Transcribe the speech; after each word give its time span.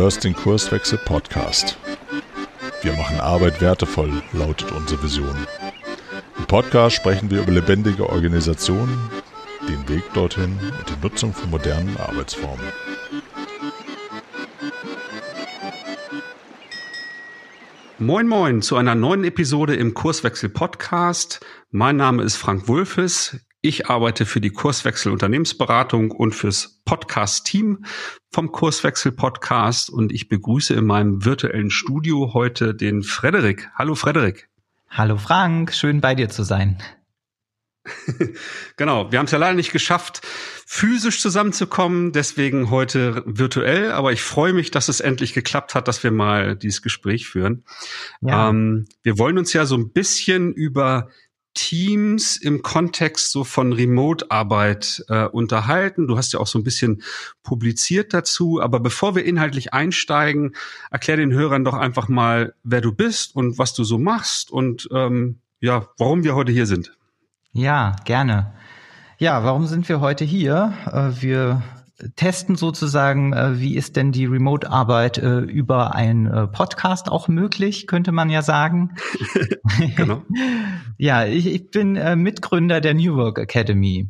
hörst 0.00 0.24
den 0.24 0.34
Kurswechsel 0.34 0.96
Podcast. 0.96 1.76
Wir 2.80 2.94
machen 2.94 3.20
Arbeit 3.20 3.60
wertevoll, 3.60 4.22
lautet 4.32 4.72
unsere 4.72 5.02
Vision. 5.02 5.36
Im 6.38 6.46
Podcast 6.46 6.96
sprechen 6.96 7.30
wir 7.30 7.42
über 7.42 7.52
lebendige 7.52 8.08
Organisationen, 8.08 9.10
den 9.68 9.86
Weg 9.90 10.02
dorthin 10.14 10.58
und 10.58 10.88
die 10.88 11.06
Nutzung 11.06 11.34
von 11.34 11.50
modernen 11.50 11.98
Arbeitsformen. 11.98 12.64
Moin 17.98 18.26
Moin 18.26 18.62
zu 18.62 18.76
einer 18.76 18.94
neuen 18.94 19.24
Episode 19.24 19.76
im 19.76 19.92
Kurswechsel 19.92 20.48
Podcast. 20.48 21.44
Mein 21.72 21.96
Name 21.96 22.22
ist 22.22 22.36
Frank 22.36 22.68
Wulfes. 22.68 23.38
Ich 23.62 23.90
arbeite 23.90 24.24
für 24.24 24.40
die 24.40 24.52
Kurswechsel 24.52 25.12
Unternehmensberatung 25.12 26.12
und 26.12 26.34
fürs 26.34 26.80
Podcast-Team 26.86 27.84
vom 28.32 28.52
Kurswechsel 28.52 29.12
Podcast 29.12 29.90
und 29.90 30.12
ich 30.12 30.30
begrüße 30.30 30.72
in 30.72 30.86
meinem 30.86 31.26
virtuellen 31.26 31.70
Studio 31.70 32.32
heute 32.32 32.74
den 32.74 33.02
Frederik. 33.02 33.68
Hallo 33.74 33.94
Frederik. 33.94 34.48
Hallo 34.88 35.18
Frank, 35.18 35.74
schön 35.74 36.00
bei 36.00 36.14
dir 36.14 36.30
zu 36.30 36.42
sein. 36.42 36.82
genau, 38.78 39.12
wir 39.12 39.18
haben 39.18 39.26
es 39.26 39.32
ja 39.32 39.38
leider 39.38 39.56
nicht 39.56 39.72
geschafft, 39.72 40.22
physisch 40.66 41.20
zusammenzukommen, 41.20 42.12
deswegen 42.12 42.70
heute 42.70 43.22
virtuell, 43.26 43.92
aber 43.92 44.12
ich 44.12 44.22
freue 44.22 44.54
mich, 44.54 44.70
dass 44.70 44.88
es 44.88 45.00
endlich 45.00 45.34
geklappt 45.34 45.74
hat, 45.74 45.86
dass 45.86 46.02
wir 46.02 46.12
mal 46.12 46.56
dieses 46.56 46.80
Gespräch 46.80 47.28
führen. 47.28 47.64
Ja. 48.22 48.48
Ähm, 48.48 48.86
wir 49.02 49.18
wollen 49.18 49.36
uns 49.36 49.52
ja 49.52 49.66
so 49.66 49.76
ein 49.76 49.92
bisschen 49.92 50.54
über 50.54 51.10
Teams 51.54 52.36
im 52.36 52.62
Kontext 52.62 53.32
so 53.32 53.44
von 53.44 53.72
Remote-Arbeit 53.72 55.04
äh, 55.08 55.26
unterhalten. 55.26 56.06
Du 56.06 56.16
hast 56.16 56.32
ja 56.32 56.40
auch 56.40 56.46
so 56.46 56.58
ein 56.58 56.64
bisschen 56.64 57.02
publiziert 57.42 58.14
dazu. 58.14 58.60
Aber 58.60 58.80
bevor 58.80 59.14
wir 59.14 59.24
inhaltlich 59.24 59.72
einsteigen, 59.72 60.54
erklär 60.90 61.16
den 61.16 61.32
Hörern 61.32 61.64
doch 61.64 61.74
einfach 61.74 62.08
mal, 62.08 62.54
wer 62.62 62.80
du 62.80 62.92
bist 62.92 63.34
und 63.34 63.58
was 63.58 63.74
du 63.74 63.84
so 63.84 63.98
machst 63.98 64.50
und 64.50 64.88
ähm, 64.92 65.40
ja, 65.60 65.88
warum 65.98 66.24
wir 66.24 66.34
heute 66.34 66.52
hier 66.52 66.66
sind. 66.66 66.96
Ja, 67.52 67.96
gerne. 68.04 68.54
Ja, 69.18 69.44
warum 69.44 69.66
sind 69.66 69.88
wir 69.88 70.00
heute 70.00 70.24
hier? 70.24 70.72
Äh, 70.86 71.22
wir 71.22 71.62
testen 72.16 72.56
sozusagen, 72.56 73.32
äh, 73.32 73.58
wie 73.58 73.76
ist 73.76 73.96
denn 73.96 74.12
die 74.12 74.26
Remote-Arbeit 74.26 75.18
äh, 75.18 75.38
über 75.40 75.94
ein 75.94 76.26
äh, 76.26 76.46
Podcast 76.46 77.10
auch 77.10 77.28
möglich, 77.28 77.86
könnte 77.86 78.12
man 78.12 78.30
ja 78.30 78.42
sagen. 78.42 78.96
genau. 79.96 80.22
ja, 80.98 81.26
ich, 81.26 81.46
ich 81.46 81.70
bin 81.70 81.96
äh, 81.96 82.16
Mitgründer 82.16 82.80
der 82.80 82.94
New 82.94 83.16
Work 83.16 83.38
Academy. 83.38 84.08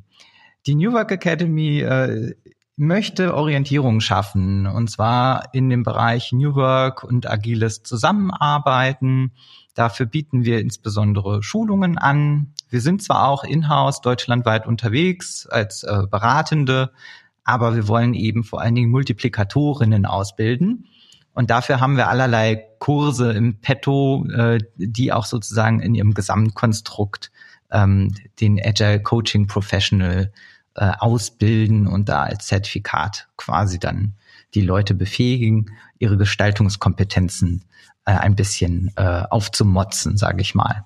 Die 0.66 0.74
New 0.74 0.92
Work 0.92 1.12
Academy 1.12 1.80
äh, 1.80 2.34
möchte 2.77 3.34
Orientierung 3.34 4.00
schaffen, 4.00 4.66
und 4.66 4.91
zwar 4.91 5.52
in 5.52 5.69
dem 5.69 5.82
Bereich 5.82 6.32
New 6.32 6.54
Work 6.54 7.04
und 7.04 7.30
agiles 7.30 7.82
Zusammenarbeiten. 7.82 9.32
Dafür 9.75 10.06
bieten 10.06 10.44
wir 10.44 10.60
insbesondere 10.60 11.42
Schulungen 11.42 11.98
an. 11.98 12.54
Wir 12.70 12.80
sind 12.80 13.02
zwar 13.02 13.28
auch 13.28 13.44
in-house 13.44 14.00
deutschlandweit 14.00 14.66
unterwegs 14.66 15.47
als 15.47 15.82
äh, 15.82 16.04
Beratende, 16.10 16.91
aber 17.44 17.74
wir 17.74 17.88
wollen 17.88 18.14
eben 18.14 18.44
vor 18.44 18.60
allen 18.60 18.74
Dingen 18.74 18.91
Multiplikatorinnen 18.91 20.06
ausbilden. 20.06 20.86
Und 21.33 21.50
dafür 21.50 21.80
haben 21.80 21.97
wir 21.97 22.08
allerlei 22.08 22.66
Kurse 22.78 23.32
im 23.32 23.60
Petto, 23.60 24.27
äh, 24.30 24.58
die 24.77 25.12
auch 25.12 25.24
sozusagen 25.24 25.80
in 25.80 25.94
ihrem 25.94 26.14
Gesamtkonstrukt 26.14 27.30
ähm, 27.70 28.12
den 28.41 28.60
Agile 28.62 29.02
Coaching 29.02 29.47
Professional 29.47 30.32
äh, 30.74 30.92
ausbilden 30.98 31.86
und 31.86 32.08
da 32.08 32.24
als 32.24 32.47
Zertifikat 32.47 33.28
quasi 33.36 33.78
dann 33.78 34.14
die 34.54 34.62
Leute 34.62 34.94
befähigen, 34.94 35.70
ihre 35.98 36.16
Gestaltungskompetenzen 36.16 37.64
äh, 38.04 38.12
ein 38.12 38.34
bisschen 38.34 38.91
äh, 38.97 39.22
aufzumotzen, 39.31 40.16
sage 40.16 40.42
ich 40.42 40.54
mal. 40.54 40.84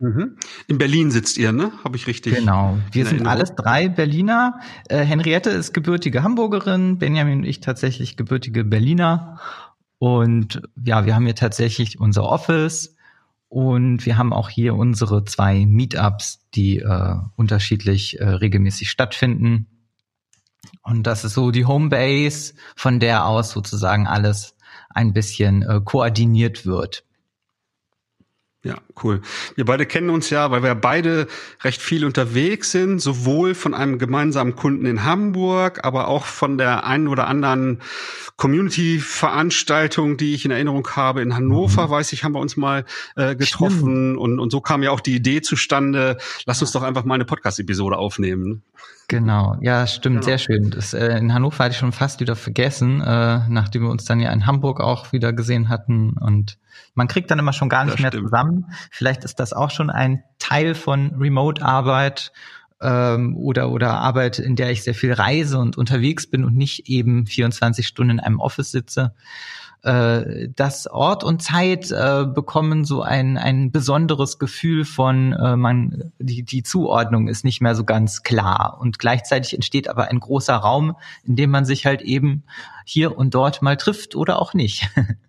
Mhm. 0.00 0.36
In 0.68 0.78
Berlin 0.78 1.10
sitzt 1.10 1.38
ihr, 1.38 1.50
ne? 1.52 1.72
Habe 1.82 1.96
ich 1.96 2.06
richtig? 2.06 2.34
Genau. 2.34 2.78
Wir 2.92 3.04
sind 3.04 3.26
alles 3.26 3.54
drei 3.56 3.88
Berliner. 3.88 4.60
Äh, 4.88 5.04
Henriette 5.04 5.50
ist 5.50 5.72
gebürtige 5.74 6.22
Hamburgerin, 6.22 6.98
Benjamin 6.98 7.40
und 7.40 7.44
ich 7.44 7.60
tatsächlich 7.60 8.16
gebürtige 8.16 8.64
Berliner. 8.64 9.40
Und 9.98 10.62
ja, 10.84 11.04
wir 11.04 11.16
haben 11.16 11.24
hier 11.24 11.34
tatsächlich 11.34 11.98
unser 11.98 12.22
Office 12.24 12.94
und 13.48 14.06
wir 14.06 14.16
haben 14.16 14.32
auch 14.32 14.50
hier 14.50 14.76
unsere 14.76 15.24
zwei 15.24 15.66
Meetups, 15.66 16.46
die 16.54 16.78
äh, 16.78 17.16
unterschiedlich 17.34 18.20
äh, 18.20 18.28
regelmäßig 18.28 18.90
stattfinden. 18.90 19.66
Und 20.82 21.08
das 21.08 21.24
ist 21.24 21.34
so 21.34 21.50
die 21.50 21.66
Homebase, 21.66 22.54
von 22.76 23.00
der 23.00 23.26
aus 23.26 23.50
sozusagen 23.50 24.06
alles 24.06 24.54
ein 24.90 25.12
bisschen 25.12 25.62
äh, 25.62 25.80
koordiniert 25.84 26.66
wird. 26.66 27.04
Ja, 28.68 28.76
cool. 29.02 29.22
Wir 29.54 29.64
beide 29.64 29.86
kennen 29.86 30.10
uns 30.10 30.28
ja, 30.28 30.50
weil 30.50 30.62
wir 30.62 30.74
beide 30.74 31.26
recht 31.62 31.80
viel 31.80 32.04
unterwegs 32.04 32.70
sind, 32.70 32.98
sowohl 32.98 33.54
von 33.54 33.72
einem 33.72 33.98
gemeinsamen 33.98 34.56
Kunden 34.56 34.84
in 34.84 35.04
Hamburg, 35.04 35.86
aber 35.86 36.06
auch 36.06 36.26
von 36.26 36.58
der 36.58 36.84
einen 36.84 37.08
oder 37.08 37.28
anderen 37.28 37.80
Community-Veranstaltung, 38.36 40.18
die 40.18 40.34
ich 40.34 40.44
in 40.44 40.50
Erinnerung 40.50 40.86
habe. 40.96 41.22
In 41.22 41.34
Hannover, 41.34 41.86
mhm. 41.86 41.90
weiß 41.92 42.12
ich, 42.12 42.24
haben 42.24 42.34
wir 42.34 42.40
uns 42.40 42.58
mal 42.58 42.84
äh, 43.16 43.34
getroffen 43.36 44.18
und, 44.18 44.38
und 44.38 44.50
so 44.50 44.60
kam 44.60 44.82
ja 44.82 44.90
auch 44.90 45.00
die 45.00 45.14
Idee 45.14 45.40
zustande, 45.40 46.18
lass 46.44 46.60
uns 46.60 46.72
doch 46.72 46.82
einfach 46.82 47.06
mal 47.06 47.14
eine 47.14 47.24
Podcast-Episode 47.24 47.96
aufnehmen. 47.96 48.64
Genau, 49.08 49.56
ja, 49.62 49.86
stimmt, 49.86 50.16
genau. 50.16 50.24
sehr 50.26 50.36
schön. 50.36 50.70
Das, 50.70 50.92
äh, 50.92 51.16
in 51.16 51.32
Hannover 51.32 51.64
hatte 51.64 51.72
ich 51.72 51.78
schon 51.78 51.92
fast 51.92 52.20
wieder 52.20 52.36
vergessen, 52.36 53.00
äh, 53.00 53.40
nachdem 53.48 53.82
wir 53.82 53.90
uns 53.90 54.04
dann 54.04 54.20
ja 54.20 54.30
in 54.30 54.44
Hamburg 54.44 54.80
auch 54.80 55.12
wieder 55.12 55.32
gesehen 55.32 55.70
hatten. 55.70 56.10
Und 56.10 56.58
man 56.94 57.08
kriegt 57.08 57.30
dann 57.30 57.38
immer 57.38 57.54
schon 57.54 57.70
gar 57.70 57.84
nicht 57.84 57.94
das 57.94 58.02
mehr 58.02 58.10
stimmt. 58.10 58.26
zusammen. 58.26 58.66
Vielleicht 58.90 59.24
ist 59.24 59.40
das 59.40 59.54
auch 59.54 59.70
schon 59.70 59.88
ein 59.88 60.22
Teil 60.38 60.74
von 60.74 61.14
Remote-Arbeit 61.18 62.32
ähm, 62.82 63.34
oder, 63.38 63.70
oder 63.70 63.94
Arbeit, 63.94 64.38
in 64.38 64.56
der 64.56 64.72
ich 64.72 64.82
sehr 64.82 64.94
viel 64.94 65.14
reise 65.14 65.58
und 65.58 65.78
unterwegs 65.78 66.26
bin 66.26 66.44
und 66.44 66.54
nicht 66.54 66.90
eben 66.90 67.26
24 67.26 67.86
Stunden 67.86 68.18
in 68.18 68.20
einem 68.20 68.40
Office 68.40 68.72
sitze 68.72 69.14
äh, 69.82 70.48
das 70.54 70.86
Ort 70.86 71.24
und 71.24 71.42
Zeit 71.42 71.90
äh, 71.90 72.24
bekommen 72.26 72.84
so 72.84 73.02
ein, 73.02 73.38
ein 73.38 73.70
besonderes 73.70 74.38
Gefühl 74.38 74.84
von, 74.84 75.32
äh, 75.32 75.56
man, 75.56 76.12
die, 76.18 76.42
die 76.42 76.62
Zuordnung 76.62 77.28
ist 77.28 77.44
nicht 77.44 77.60
mehr 77.60 77.74
so 77.74 77.84
ganz 77.84 78.22
klar. 78.22 78.78
Und 78.80 78.98
gleichzeitig 78.98 79.54
entsteht 79.54 79.88
aber 79.88 80.08
ein 80.08 80.20
großer 80.20 80.56
Raum, 80.56 80.96
in 81.24 81.36
dem 81.36 81.50
man 81.50 81.64
sich 81.64 81.86
halt 81.86 82.02
eben 82.02 82.44
hier 82.84 83.16
und 83.16 83.34
dort 83.34 83.62
mal 83.62 83.76
trifft 83.76 84.16
oder 84.16 84.40
auch 84.40 84.54
nicht. 84.54 84.90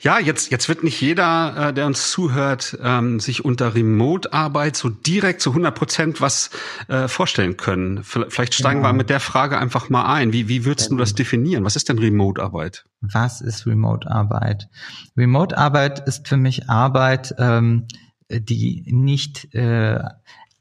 Ja, 0.00 0.18
jetzt, 0.18 0.50
jetzt 0.50 0.68
wird 0.68 0.84
nicht 0.84 1.00
jeder, 1.00 1.68
äh, 1.68 1.72
der 1.72 1.86
uns 1.86 2.10
zuhört, 2.10 2.78
ähm, 2.82 3.20
sich 3.20 3.44
unter 3.44 3.74
Remote-Arbeit 3.74 4.76
so 4.76 4.88
direkt 4.88 5.40
zu 5.40 5.50
100 5.50 5.74
Prozent 5.74 6.20
was 6.20 6.50
äh, 6.88 7.08
vorstellen 7.08 7.56
können. 7.56 8.04
Vielleicht 8.04 8.54
steigen 8.54 8.82
ja. 8.82 8.88
wir 8.88 8.92
mit 8.92 9.10
der 9.10 9.20
Frage 9.20 9.58
einfach 9.58 9.88
mal 9.88 10.12
ein. 10.12 10.32
Wie, 10.32 10.48
wie 10.48 10.64
würdest 10.64 10.90
du 10.90 10.96
das 10.96 11.14
definieren? 11.14 11.64
Was 11.64 11.76
ist 11.76 11.88
denn 11.88 11.98
Remote-Arbeit? 11.98 12.84
Was 13.00 13.40
ist 13.40 13.66
Remote-Arbeit? 13.66 14.68
Remote-Arbeit 15.16 16.06
ist 16.06 16.28
für 16.28 16.36
mich 16.36 16.68
Arbeit, 16.68 17.34
ähm, 17.38 17.86
die 18.30 18.84
nicht 18.86 19.54
äh, 19.54 20.00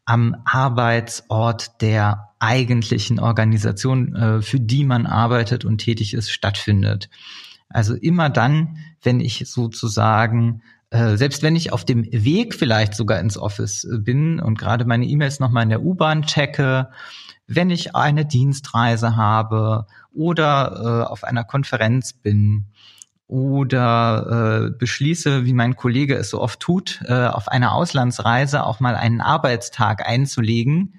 am 0.06 0.38
Arbeitsort 0.46 1.82
der 1.82 2.30
eigentlichen 2.40 3.20
Organisation, 3.20 4.16
äh, 4.16 4.42
für 4.42 4.60
die 4.60 4.84
man 4.84 5.06
arbeitet 5.06 5.66
und 5.66 5.80
tätig 5.80 6.14
ist, 6.14 6.32
stattfindet. 6.32 7.10
Also 7.70 7.96
immer 7.96 8.30
dann, 8.30 8.78
wenn 9.04 9.20
ich 9.20 9.44
sozusagen 9.48 10.62
äh, 10.90 11.18
selbst 11.18 11.44
wenn 11.44 11.56
ich 11.56 11.74
auf 11.74 11.84
dem 11.84 12.06
Weg 12.12 12.56
vielleicht 12.56 12.96
sogar 12.96 13.20
ins 13.20 13.38
Office 13.38 13.84
äh, 13.84 13.98
bin 13.98 14.40
und 14.40 14.58
gerade 14.58 14.86
meine 14.86 15.06
E-Mails 15.06 15.40
nochmal 15.40 15.64
in 15.64 15.70
der 15.70 15.84
U-Bahn 15.84 16.24
checke, 16.24 16.90
wenn 17.46 17.70
ich 17.70 17.96
eine 17.96 18.26
Dienstreise 18.26 19.16
habe 19.18 19.86
oder 20.14 21.04
äh, 21.06 21.12
auf 21.12 21.24
einer 21.24 21.44
Konferenz 21.44 22.14
bin 22.14 22.68
oder 23.28 24.68
äh, 24.68 24.78
beschließe, 24.78 25.44
wie 25.44 25.54
mein 25.54 25.76
Kollege 25.76 26.16
es 26.16 26.30
so 26.30 26.42
oft 26.42 26.62
tut, 26.62 27.02
äh, 27.06 27.28
auf 27.28 27.50
einer 27.50 27.74
Auslandsreise 27.74 28.66
auch 28.66 28.80
mal 28.80 28.96
einen 28.96 29.20
Arbeitstag 29.20 30.08
einzulegen, 30.08 30.94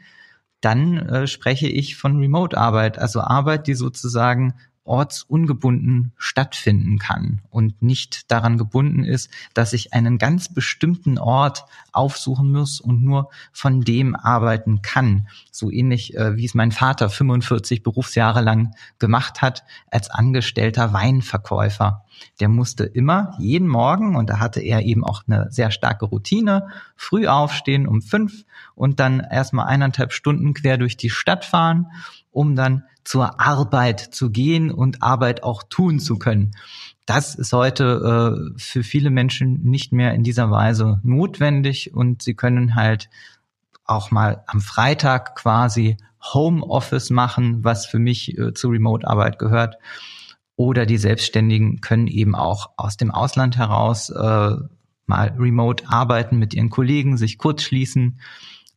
dann 0.61 0.99
äh, 0.99 1.27
spreche 1.27 1.69
ich 1.69 1.97
von 1.97 2.19
Remote-Arbeit, 2.19 2.99
also 2.99 3.21
Arbeit, 3.21 3.67
die 3.67 3.75
sozusagen 3.75 4.55
ortsungebunden 4.89 6.13
stattfinden 6.17 6.99
kann 6.99 7.43
und 7.51 7.83
nicht 7.83 8.31
daran 8.31 8.59
gebunden 8.59 9.05
ist, 9.05 9.31
dass 9.55 9.73
ich 9.73 9.93
einen 9.93 10.19
ganz 10.19 10.53
bestimmten 10.53 11.19
Ort 11.19 11.65
aufsuchen 11.93 12.51
muss 12.51 12.81
und 12.81 13.03
nur 13.03 13.31
von 13.53 13.83
dem 13.83 14.17
arbeiten 14.17 14.83
kann. 14.83 15.29
So 15.51 15.71
ähnlich 15.71 16.17
äh, 16.17 16.37
wie 16.37 16.45
es 16.45 16.55
mein 16.55 16.73
Vater 16.73 17.11
45 17.11 17.83
Berufsjahre 17.83 18.41
lang 18.41 18.75
gemacht 18.99 19.43
hat 19.43 19.65
als 19.91 20.11
angestellter 20.11 20.93
Weinverkäufer. 20.93 22.05
Der 22.41 22.49
musste 22.49 22.85
immer 22.85 23.35
jeden 23.39 23.69
Morgen, 23.69 24.17
und 24.17 24.31
da 24.31 24.39
hatte 24.41 24.61
er 24.61 24.83
eben 24.83 25.05
auch 25.05 25.23
eine 25.27 25.51
sehr 25.51 25.71
starke 25.71 26.07
Routine, 26.07 26.69
früh 26.97 27.27
aufstehen 27.27 27.87
um 27.87 28.03
fünf 28.03 28.45
und 28.75 29.01
dann 29.01 29.21
erstmal 29.21 29.67
eineinhalb 29.67 30.13
Stunden 30.13 30.55
quer 30.55 30.79
durch 30.79 30.97
die 30.97 31.11
Stadt 31.11 31.45
fahren, 31.45 31.87
um 32.31 32.57
dann 32.57 32.85
zur 33.05 33.41
Arbeit 33.41 34.01
zu 34.01 34.31
gehen 34.31 34.71
und 34.71 35.03
Arbeit 35.03 35.43
auch 35.43 35.63
tun 35.63 35.99
zu 35.99 36.19
können. 36.19 36.53
Das 37.07 37.35
ist 37.35 37.53
heute 37.53 38.53
äh, 38.55 38.59
für 38.59 38.83
viele 38.83 39.11
Menschen 39.11 39.63
nicht 39.63 39.93
mehr 39.93 40.13
in 40.13 40.23
dieser 40.23 40.51
Weise 40.51 41.01
notwendig 41.03 41.95
und 41.95 42.23
sie 42.23 42.35
können 42.35 42.75
halt 42.75 43.09
auch 43.85 44.11
mal 44.11 44.45
am 44.47 44.61
Freitag 44.61 45.35
quasi 45.37 45.97
Homeoffice 46.23 47.11
machen, 47.11 47.65
was 47.65 47.87
für 47.87 47.99
mich 47.99 48.37
äh, 48.37 48.53
zu 48.53 48.69
Remote-Arbeit 48.69 49.39
gehört. 49.39 49.79
Oder 50.57 50.87
die 50.87 50.99
Selbstständigen 50.99 51.81
können 51.81 52.09
eben 52.09 52.35
auch 52.35 52.71
aus 52.77 52.97
dem 52.97 53.11
Ausland 53.11 53.57
heraus 53.57 54.11
äh, 54.11 54.57
mal 55.07 55.35
remote 55.39 55.89
arbeiten 55.89 56.39
mit 56.39 56.53
ihren 56.53 56.69
Kollegen, 56.69 57.17
sich 57.17 57.39
kurz 57.39 57.63
schließen, 57.63 58.21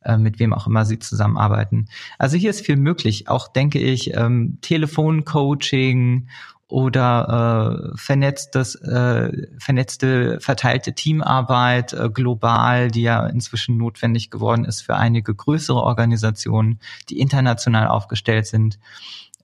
äh, 0.04 0.16
mit 0.16 0.38
wem 0.38 0.52
auch 0.52 0.66
immer 0.66 0.84
sie 0.84 0.98
zusammenarbeiten. 0.98 1.86
Also 2.18 2.36
hier 2.36 2.50
ist 2.50 2.64
viel 2.64 2.76
möglich. 2.76 3.28
Auch 3.28 3.48
denke 3.48 3.78
ich, 3.78 4.14
ähm, 4.14 4.58
Telefoncoaching 4.60 6.28
oder 6.72 7.92
äh, 7.92 7.98
vernetztes, 7.98 8.76
äh, 8.76 9.46
vernetzte, 9.58 10.40
verteilte 10.40 10.94
Teamarbeit 10.94 11.92
äh, 11.92 12.08
global, 12.08 12.90
die 12.90 13.02
ja 13.02 13.26
inzwischen 13.26 13.76
notwendig 13.76 14.30
geworden 14.30 14.64
ist 14.64 14.80
für 14.80 14.96
einige 14.96 15.34
größere 15.34 15.82
Organisationen, 15.82 16.80
die 17.10 17.20
international 17.20 17.88
aufgestellt 17.88 18.46
sind, 18.46 18.78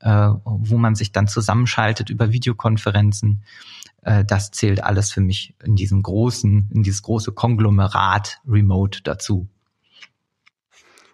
äh, 0.01 0.31
wo 0.43 0.79
man 0.79 0.95
sich 0.95 1.13
dann 1.13 1.29
zusammenschaltet 1.29 2.09
über 2.09 2.33
Videokonferenzen. 2.33 3.43
Äh, 4.03 4.25
das 4.25 4.51
zählt 4.51 4.83
alles 4.83 5.13
für 5.13 5.21
mich 5.21 5.55
in 5.63 5.77
diesem 5.77 6.03
großen, 6.03 6.71
in 6.73 6.83
dieses 6.83 7.03
große 7.03 7.33
Konglomerat 7.33 8.41
Remote 8.49 9.03
dazu. 9.03 9.49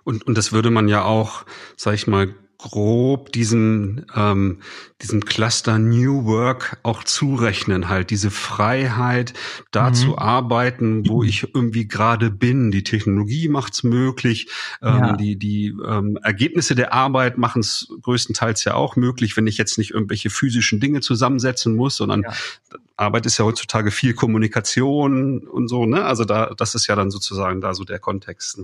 Und, 0.04 0.26
und 0.26 0.36
das 0.36 0.52
würde 0.52 0.70
man 0.70 0.88
ja 0.88 1.04
auch, 1.04 1.44
sag 1.76 1.94
ich 1.94 2.06
mal, 2.06 2.34
grob 2.64 3.30
diesen, 3.32 4.06
ähm, 4.14 4.60
diesem 5.02 5.24
Cluster 5.26 5.78
New 5.78 6.24
Work 6.24 6.78
auch 6.82 7.04
zurechnen, 7.04 7.90
halt 7.90 8.08
diese 8.08 8.30
Freiheit, 8.30 9.34
da 9.70 9.90
mhm. 9.90 9.94
zu 9.94 10.18
arbeiten, 10.18 11.06
wo 11.06 11.22
ich 11.22 11.42
irgendwie 11.54 11.86
gerade 11.86 12.30
bin. 12.30 12.70
Die 12.70 12.82
Technologie 12.82 13.48
macht's 13.48 13.82
möglich, 13.82 14.48
ähm, 14.80 14.96
ja. 14.96 15.16
die, 15.16 15.36
die 15.36 15.74
ähm, 15.86 16.18
Ergebnisse 16.22 16.74
der 16.74 16.94
Arbeit 16.94 17.36
machen 17.36 17.60
es 17.60 17.88
größtenteils 18.00 18.64
ja 18.64 18.74
auch 18.74 18.96
möglich, 18.96 19.36
wenn 19.36 19.46
ich 19.46 19.58
jetzt 19.58 19.76
nicht 19.76 19.90
irgendwelche 19.90 20.30
physischen 20.30 20.80
Dinge 20.80 21.02
zusammensetzen 21.02 21.76
muss, 21.76 21.96
sondern 21.96 22.22
ja. 22.22 22.32
Arbeit 22.96 23.26
ist 23.26 23.38
ja 23.38 23.44
heutzutage 23.44 23.90
viel 23.90 24.14
Kommunikation 24.14 25.46
und 25.46 25.68
so, 25.68 25.84
ne? 25.84 26.04
Also 26.04 26.24
da, 26.24 26.54
das 26.56 26.74
ist 26.74 26.86
ja 26.86 26.96
dann 26.96 27.10
sozusagen 27.10 27.60
da 27.60 27.74
so 27.74 27.84
der 27.84 27.98
Kontext. 27.98 28.60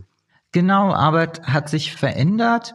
Genau, 0.52 0.92
Arbeit 0.92 1.42
hat 1.44 1.68
sich 1.68 1.94
verändert. 1.94 2.74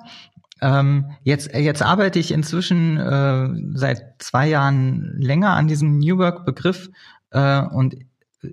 Ähm, 0.62 1.12
jetzt, 1.24 1.54
jetzt 1.54 1.81
arbeite 1.81 2.19
ich 2.19 2.31
inzwischen 2.31 2.98
äh, 2.98 3.77
seit 3.77 4.16
zwei 4.19 4.48
Jahren 4.48 5.16
länger 5.18 5.51
an 5.51 5.68
diesem 5.68 5.98
New 5.98 6.18
Work-Begriff 6.18 6.89
äh, 7.31 7.62
und 7.62 7.95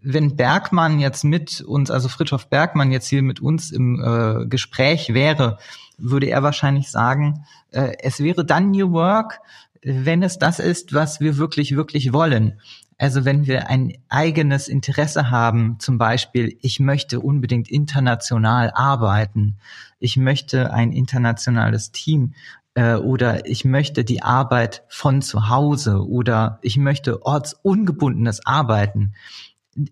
wenn 0.02 0.36
Bergmann 0.36 0.98
jetzt 0.98 1.24
mit 1.24 1.60
uns, 1.60 1.90
also 1.90 2.08
Friedhof 2.08 2.48
Bergmann 2.48 2.92
jetzt 2.92 3.08
hier 3.08 3.22
mit 3.22 3.40
uns 3.40 3.70
im 3.70 4.02
äh, 4.02 4.46
Gespräch 4.46 5.12
wäre, 5.12 5.58
würde 5.98 6.26
er 6.26 6.42
wahrscheinlich 6.42 6.90
sagen, 6.90 7.44
äh, 7.70 7.92
es 8.00 8.20
wäre 8.20 8.44
dann 8.44 8.70
New 8.70 8.92
Work, 8.92 9.40
wenn 9.82 10.22
es 10.22 10.38
das 10.38 10.58
ist, 10.60 10.94
was 10.94 11.20
wir 11.20 11.36
wirklich, 11.36 11.76
wirklich 11.76 12.12
wollen. 12.12 12.60
Also 13.02 13.24
wenn 13.24 13.48
wir 13.48 13.68
ein 13.68 13.94
eigenes 14.08 14.68
Interesse 14.68 15.28
haben, 15.28 15.80
zum 15.80 15.98
Beispiel, 15.98 16.56
ich 16.62 16.78
möchte 16.78 17.18
unbedingt 17.18 17.68
international 17.68 18.70
arbeiten, 18.72 19.56
ich 19.98 20.16
möchte 20.16 20.72
ein 20.72 20.92
internationales 20.92 21.90
Team 21.90 22.34
äh, 22.74 22.94
oder 22.94 23.44
ich 23.48 23.64
möchte 23.64 24.04
die 24.04 24.22
Arbeit 24.22 24.84
von 24.88 25.20
zu 25.20 25.48
Hause 25.48 26.06
oder 26.06 26.60
ich 26.62 26.76
möchte 26.76 27.26
ortsungebundenes 27.26 28.46
Arbeiten. 28.46 29.14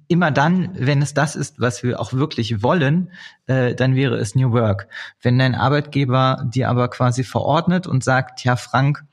Immer 0.06 0.30
dann, 0.30 0.70
wenn 0.74 1.02
es 1.02 1.12
das 1.12 1.34
ist, 1.34 1.58
was 1.58 1.82
wir 1.82 1.98
auch 1.98 2.12
wirklich 2.12 2.62
wollen, 2.62 3.10
äh, 3.48 3.74
dann 3.74 3.96
wäre 3.96 4.18
es 4.18 4.36
New 4.36 4.52
Work. 4.52 4.86
Wenn 5.20 5.36
dein 5.36 5.56
Arbeitgeber 5.56 6.48
dir 6.48 6.68
aber 6.68 6.86
quasi 6.86 7.24
verordnet 7.24 7.88
und 7.88 8.04
sagt, 8.04 8.44
ja 8.44 8.54
Frank, 8.54 9.04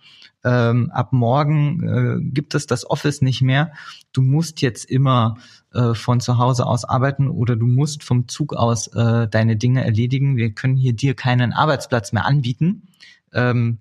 ähm, 0.47 0.89
ab 0.91 1.11
morgen 1.11 1.83
äh, 1.83 2.31
gibt 2.31 2.55
es 2.55 2.67
das 2.67 2.89
Office 2.89 3.21
nicht 3.21 3.41
mehr. 3.41 3.73
Du 4.13 4.21
musst 4.21 4.61
jetzt 4.61 4.85
immer 4.85 5.37
äh, 5.73 5.93
von 5.93 6.21
zu 6.21 6.37
Hause 6.37 6.65
aus 6.65 6.85
arbeiten 6.85 7.27
oder 7.27 7.57
du 7.57 7.67
musst 7.67 8.03
vom 8.03 8.29
Zug 8.29 8.53
aus 8.53 8.87
äh, 8.87 9.27
deine 9.27 9.57
Dinge 9.57 9.83
erledigen. 9.83 10.37
Wir 10.37 10.51
können 10.51 10.77
hier 10.77 10.93
dir 10.93 11.15
keinen 11.15 11.51
Arbeitsplatz 11.51 12.13
mehr 12.13 12.25
anbieten 12.25 12.87
ähm, 13.33 13.79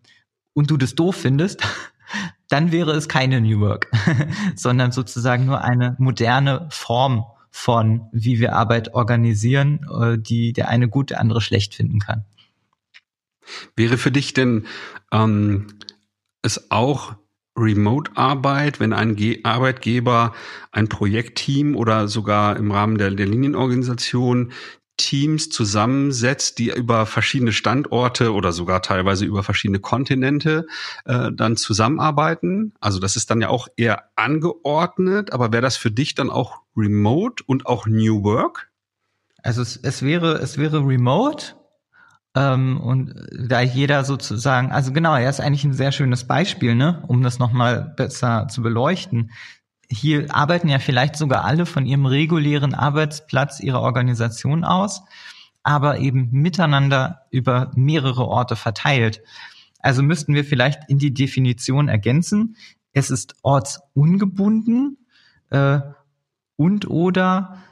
und 0.54 0.70
du 0.70 0.76
das 0.76 0.96
doof 0.96 1.14
findest, 1.14 1.62
dann 2.48 2.72
wäre 2.72 2.92
es 2.92 3.08
keine 3.08 3.40
New 3.40 3.60
Work, 3.60 3.88
sondern 4.56 4.90
sozusagen 4.90 5.46
nur 5.46 5.62
eine 5.62 5.94
moderne 5.98 6.66
Form 6.70 7.24
von, 7.50 8.08
wie 8.10 8.40
wir 8.40 8.54
Arbeit 8.54 8.92
organisieren, 8.92 9.86
äh, 10.00 10.18
die 10.18 10.52
der 10.52 10.68
eine 10.68 10.88
gut, 10.88 11.10
der 11.10 11.20
andere 11.20 11.40
schlecht 11.40 11.76
finden 11.76 12.00
kann. 12.00 12.24
Wäre 13.76 13.98
für 13.98 14.10
dich 14.10 14.34
denn 14.34 14.66
ähm, 15.12 15.68
es 16.46 16.70
auch 16.70 17.16
Remote-Arbeit, 17.58 18.80
wenn 18.80 18.92
ein 18.92 19.16
Ge 19.16 19.40
Arbeitgeber 19.42 20.34
ein 20.72 20.88
Projektteam 20.88 21.74
oder 21.74 22.08
sogar 22.08 22.56
im 22.56 22.70
Rahmen 22.70 22.98
der, 22.98 23.10
der 23.10 23.26
Linienorganisation 23.26 24.52
Teams 24.98 25.50
zusammensetzt, 25.50 26.58
die 26.58 26.70
über 26.70 27.04
verschiedene 27.04 27.52
Standorte 27.52 28.32
oder 28.32 28.52
sogar 28.52 28.80
teilweise 28.80 29.26
über 29.26 29.42
verschiedene 29.42 29.78
Kontinente 29.78 30.66
äh, 31.04 31.30
dann 31.32 31.56
zusammenarbeiten. 31.56 32.72
Also 32.80 32.98
das 32.98 33.16
ist 33.16 33.30
dann 33.30 33.40
ja 33.42 33.48
auch 33.48 33.68
eher 33.76 34.04
angeordnet, 34.16 35.32
aber 35.32 35.52
wäre 35.52 35.62
das 35.62 35.76
für 35.76 35.90
dich 35.90 36.14
dann 36.14 36.30
auch 36.30 36.62
Remote 36.76 37.44
und 37.46 37.66
auch 37.66 37.86
New 37.86 38.22
Work? 38.24 38.70
Also 39.42 39.60
es, 39.62 39.76
es 39.76 40.02
wäre 40.02 40.38
es 40.38 40.56
wäre 40.56 40.78
Remote 40.78 41.54
ähm, 42.36 42.78
und 42.78 43.14
da 43.32 43.62
jeder 43.62 44.04
sozusagen, 44.04 44.70
also 44.70 44.92
genau, 44.92 45.16
er 45.16 45.30
ist 45.30 45.40
eigentlich 45.40 45.64
ein 45.64 45.72
sehr 45.72 45.90
schönes 45.90 46.24
Beispiel, 46.24 46.74
ne, 46.74 47.02
um 47.08 47.22
das 47.22 47.38
nochmal 47.38 47.94
besser 47.96 48.46
zu 48.48 48.60
beleuchten. 48.62 49.30
Hier 49.88 50.26
arbeiten 50.34 50.68
ja 50.68 50.78
vielleicht 50.78 51.16
sogar 51.16 51.44
alle 51.44 51.64
von 51.64 51.86
ihrem 51.86 52.04
regulären 52.04 52.74
Arbeitsplatz 52.74 53.60
ihrer 53.60 53.80
Organisation 53.80 54.64
aus, 54.64 55.02
aber 55.62 55.98
eben 55.98 56.28
miteinander 56.30 57.22
über 57.30 57.70
mehrere 57.74 58.28
Orte 58.28 58.54
verteilt. 58.54 59.22
Also 59.80 60.02
müssten 60.02 60.34
wir 60.34 60.44
vielleicht 60.44 60.90
in 60.90 60.98
die 60.98 61.14
Definition 61.14 61.88
ergänzen, 61.88 62.56
es 62.92 63.10
ist 63.10 63.36
ortsungebunden 63.42 64.98
äh, 65.50 65.80
und 66.56 66.88
oder 66.88 67.62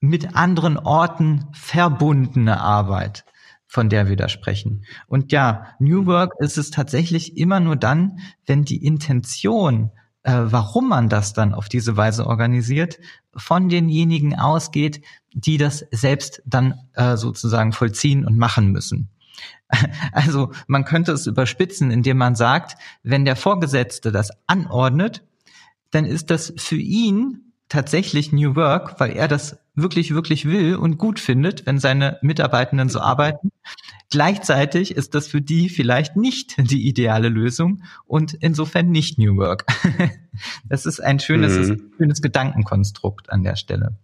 mit 0.00 0.36
anderen 0.36 0.76
Orten 0.76 1.46
verbundene 1.52 2.60
Arbeit 2.60 3.24
von 3.72 3.88
der 3.88 4.06
wir 4.06 4.16
da 4.16 4.28
sprechen. 4.28 4.84
Und 5.06 5.32
ja, 5.32 5.68
New 5.78 6.04
Work 6.04 6.34
ist 6.40 6.58
es 6.58 6.70
tatsächlich 6.70 7.38
immer 7.38 7.58
nur 7.58 7.74
dann, 7.74 8.18
wenn 8.44 8.66
die 8.66 8.84
Intention, 8.84 9.92
äh, 10.24 10.40
warum 10.42 10.90
man 10.90 11.08
das 11.08 11.32
dann 11.32 11.54
auf 11.54 11.70
diese 11.70 11.96
Weise 11.96 12.26
organisiert, 12.26 12.98
von 13.34 13.70
denjenigen 13.70 14.38
ausgeht, 14.38 15.00
die 15.32 15.56
das 15.56 15.86
selbst 15.90 16.42
dann 16.44 16.74
äh, 16.92 17.16
sozusagen 17.16 17.72
vollziehen 17.72 18.26
und 18.26 18.36
machen 18.36 18.72
müssen. 18.72 19.08
Also 20.12 20.52
man 20.66 20.84
könnte 20.84 21.12
es 21.12 21.26
überspitzen, 21.26 21.90
indem 21.90 22.18
man 22.18 22.34
sagt, 22.34 22.76
wenn 23.02 23.24
der 23.24 23.36
Vorgesetzte 23.36 24.12
das 24.12 24.28
anordnet, 24.46 25.24
dann 25.92 26.04
ist 26.04 26.28
das 26.28 26.52
für 26.58 26.76
ihn 26.76 27.41
tatsächlich 27.72 28.32
New 28.32 28.54
Work, 28.54 29.00
weil 29.00 29.12
er 29.12 29.28
das 29.28 29.58
wirklich, 29.74 30.14
wirklich 30.14 30.44
will 30.44 30.76
und 30.76 30.98
gut 30.98 31.18
findet, 31.18 31.64
wenn 31.64 31.78
seine 31.78 32.18
Mitarbeitenden 32.20 32.90
so 32.90 33.00
arbeiten. 33.00 33.50
Gleichzeitig 34.10 34.94
ist 34.94 35.14
das 35.14 35.26
für 35.26 35.40
die 35.40 35.70
vielleicht 35.70 36.14
nicht 36.14 36.54
die 36.70 36.86
ideale 36.86 37.30
Lösung 37.30 37.82
und 38.04 38.34
insofern 38.34 38.90
nicht 38.90 39.18
New 39.18 39.36
Work. 39.38 39.64
das 40.68 40.84
ist 40.84 41.00
ein 41.00 41.18
schönes, 41.18 41.68
mhm. 41.68 41.92
schönes 41.96 42.20
Gedankenkonstrukt 42.20 43.30
an 43.30 43.42
der 43.42 43.56
Stelle. 43.56 43.96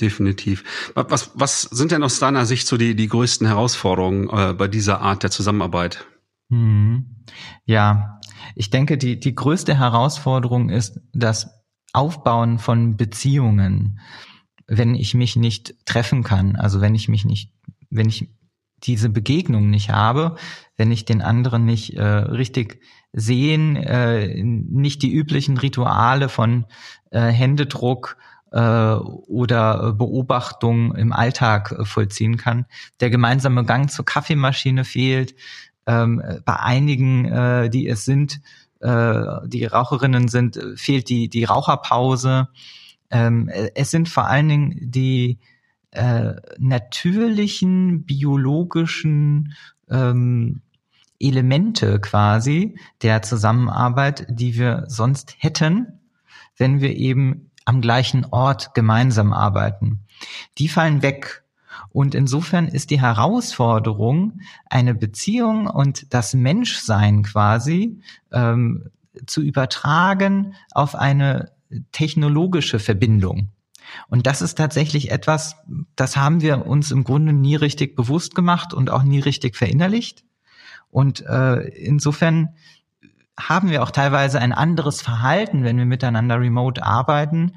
Definitiv. 0.00 0.92
Was, 0.94 1.32
was 1.34 1.62
sind 1.62 1.90
denn 1.90 2.04
aus 2.04 2.20
deiner 2.20 2.46
Sicht 2.46 2.68
so 2.68 2.76
die, 2.76 2.94
die 2.94 3.08
größten 3.08 3.48
Herausforderungen 3.48 4.30
äh, 4.30 4.54
bei 4.54 4.68
dieser 4.68 5.00
Art 5.00 5.24
der 5.24 5.32
Zusammenarbeit? 5.32 6.06
Mhm. 6.50 7.16
Ja, 7.64 8.20
ich 8.54 8.70
denke, 8.70 8.96
die, 8.96 9.18
die 9.18 9.34
größte 9.34 9.76
Herausforderung 9.76 10.70
ist 10.70 11.00
das 11.12 11.57
Aufbauen 11.92 12.58
von 12.58 12.96
Beziehungen 12.96 14.00
wenn 14.68 14.94
ich 14.94 15.14
mich 15.14 15.34
nicht 15.34 15.74
treffen 15.86 16.22
kann, 16.22 16.54
also 16.54 16.80
wenn 16.80 16.94
ich 16.94 17.08
mich 17.08 17.24
nicht, 17.24 17.50
wenn 17.90 18.08
ich 18.08 18.28
diese 18.84 19.08
Begegnung 19.08 19.70
nicht 19.70 19.90
habe, 19.90 20.36
wenn 20.76 20.92
ich 20.92 21.04
den 21.04 21.22
anderen 21.22 21.64
nicht 21.64 21.94
äh, 21.94 22.04
richtig 22.04 22.80
sehen, 23.12 23.74
äh, 23.76 24.40
nicht 24.44 25.02
die 25.02 25.12
üblichen 25.12 25.56
Rituale 25.56 26.28
von 26.28 26.66
äh, 27.10 27.20
Händedruck 27.22 28.18
äh, 28.52 28.58
oder 28.58 29.94
Beobachtung 29.94 30.94
im 30.94 31.12
Alltag 31.12 31.72
äh, 31.72 31.84
vollziehen 31.84 32.36
kann. 32.36 32.66
Der 33.00 33.10
gemeinsame 33.10 33.64
Gang 33.64 33.90
zur 33.90 34.04
Kaffeemaschine 34.04 34.84
fehlt. 34.84 35.34
Ähm, 35.86 36.22
bei 36.44 36.60
einigen, 36.60 37.24
äh, 37.24 37.70
die 37.70 37.88
es 37.88 38.04
sind, 38.04 38.42
äh, 38.80 39.24
die 39.46 39.64
Raucherinnen 39.64 40.28
sind, 40.28 40.58
fehlt 40.76 41.08
die, 41.08 41.28
die 41.28 41.44
Raucherpause. 41.44 42.48
Ähm, 43.10 43.48
es 43.74 43.90
sind 43.90 44.08
vor 44.08 44.26
allen 44.26 44.48
Dingen 44.48 44.76
die 44.80 45.38
äh, 45.90 46.34
natürlichen 46.58 48.04
biologischen 48.04 49.54
ähm, 49.90 50.62
Elemente 51.18 52.00
quasi 52.00 52.78
der 53.02 53.22
Zusammenarbeit, 53.22 54.26
die 54.28 54.56
wir 54.56 54.84
sonst 54.86 55.36
hätten, 55.38 56.00
wenn 56.56 56.80
wir 56.80 56.94
eben 56.96 57.50
am 57.64 57.80
gleichen 57.80 58.26
Ort 58.30 58.74
gemeinsam 58.74 59.32
arbeiten. 59.32 60.00
Die 60.58 60.68
fallen 60.68 61.02
weg. 61.02 61.44
Und 61.98 62.14
insofern 62.14 62.68
ist 62.68 62.90
die 62.90 63.00
Herausforderung, 63.00 64.38
eine 64.70 64.94
Beziehung 64.94 65.66
und 65.66 66.14
das 66.14 66.32
Menschsein 66.32 67.24
quasi 67.24 68.00
ähm, 68.30 68.90
zu 69.26 69.42
übertragen 69.42 70.54
auf 70.70 70.94
eine 70.94 71.50
technologische 71.90 72.78
Verbindung. 72.78 73.48
Und 74.06 74.28
das 74.28 74.42
ist 74.42 74.54
tatsächlich 74.56 75.10
etwas, 75.10 75.56
das 75.96 76.16
haben 76.16 76.40
wir 76.40 76.68
uns 76.68 76.92
im 76.92 77.02
Grunde 77.02 77.32
nie 77.32 77.56
richtig 77.56 77.96
bewusst 77.96 78.36
gemacht 78.36 78.72
und 78.72 78.90
auch 78.90 79.02
nie 79.02 79.18
richtig 79.18 79.56
verinnerlicht. 79.56 80.22
Und 80.90 81.26
äh, 81.26 81.66
insofern 81.66 82.50
haben 83.36 83.70
wir 83.70 83.82
auch 83.82 83.90
teilweise 83.90 84.38
ein 84.38 84.52
anderes 84.52 85.02
Verhalten, 85.02 85.64
wenn 85.64 85.78
wir 85.78 85.84
miteinander 85.84 86.38
remote 86.38 86.80
arbeiten, 86.80 87.56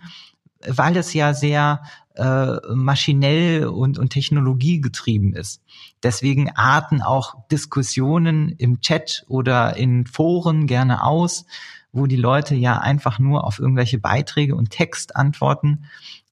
weil 0.68 0.98
es 0.98 1.14
ja 1.14 1.36
sehr 1.36 1.84
äh, 2.16 2.58
maschinell 2.74 3.68
und, 3.68 3.98
und 3.98 4.10
technologiegetrieben 4.10 5.34
ist. 5.34 5.62
Deswegen 6.04 6.50
arten 6.56 7.02
auch 7.02 7.48
Diskussionen 7.50 8.50
im 8.58 8.82
Chat 8.82 9.26
oder 9.28 9.78
in 9.78 10.06
Foren 10.06 10.68
gerne 10.68 11.04
aus, 11.04 11.46
wo 11.92 12.08
die 12.08 12.16
Leute 12.16 12.56
ja 12.56 12.78
einfach 12.78 13.20
nur 13.20 13.46
auf 13.46 13.60
irgendwelche 13.60 14.00
Beiträge 14.00 14.56
und 14.56 14.72
Text 14.72 15.16
antworten, 15.16 15.86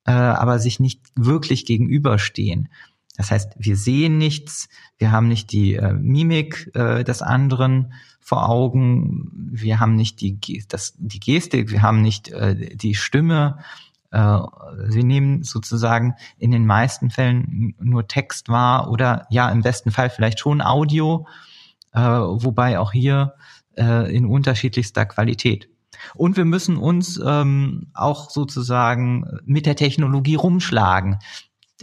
äh, 0.06 0.12
aber 0.12 0.60
sich 0.60 0.80
nicht 0.80 1.02
wirklich 1.16 1.66
gegenüberstehen. 1.66 2.70
Das 3.18 3.32
heißt, 3.32 3.52
wir 3.58 3.76
sehen 3.76 4.18
nichts, 4.18 4.70
wir 4.98 5.12
haben 5.12 5.28
nicht 5.28 5.52
die 5.52 5.76
äh, 5.76 5.92
Mimik 5.92 6.72
äh, 6.74 7.04
des 7.04 7.22
anderen 7.22 7.94
vor 8.22 8.48
Augen, 8.48 9.30
wir 9.52 9.80
haben 9.80 9.96
nicht 9.96 10.22
die, 10.22 10.64
das, 10.68 10.94
die 10.98 11.20
Gestik, 11.20 11.72
wir 11.72 11.82
haben 11.82 12.02
nicht 12.02 12.30
äh, 12.30 12.76
die 12.76 12.96
Stimme. 12.96 13.58
Äh, 14.12 14.20
wir 14.20 15.04
nehmen 15.04 15.44
sozusagen 15.44 16.16
in 16.38 16.52
den 16.52 16.66
meisten 16.66 17.10
Fällen 17.10 17.76
nur 17.80 18.08
Text 18.08 18.50
wahr 18.50 18.90
oder 18.90 19.28
ja, 19.30 19.50
im 19.50 19.62
besten 19.62 19.92
Fall 19.92 20.10
vielleicht 20.10 20.40
schon 20.40 20.62
Audio, 20.62 21.28
äh, 21.94 22.00
wobei 22.02 22.80
auch 22.80 22.92
hier 22.92 23.36
äh, 23.78 24.14
in 24.16 24.26
unterschiedlichster 24.26 25.06
Qualität. 25.06 25.70
Und 26.16 26.38
wir 26.38 26.46
müssen 26.46 26.78
uns 26.78 27.20
ähm, 27.24 27.88
auch 27.94 28.30
sozusagen 28.30 29.26
mit 29.46 29.66
der 29.66 29.76
Technologie 29.76 30.36
rumschlagen 30.36 31.20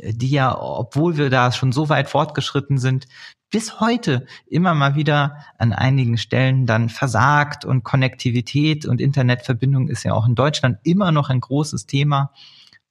die 0.02 0.28
ja, 0.28 0.56
obwohl 0.58 1.16
wir 1.16 1.30
da 1.30 1.52
schon 1.52 1.72
so 1.72 1.88
weit 1.88 2.08
fortgeschritten 2.08 2.78
sind, 2.78 3.06
bis 3.50 3.80
heute 3.80 4.26
immer 4.46 4.74
mal 4.74 4.96
wieder 4.96 5.44
an 5.58 5.72
einigen 5.72 6.18
Stellen 6.18 6.66
dann 6.66 6.88
versagt 6.88 7.64
und 7.64 7.84
Konnektivität 7.84 8.86
und 8.86 9.00
Internetverbindung 9.00 9.88
ist 9.88 10.04
ja 10.04 10.14
auch 10.14 10.26
in 10.26 10.34
Deutschland 10.34 10.78
immer 10.82 11.12
noch 11.12 11.30
ein 11.30 11.40
großes 11.40 11.86
Thema. 11.86 12.32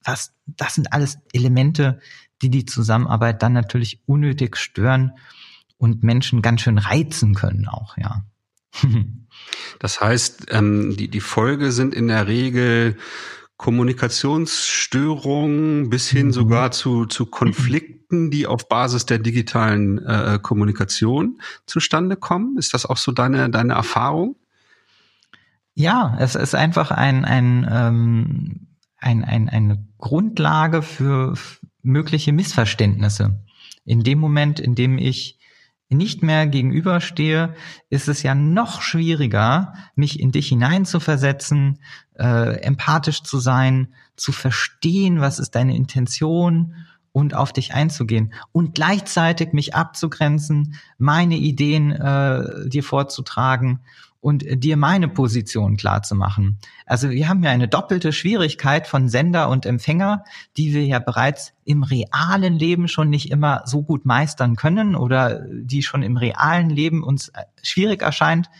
Was, 0.02 0.32
das 0.46 0.74
sind 0.74 0.92
alles 0.92 1.18
Elemente, 1.32 2.00
die 2.42 2.50
die 2.50 2.64
Zusammenarbeit 2.64 3.42
dann 3.42 3.52
natürlich 3.52 4.00
unnötig 4.06 4.56
stören 4.56 5.12
und 5.78 6.02
Menschen 6.02 6.42
ganz 6.42 6.62
schön 6.62 6.78
reizen 6.78 7.34
können 7.34 7.68
auch, 7.68 7.96
ja. 7.98 8.24
das 9.78 10.00
heißt, 10.00 10.46
ähm, 10.50 10.96
die, 10.96 11.08
die 11.08 11.20
Folge 11.20 11.72
sind 11.72 11.94
in 11.94 12.08
der 12.08 12.26
Regel 12.26 12.96
Kommunikationsstörungen 13.56 15.88
bis 15.88 16.08
hin 16.08 16.26
mhm. 16.26 16.32
sogar 16.32 16.72
zu, 16.72 17.06
zu 17.06 17.24
Konflikten, 17.26 17.95
die 18.10 18.46
auf 18.46 18.68
Basis 18.68 19.06
der 19.06 19.18
digitalen 19.18 20.04
äh, 20.04 20.38
Kommunikation 20.40 21.40
zustande 21.66 22.16
kommen. 22.16 22.56
Ist 22.58 22.74
das 22.74 22.86
auch 22.86 22.96
so 22.96 23.12
deine, 23.12 23.50
deine 23.50 23.74
Erfahrung? 23.74 24.36
Ja, 25.74 26.16
es 26.18 26.34
ist 26.34 26.54
einfach 26.54 26.90
ein, 26.90 27.24
ein, 27.24 27.68
ähm, 27.70 28.66
ein, 28.98 29.24
ein, 29.24 29.48
eine 29.48 29.84
Grundlage 29.98 30.82
für 30.82 31.34
mögliche 31.82 32.32
Missverständnisse. 32.32 33.40
In 33.84 34.02
dem 34.02 34.18
Moment, 34.18 34.58
in 34.58 34.74
dem 34.74 34.98
ich 34.98 35.38
nicht 35.88 36.22
mehr 36.22 36.46
gegenüberstehe, 36.46 37.54
ist 37.90 38.08
es 38.08 38.22
ja 38.22 38.34
noch 38.34 38.82
schwieriger, 38.82 39.74
mich 39.94 40.18
in 40.18 40.32
dich 40.32 40.48
hineinzuversetzen, 40.48 41.78
äh, 42.18 42.60
empathisch 42.62 43.22
zu 43.22 43.38
sein, 43.38 43.94
zu 44.16 44.32
verstehen, 44.32 45.20
was 45.20 45.38
ist 45.38 45.54
deine 45.54 45.76
Intention 45.76 46.74
und 47.16 47.32
auf 47.32 47.50
dich 47.50 47.72
einzugehen 47.72 48.34
und 48.52 48.74
gleichzeitig 48.74 49.54
mich 49.54 49.74
abzugrenzen, 49.74 50.74
meine 50.98 51.36
Ideen 51.36 51.90
äh, 51.90 52.68
dir 52.68 52.82
vorzutragen 52.82 53.80
und 54.20 54.44
dir 54.46 54.76
meine 54.76 55.08
Position 55.08 55.78
klar 55.78 56.02
zu 56.02 56.14
machen. 56.14 56.58
Also 56.84 57.08
wir 57.08 57.26
haben 57.26 57.42
ja 57.42 57.50
eine 57.50 57.68
doppelte 57.68 58.12
Schwierigkeit 58.12 58.86
von 58.86 59.08
Sender 59.08 59.48
und 59.48 59.64
Empfänger, 59.64 60.24
die 60.58 60.74
wir 60.74 60.84
ja 60.84 60.98
bereits 60.98 61.54
im 61.64 61.84
realen 61.84 62.58
Leben 62.58 62.86
schon 62.86 63.08
nicht 63.08 63.30
immer 63.30 63.62
so 63.64 63.82
gut 63.82 64.04
meistern 64.04 64.54
können 64.54 64.94
oder 64.94 65.40
die 65.50 65.82
schon 65.82 66.02
im 66.02 66.18
realen 66.18 66.68
Leben 66.68 67.02
uns 67.02 67.28
äh, 67.28 67.44
schwierig 67.62 68.02
erscheint. 68.02 68.50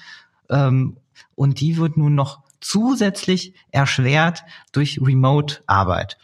Ähm, 0.48 0.96
und 1.34 1.60
die 1.60 1.76
wird 1.76 1.98
nun 1.98 2.14
noch 2.14 2.40
zusätzlich 2.62 3.52
erschwert 3.70 4.44
durch 4.72 4.98
Remote-Arbeit. 5.02 6.16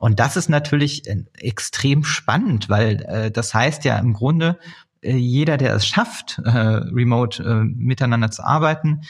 Und 0.00 0.18
das 0.18 0.38
ist 0.38 0.48
natürlich 0.48 1.06
äh, 1.06 1.24
extrem 1.34 2.04
spannend, 2.04 2.70
weil 2.70 3.02
äh, 3.02 3.30
das 3.30 3.52
heißt 3.52 3.84
ja 3.84 3.98
im 3.98 4.14
Grunde, 4.14 4.58
äh, 5.02 5.14
jeder, 5.14 5.58
der 5.58 5.74
es 5.74 5.86
schafft, 5.86 6.40
äh, 6.42 6.48
remote 6.48 7.42
äh, 7.42 7.64
miteinander 7.64 8.30
zu 8.30 8.42
arbeiten, 8.42 9.02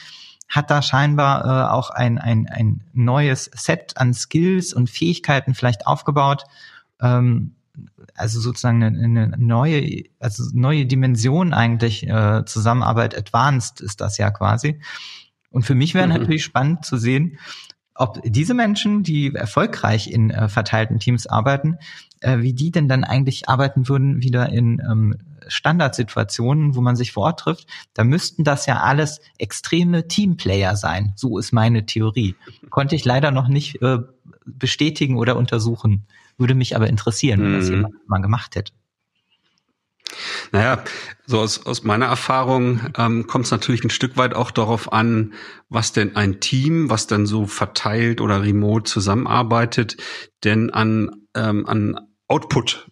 hat 0.49 0.69
da 0.69 0.81
scheinbar 0.81 1.45
äh, 1.45 1.71
auch 1.71 1.91
ein, 1.91 2.17
ein, 2.17 2.45
ein 2.49 2.83
neues 2.91 3.49
Set 3.53 3.95
an 3.95 4.13
Skills 4.13 4.73
und 4.73 4.89
Fähigkeiten 4.89 5.55
vielleicht 5.55 5.87
aufgebaut. 5.87 6.43
Ähm, 7.01 7.55
also 8.15 8.41
sozusagen 8.41 8.83
eine, 8.83 9.01
eine 9.01 9.37
neue, 9.37 10.03
also 10.19 10.43
neue 10.53 10.85
Dimension 10.85 11.53
eigentlich, 11.53 12.05
äh, 12.05 12.43
Zusammenarbeit 12.45 13.17
advanced 13.17 13.79
ist 13.79 14.01
das 14.01 14.17
ja 14.17 14.29
quasi. 14.29 14.81
Und 15.51 15.63
für 15.63 15.75
mich 15.75 15.93
wäre 15.93 16.07
mhm. 16.07 16.15
natürlich 16.15 16.43
spannend 16.43 16.85
zu 16.85 16.97
sehen, 16.97 17.37
ob 18.01 18.19
diese 18.23 18.53
Menschen, 18.53 19.03
die 19.03 19.33
erfolgreich 19.33 20.11
in 20.11 20.31
äh, 20.31 20.49
verteilten 20.49 20.99
Teams 20.99 21.27
arbeiten, 21.27 21.77
äh, 22.19 22.39
wie 22.39 22.53
die 22.53 22.71
denn 22.71 22.87
dann 22.87 23.03
eigentlich 23.03 23.47
arbeiten 23.47 23.87
würden 23.87 24.21
wieder 24.21 24.49
in 24.49 24.81
ähm, 24.81 25.17
Standardsituationen, 25.47 26.75
wo 26.75 26.81
man 26.81 26.95
sich 26.95 27.11
vor 27.11 27.23
Ort 27.23 27.41
trifft, 27.41 27.67
da 27.93 28.03
müssten 28.03 28.43
das 28.43 28.65
ja 28.65 28.79
alles 28.79 29.21
extreme 29.37 30.07
Teamplayer 30.07 30.75
sein. 30.75 31.13
So 31.15 31.37
ist 31.37 31.51
meine 31.51 31.85
Theorie. 31.85 32.35
Konnte 32.69 32.95
ich 32.95 33.05
leider 33.05 33.31
noch 33.31 33.47
nicht 33.47 33.81
äh, 33.81 33.99
bestätigen 34.45 35.17
oder 35.17 35.35
untersuchen. 35.35 36.05
Würde 36.37 36.55
mich 36.55 36.75
aber 36.75 36.87
interessieren, 36.87 37.41
wenn 37.41 37.53
das 37.53 37.67
mhm. 37.67 37.75
jemand 37.75 38.09
mal 38.09 38.21
gemacht 38.21 38.55
hätte. 38.55 38.73
Naja, 40.51 40.83
so 41.25 41.39
aus, 41.39 41.65
aus 41.65 41.83
meiner 41.83 42.07
Erfahrung 42.07 42.81
ähm, 42.97 43.27
kommt 43.27 43.45
es 43.45 43.51
natürlich 43.51 43.83
ein 43.83 43.89
Stück 43.89 44.17
weit 44.17 44.33
auch 44.33 44.51
darauf 44.51 44.91
an, 44.91 45.33
was 45.69 45.93
denn 45.93 46.15
ein 46.15 46.39
Team, 46.39 46.89
was 46.89 47.07
dann 47.07 47.25
so 47.25 47.45
verteilt 47.45 48.21
oder 48.21 48.41
remote 48.41 48.89
zusammenarbeitet, 48.89 49.97
denn 50.43 50.69
an, 50.71 51.27
ähm, 51.35 51.65
an 51.65 51.99
Output 52.27 52.90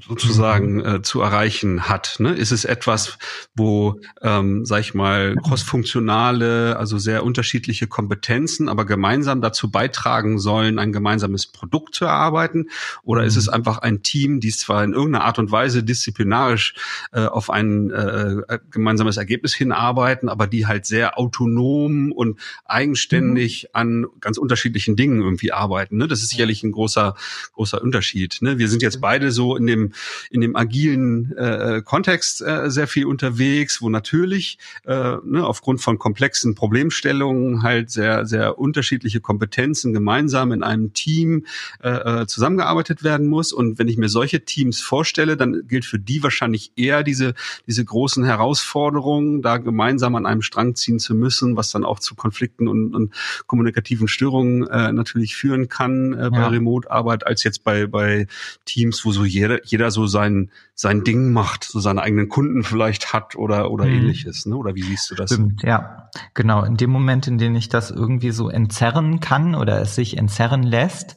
sozusagen 0.00 0.84
äh, 0.84 1.02
zu 1.02 1.20
erreichen 1.20 1.88
hat. 1.88 2.16
Ne? 2.18 2.32
Ist 2.32 2.52
es 2.52 2.64
etwas, 2.64 3.18
wo, 3.54 4.00
ähm, 4.22 4.64
sag 4.64 4.80
ich 4.80 4.94
mal, 4.94 5.36
crossfunktionale, 5.36 6.76
also 6.76 6.98
sehr 6.98 7.24
unterschiedliche 7.24 7.86
Kompetenzen, 7.86 8.68
aber 8.68 8.84
gemeinsam 8.84 9.40
dazu 9.40 9.70
beitragen 9.70 10.38
sollen, 10.38 10.78
ein 10.78 10.92
gemeinsames 10.92 11.46
Produkt 11.46 11.94
zu 11.94 12.04
erarbeiten? 12.04 12.70
Oder 13.02 13.22
mhm. 13.22 13.28
ist 13.28 13.36
es 13.36 13.46
mhm. 13.46 13.54
einfach 13.54 13.78
ein 13.78 14.02
Team, 14.02 14.40
die 14.40 14.50
zwar 14.50 14.84
in 14.84 14.92
irgendeiner 14.92 15.24
Art 15.24 15.38
und 15.38 15.50
Weise 15.50 15.82
disziplinarisch 15.82 16.74
äh, 17.12 17.26
auf 17.26 17.50
ein 17.50 17.90
äh, 17.90 18.32
äh, 18.48 18.58
gemeinsames 18.70 19.16
Ergebnis 19.16 19.54
hinarbeiten, 19.54 20.28
aber 20.28 20.46
die 20.46 20.66
halt 20.66 20.86
sehr 20.86 21.18
autonom 21.18 22.12
und 22.12 22.38
eigenständig 22.64 23.64
mhm. 23.64 23.68
an 23.72 24.06
ganz 24.20 24.38
unterschiedlichen 24.38 24.96
Dingen 24.96 25.22
irgendwie 25.22 25.52
arbeiten? 25.52 25.96
Ne? 25.96 26.08
Das 26.08 26.22
ist 26.22 26.30
sicherlich 26.30 26.62
ein 26.62 26.72
großer, 26.72 27.14
großer 27.54 27.80
Unterschied. 27.80 28.38
Ne? 28.40 28.58
Wir 28.58 28.68
sind 28.68 28.82
jetzt 28.82 29.00
beide 29.00 29.30
so 29.30 29.56
in 29.56 29.66
dem 29.66 29.85
dem 29.88 29.92
in 30.30 30.40
dem 30.40 30.56
agilen 30.56 31.36
äh, 31.36 31.82
Kontext 31.84 32.42
äh, 32.42 32.70
sehr 32.70 32.86
viel 32.86 33.06
unterwegs, 33.06 33.80
wo 33.80 33.88
natürlich 33.88 34.58
äh, 34.84 35.16
ne, 35.24 35.44
aufgrund 35.44 35.80
von 35.80 35.98
komplexen 35.98 36.54
Problemstellungen 36.54 37.62
halt 37.62 37.90
sehr 37.90 38.26
sehr 38.26 38.58
unterschiedliche 38.58 39.20
Kompetenzen 39.20 39.92
gemeinsam 39.92 40.52
in 40.52 40.62
einem 40.62 40.92
Team 40.92 41.46
äh, 41.82 42.22
äh 42.22 42.26
zusammengearbeitet 42.26 43.02
werden 43.02 43.28
muss. 43.28 43.52
Und 43.52 43.78
wenn 43.78 43.88
ich 43.88 43.96
mir 43.96 44.08
solche 44.08 44.44
Teams 44.44 44.80
vorstelle, 44.80 45.36
dann 45.36 45.66
gilt 45.68 45.84
für 45.84 45.98
die 45.98 46.22
wahrscheinlich 46.22 46.72
eher 46.76 47.02
diese 47.02 47.34
diese 47.66 47.84
großen 47.84 48.24
Herausforderungen, 48.24 49.42
da 49.42 49.58
gemeinsam 49.58 50.14
an 50.16 50.26
einem 50.26 50.42
Strang 50.42 50.74
ziehen 50.74 50.98
zu 50.98 51.14
müssen, 51.14 51.56
was 51.56 51.70
dann 51.70 51.84
auch 51.84 52.00
zu 52.00 52.14
Konflikten 52.14 52.68
und, 52.68 52.94
und 52.94 53.14
kommunikativen 53.46 54.08
Störungen 54.08 54.66
äh, 54.66 54.92
natürlich 54.92 55.36
führen 55.36 55.68
kann 55.68 56.12
äh, 56.12 56.30
bei 56.30 56.38
ja. 56.38 56.48
Remote-Arbeit, 56.48 57.26
als 57.26 57.44
jetzt 57.44 57.64
bei, 57.64 57.86
bei 57.86 58.26
Teams, 58.64 59.04
wo 59.04 59.12
so 59.12 59.24
jeder, 59.24 59.64
jeder 59.64 59.75
so 59.90 60.06
sein, 60.06 60.50
sein 60.74 61.04
Ding 61.04 61.32
macht, 61.32 61.64
so 61.64 61.80
seine 61.80 62.02
eigenen 62.02 62.28
Kunden 62.28 62.62
vielleicht 62.62 63.12
hat 63.12 63.36
oder, 63.36 63.70
oder 63.70 63.84
mhm. 63.84 63.92
ähnliches. 63.92 64.46
Ne? 64.46 64.56
Oder 64.56 64.74
wie 64.74 64.82
siehst 64.82 65.10
du 65.10 65.14
das? 65.14 65.32
Stimmt, 65.32 65.62
ja. 65.62 66.10
Genau. 66.34 66.64
In 66.64 66.76
dem 66.76 66.90
Moment, 66.90 67.26
in 67.26 67.38
dem 67.38 67.54
ich 67.54 67.68
das 67.68 67.90
irgendwie 67.90 68.30
so 68.30 68.48
entzerren 68.48 69.20
kann 69.20 69.54
oder 69.54 69.80
es 69.80 69.94
sich 69.94 70.16
entzerren 70.16 70.62
lässt, 70.62 71.16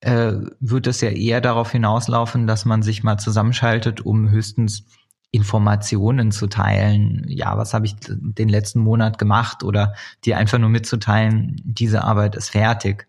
äh, 0.00 0.34
wird 0.60 0.86
es 0.86 1.00
ja 1.00 1.10
eher 1.10 1.40
darauf 1.40 1.72
hinauslaufen, 1.72 2.46
dass 2.46 2.64
man 2.64 2.82
sich 2.82 3.02
mal 3.02 3.18
zusammenschaltet, 3.18 4.02
um 4.02 4.30
höchstens 4.30 4.84
Informationen 5.30 6.30
zu 6.30 6.46
teilen. 6.46 7.24
Ja, 7.26 7.58
was 7.58 7.74
habe 7.74 7.86
ich 7.86 7.96
den 8.00 8.48
letzten 8.48 8.80
Monat 8.80 9.18
gemacht 9.18 9.64
oder 9.64 9.94
dir 10.24 10.38
einfach 10.38 10.58
nur 10.58 10.68
mitzuteilen, 10.68 11.56
diese 11.64 12.04
Arbeit 12.04 12.36
ist 12.36 12.50
fertig. 12.50 13.08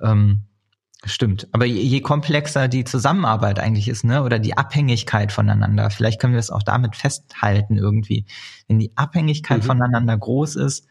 Ähm, 0.00 0.40
stimmt. 1.04 1.48
Aber 1.52 1.64
je, 1.64 1.80
je, 1.80 2.00
komplexer 2.00 2.68
die 2.68 2.84
Zusammenarbeit 2.84 3.58
eigentlich 3.58 3.88
ist, 3.88 4.04
ne, 4.04 4.22
oder 4.22 4.38
die 4.38 4.56
Abhängigkeit 4.56 5.32
voneinander, 5.32 5.90
vielleicht 5.90 6.20
können 6.20 6.34
wir 6.34 6.40
es 6.40 6.50
auch 6.50 6.62
damit 6.62 6.96
festhalten 6.96 7.76
irgendwie. 7.76 8.26
Wenn 8.68 8.78
die 8.78 8.96
Abhängigkeit 8.96 9.62
mhm. 9.62 9.66
voneinander 9.66 10.16
groß 10.16 10.56
ist, 10.56 10.86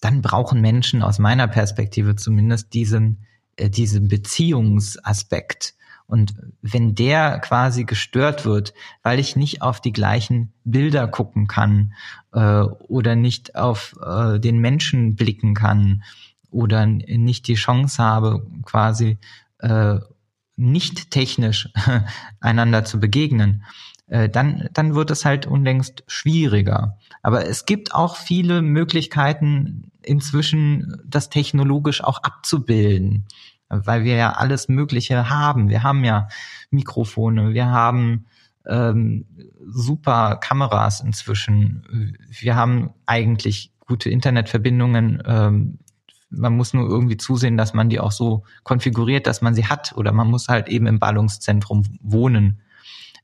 dann 0.00 0.22
brauchen 0.22 0.60
Menschen 0.60 1.02
aus 1.02 1.18
meiner 1.18 1.48
Perspektive 1.48 2.16
zumindest 2.16 2.72
diesen, 2.74 3.24
äh, 3.56 3.70
diesen 3.70 4.08
Beziehungsaspekt 4.08 5.74
und 6.12 6.34
wenn 6.60 6.94
der 6.94 7.38
quasi 7.38 7.84
gestört 7.84 8.44
wird, 8.44 8.74
weil 9.02 9.18
ich 9.18 9.34
nicht 9.34 9.62
auf 9.62 9.80
die 9.80 9.94
gleichen 9.94 10.52
Bilder 10.62 11.08
gucken 11.08 11.46
kann 11.46 11.94
äh, 12.34 12.64
oder 12.88 13.16
nicht 13.16 13.56
auf 13.56 13.96
äh, 14.04 14.38
den 14.38 14.58
Menschen 14.58 15.16
blicken 15.16 15.54
kann 15.54 16.02
oder 16.50 16.84
nicht 16.84 17.48
die 17.48 17.54
Chance 17.54 18.02
habe, 18.02 18.46
quasi 18.62 19.16
äh, 19.62 19.98
nicht 20.56 21.10
technisch 21.10 21.70
einander 22.40 22.84
zu 22.84 23.00
begegnen, 23.00 23.64
äh, 24.06 24.28
dann, 24.28 24.68
dann 24.72 24.94
wird 24.94 25.10
es 25.10 25.24
halt 25.24 25.46
unlängst 25.46 26.04
schwieriger. 26.06 26.98
Aber 27.22 27.46
es 27.46 27.64
gibt 27.64 27.94
auch 27.94 28.16
viele 28.16 28.60
Möglichkeiten, 28.62 29.90
inzwischen 30.02 31.00
das 31.06 31.30
technologisch 31.30 32.04
auch 32.04 32.22
abzubilden 32.22 33.26
weil 33.72 34.04
wir 34.04 34.16
ja 34.16 34.32
alles 34.32 34.68
Mögliche 34.68 35.30
haben. 35.30 35.68
Wir 35.68 35.82
haben 35.82 36.04
ja 36.04 36.28
Mikrofone, 36.70 37.54
wir 37.54 37.66
haben 37.66 38.26
ähm, 38.66 39.24
super 39.66 40.36
Kameras 40.36 41.00
inzwischen. 41.00 42.16
Wir 42.28 42.54
haben 42.54 42.90
eigentlich 43.06 43.72
gute 43.80 44.10
Internetverbindungen. 44.10 45.22
Ähm, 45.26 45.78
man 46.32 46.56
muss 46.56 46.74
nur 46.74 46.88
irgendwie 46.88 47.16
zusehen, 47.16 47.56
dass 47.56 47.74
man 47.74 47.88
die 47.88 48.00
auch 48.00 48.12
so 48.12 48.44
konfiguriert, 48.64 49.26
dass 49.26 49.42
man 49.42 49.54
sie 49.54 49.66
hat. 49.66 49.92
Oder 49.96 50.12
man 50.12 50.28
muss 50.28 50.48
halt 50.48 50.68
eben 50.68 50.86
im 50.86 50.98
Ballungszentrum 50.98 51.84
wohnen. 52.00 52.60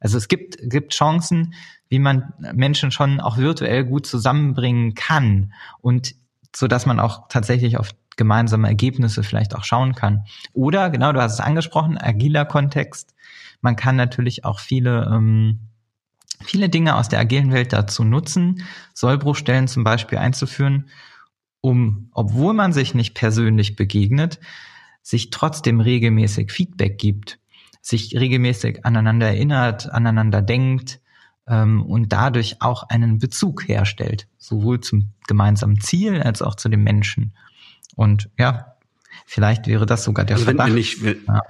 Also 0.00 0.18
es 0.18 0.28
gibt, 0.28 0.58
gibt 0.62 0.92
Chancen, 0.92 1.54
wie 1.88 1.98
man 1.98 2.32
Menschen 2.52 2.90
schon 2.90 3.20
auch 3.20 3.38
virtuell 3.38 3.84
gut 3.84 4.06
zusammenbringen 4.06 4.94
kann 4.94 5.52
und 5.80 6.14
so 6.54 6.66
dass 6.66 6.86
man 6.86 7.00
auch 7.00 7.28
tatsächlich 7.28 7.76
auf 7.76 7.90
gemeinsame 8.16 8.68
Ergebnisse 8.68 9.22
vielleicht 9.22 9.54
auch 9.54 9.64
schauen 9.64 9.94
kann. 9.94 10.24
Oder, 10.52 10.90
genau, 10.90 11.12
du 11.12 11.20
hast 11.20 11.34
es 11.34 11.40
angesprochen, 11.40 11.96
agiler 11.96 12.44
Kontext. 12.44 13.14
Man 13.60 13.76
kann 13.76 13.96
natürlich 13.96 14.44
auch 14.44 14.58
viele, 14.58 15.08
ähm, 15.12 15.60
viele 16.42 16.68
Dinge 16.68 16.96
aus 16.96 17.08
der 17.08 17.20
agilen 17.20 17.52
Welt 17.52 17.72
dazu 17.72 18.04
nutzen, 18.04 18.64
Sollbruchstellen 18.92 19.68
zum 19.68 19.84
Beispiel 19.84 20.18
einzuführen, 20.18 20.88
um, 21.60 22.10
obwohl 22.12 22.54
man 22.54 22.72
sich 22.72 22.94
nicht 22.94 23.14
persönlich 23.14 23.76
begegnet, 23.76 24.38
sich 25.02 25.30
trotzdem 25.30 25.80
regelmäßig 25.80 26.52
Feedback 26.52 26.98
gibt, 26.98 27.38
sich 27.80 28.14
regelmäßig 28.18 28.84
aneinander 28.84 29.28
erinnert, 29.28 29.90
aneinander 29.90 30.42
denkt 30.42 31.00
ähm, 31.46 31.82
und 31.82 32.12
dadurch 32.12 32.60
auch 32.60 32.84
einen 32.84 33.18
Bezug 33.18 33.66
herstellt, 33.66 34.28
sowohl 34.36 34.80
zum 34.80 35.10
gemeinsamen 35.26 35.80
Ziel 35.80 36.22
als 36.22 36.42
auch 36.42 36.54
zu 36.54 36.68
den 36.68 36.82
Menschen. 36.82 37.32
Und 37.96 38.30
ja, 38.38 38.74
vielleicht 39.26 39.66
wäre 39.66 39.86
das 39.86 40.04
sogar 40.04 40.24
der 40.24 40.36
also 40.36 40.46
wenn, 40.46 40.56
Verdacht. 40.56 40.72
Wenn 40.72 40.80
ich, 40.80 41.02
wenn, 41.02 41.24
ja. 41.26 41.42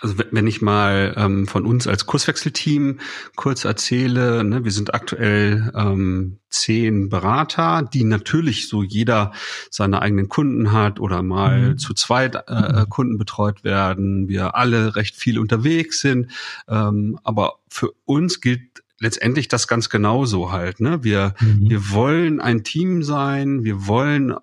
Also 0.00 0.14
wenn 0.30 0.46
ich 0.46 0.60
mal 0.60 1.14
ähm, 1.16 1.46
von 1.46 1.64
uns 1.64 1.86
als 1.86 2.06
Kurswechselteam 2.06 3.00
kurz 3.34 3.64
erzähle, 3.64 4.44
ne, 4.44 4.62
wir 4.64 4.70
sind 4.70 4.94
aktuell 4.94 5.72
ähm, 5.74 6.38
zehn 6.50 7.08
Berater, 7.08 7.82
die 7.82 8.04
natürlich 8.04 8.68
so 8.68 8.82
jeder 8.82 9.32
seine 9.70 10.02
eigenen 10.02 10.28
Kunden 10.28 10.72
hat 10.72 11.00
oder 11.00 11.22
mal 11.22 11.70
mhm. 11.70 11.78
zu 11.78 11.94
zweit 11.94 12.36
äh, 12.46 12.80
mhm. 12.80 12.88
Kunden 12.90 13.18
betreut 13.18 13.64
werden. 13.64 14.28
Wir 14.28 14.54
alle 14.54 14.96
recht 14.96 15.16
viel 15.16 15.38
unterwegs 15.38 16.00
sind, 16.00 16.30
ähm, 16.68 17.18
aber 17.24 17.60
für 17.68 17.92
uns 18.04 18.40
gilt 18.40 18.82
letztendlich 18.98 19.48
das 19.48 19.68
ganz 19.68 19.88
genauso 19.88 20.52
halt. 20.52 20.80
Ne? 20.80 21.04
Wir, 21.04 21.34
mhm. 21.40 21.70
wir 21.70 21.90
wollen 21.90 22.40
ein 22.40 22.64
Team 22.64 23.02
sein, 23.02 23.64
wir 23.64 23.86
wollen 23.86 24.34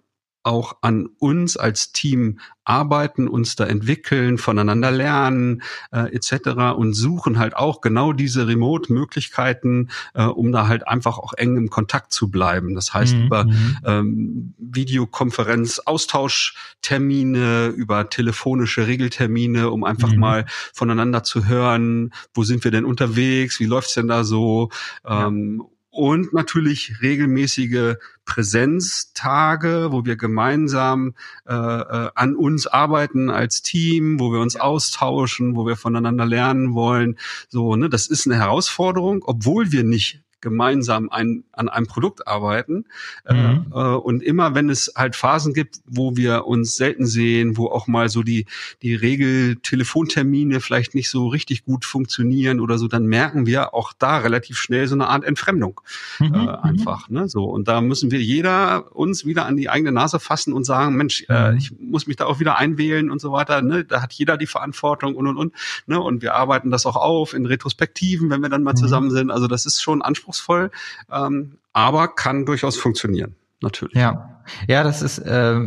auch 0.44 0.78
an 0.82 1.08
uns 1.20 1.58
als 1.58 1.92
Team 1.92 2.40
arbeiten, 2.66 3.28
uns 3.28 3.56
da 3.56 3.66
entwickeln, 3.66 4.38
voneinander 4.38 4.92
lernen 4.92 5.64
äh, 5.92 6.14
etc. 6.16 6.76
und 6.76 6.94
suchen 6.94 7.40
halt 7.40 7.56
auch 7.56 7.82
genau 7.82 8.14
diese 8.14 8.48
Remote-Möglichkeiten, 8.48 9.90
äh, 10.14 10.24
um 10.24 10.52
da 10.52 10.68
halt 10.68 10.88
einfach 10.88 11.18
auch 11.18 11.34
eng 11.34 11.58
im 11.58 11.70
Kontakt 11.70 12.14
zu 12.14 12.30
bleiben. 12.30 12.76
Das 12.76 12.94
heißt 12.94 13.16
mhm. 13.16 13.26
über 13.26 13.46
mhm. 13.46 13.78
ähm, 13.86 14.54
Videokonferenz, 14.58 15.80
Austauschtermine, 15.80 17.68
über 17.68 18.10
telefonische 18.10 18.88
Regeltermine, 18.88 19.70
um 19.70 19.84
einfach 19.84 20.12
mhm. 20.12 20.20
mal 20.20 20.46
voneinander 20.74 21.24
zu 21.24 21.46
hören, 21.46 22.14
wo 22.34 22.44
sind 22.44 22.64
wir 22.64 22.72
denn 22.72 22.86
unterwegs, 22.86 23.60
wie 23.60 23.66
läuft's 23.66 23.94
denn 23.94 24.08
da 24.08 24.24
so 24.24 24.70
ähm, 25.06 25.64
ja 25.64 25.73
und 25.94 26.34
natürlich 26.34 26.96
regelmäßige 27.04 27.98
Präsenztage, 28.26 29.90
wo 29.92 30.06
wir 30.06 30.16
gemeinsam 30.16 31.14
äh, 31.46 31.54
äh, 31.54 32.10
an 32.16 32.36
uns 32.36 32.66
arbeiten 32.66 33.30
als 33.30 33.62
Team, 33.62 34.20
wo 34.20 34.34
wir 34.34 34.40
uns 34.40 34.56
austauschen, 34.56 35.56
wo 35.56 35.68
wir 35.68 35.76
voneinander 35.76 36.26
lernen 36.26 36.74
wollen. 36.74 37.20
So, 37.48 37.76
ne, 37.76 37.90
das 37.90 38.08
ist 38.08 38.26
eine 38.26 38.38
Herausforderung, 38.38 39.24
obwohl 39.24 39.72
wir 39.72 39.84
nicht 39.84 40.23
gemeinsam 40.44 41.10
ein, 41.10 41.44
an 41.54 41.70
einem 41.70 41.88
Produkt 41.88 42.28
arbeiten. 42.28 42.86
Äh, 43.26 43.34
mhm. 43.34 43.66
Äh, 43.74 43.78
und 43.78 44.22
immer 44.22 44.54
wenn 44.54 44.70
es 44.70 44.94
halt 44.96 45.16
Phasen 45.16 45.54
gibt, 45.54 45.78
wo 45.88 46.16
wir 46.16 46.46
uns 46.46 46.76
selten 46.76 47.08
sehen, 47.08 47.58
wo 47.58 47.68
auch 47.68 47.88
mal 47.88 48.10
so 48.10 48.22
die, 48.22 48.46
die 48.82 48.94
Regel-Telefontermine 48.94 50.60
vielleicht 50.60 50.94
nicht 50.94 51.10
so 51.10 51.28
richtig 51.28 51.64
gut 51.64 51.86
funktionieren 51.86 52.60
oder 52.60 52.78
so, 52.78 52.88
dann 52.88 53.06
merken 53.06 53.46
wir 53.46 53.74
auch 53.74 53.94
da 53.98 54.18
relativ 54.18 54.58
schnell 54.58 54.88
so 54.88 54.96
eine 54.96 55.08
Art 55.08 55.24
Entfremdung 55.24 55.80
mhm. 56.20 56.26
äh, 56.26 56.38
mhm. 56.38 56.50
einfach. 56.50 57.10
Ne? 57.10 57.30
So, 57.30 57.46
und 57.46 57.68
da 57.68 57.82
müssen 57.82 58.12
wir 58.12 58.22
jeder 58.22 58.96
uns 58.96 59.26
wieder 59.26 59.46
an 59.46 59.56
die 59.56 59.70
eigene 59.70 59.94
Nase 59.94 60.20
fassen 60.20 60.54
und 60.54 60.66
sagen, 60.66 60.96
Mensch, 60.96 61.26
äh, 61.30 61.52
mhm. 61.52 61.56
äh, 61.56 61.58
ich 61.58 61.72
muss 61.80 62.06
mich 62.06 62.18
da 62.18 62.26
auch 62.26 62.42
wieder 62.42 62.58
einwählen 62.58 63.10
und 63.10 63.22
so 63.22 63.32
weiter. 63.32 63.62
Ne? 63.62 63.86
Da 63.86 64.02
hat 64.02 64.12
jeder 64.14 64.36
die 64.36 64.48
Verantwortung 64.48 65.16
und 65.16 65.28
und 65.28 65.38
und. 65.38 65.54
Ne? 65.88 66.02
Und 66.02 66.22
wir 66.22 66.36
arbeiten 66.36 66.70
das 66.70 66.86
auch 66.86 66.98
auf 66.98 67.34
in 67.34 67.46
Retrospektiven, 67.46 68.30
wenn 68.30 68.42
wir 68.42 68.50
dann 68.50 68.64
mal 68.64 68.74
mhm. 68.74 68.78
zusammen 68.78 69.10
sind. 69.10 69.32
Also 69.32 69.48
das 69.48 69.66
ist 69.66 69.82
schon 69.82 70.02
Anspruch 70.02 70.33
anspruchsvoll, 70.34 70.72
ähm, 71.12 71.58
aber 71.74 72.10
kann 72.10 72.46
durchaus 72.46 72.78
funktionieren. 72.78 73.36
Natürlich. 73.62 73.96
Ja, 73.96 74.41
ja, 74.67 74.84
das 74.84 75.02
ist, 75.02 75.19
äh, 75.19 75.58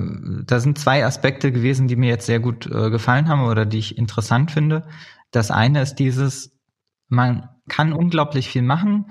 da 0.45 0.61
sind 0.61 0.79
zwei 0.79 1.05
Aspekte 1.07 1.51
gewesen, 1.51 1.89
die 1.89 1.97
mir 1.97 2.11
jetzt 2.11 2.27
sehr 2.27 2.41
gut 2.41 2.67
äh, 2.67 2.91
gefallen 2.91 3.29
haben 3.29 3.45
oder 3.45 3.65
die 3.65 3.79
ich 3.79 3.97
interessant 3.97 4.51
finde. 4.51 4.87
Das 5.31 5.51
eine 5.51 5.81
ist 5.81 5.95
dieses, 5.95 6.53
man 7.09 7.49
kann 7.69 7.95
unglaublich 7.95 8.49
viel 8.49 8.63
machen. 8.63 9.11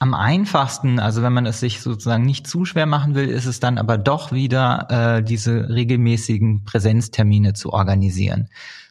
Am 0.00 0.14
einfachsten, 0.14 0.98
also 0.98 1.22
wenn 1.22 1.32
man 1.32 1.46
es 1.46 1.60
sich 1.60 1.80
sozusagen 1.80 2.24
nicht 2.24 2.48
zu 2.48 2.64
schwer 2.64 2.86
machen 2.86 3.14
will, 3.14 3.28
ist 3.28 3.46
es 3.46 3.60
dann 3.60 3.78
aber 3.78 3.98
doch 3.98 4.32
wieder 4.32 4.88
äh, 4.90 5.22
diese 5.22 5.68
regelmäßigen 5.68 6.64
Präsenztermine 6.64 7.54
zu 7.54 7.72
organisieren, 7.72 8.48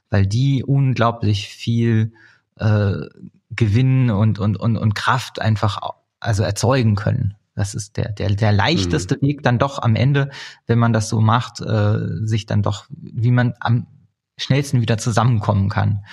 weil 0.09 0.25
die 0.25 0.63
unglaublich 0.63 1.49
viel 1.49 2.13
äh, 2.55 2.93
Gewinn 3.55 4.09
und, 4.09 4.39
und, 4.39 4.57
und, 4.57 4.77
und 4.77 4.95
Kraft 4.95 5.41
einfach 5.41 5.79
also 6.19 6.43
erzeugen 6.43 6.95
können. 6.95 7.35
Das 7.55 7.73
ist 7.73 7.97
der, 7.97 8.11
der, 8.11 8.29
der 8.29 8.51
leichteste 8.51 9.15
mhm. 9.15 9.27
Weg 9.27 9.43
dann 9.43 9.57
doch 9.57 9.81
am 9.81 9.95
Ende, 9.95 10.29
wenn 10.67 10.77
man 10.77 10.93
das 10.93 11.07
so 11.07 11.21
macht, 11.21 11.61
äh, 11.61 11.97
sich 12.25 12.45
dann 12.45 12.61
doch, 12.61 12.85
wie 12.89 13.31
man 13.31 13.53
am 13.59 13.87
schnellsten 14.37 14.81
wieder 14.81 14.97
zusammenkommen 14.97 15.69
kann. 15.69 16.03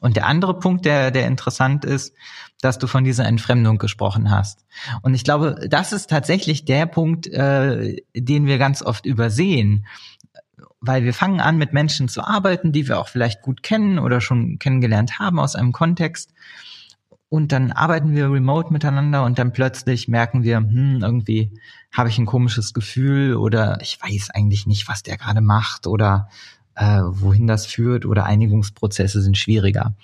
Und 0.00 0.16
der 0.16 0.26
andere 0.26 0.58
Punkt, 0.58 0.84
der, 0.84 1.10
der 1.10 1.26
interessant 1.26 1.84
ist, 1.84 2.14
dass 2.60 2.78
du 2.78 2.86
von 2.86 3.04
dieser 3.04 3.26
Entfremdung 3.26 3.78
gesprochen 3.78 4.30
hast. 4.30 4.64
Und 5.02 5.14
ich 5.14 5.24
glaube, 5.24 5.66
das 5.68 5.92
ist 5.92 6.08
tatsächlich 6.08 6.64
der 6.64 6.86
Punkt, 6.86 7.26
äh, 7.26 7.96
den 8.16 8.46
wir 8.46 8.58
ganz 8.58 8.82
oft 8.82 9.06
übersehen. 9.06 9.86
Weil 10.80 11.02
wir 11.02 11.14
fangen 11.14 11.40
an, 11.40 11.58
mit 11.58 11.72
Menschen 11.72 12.08
zu 12.08 12.22
arbeiten, 12.22 12.70
die 12.70 12.86
wir 12.86 13.00
auch 13.00 13.08
vielleicht 13.08 13.42
gut 13.42 13.64
kennen 13.64 13.98
oder 13.98 14.20
schon 14.20 14.60
kennengelernt 14.60 15.18
haben 15.18 15.40
aus 15.40 15.56
einem 15.56 15.72
Kontext. 15.72 16.32
Und 17.30 17.52
dann 17.52 17.72
arbeiten 17.72 18.14
wir 18.14 18.30
remote 18.30 18.72
miteinander 18.72 19.24
und 19.24 19.38
dann 19.38 19.52
plötzlich 19.52 20.08
merken 20.08 20.42
wir, 20.42 20.56
hm, 20.56 21.00
irgendwie 21.02 21.52
habe 21.92 22.08
ich 22.08 22.18
ein 22.18 22.26
komisches 22.26 22.72
Gefühl 22.72 23.36
oder 23.36 23.78
ich 23.82 23.98
weiß 24.00 24.30
eigentlich 24.30 24.66
nicht, 24.66 24.88
was 24.88 25.02
der 25.02 25.18
gerade 25.18 25.42
macht 25.42 25.86
oder 25.86 26.28
äh, 26.74 27.00
wohin 27.04 27.46
das 27.46 27.66
führt 27.66 28.06
oder 28.06 28.24
Einigungsprozesse 28.24 29.20
sind 29.20 29.36
schwieriger. 29.36 29.94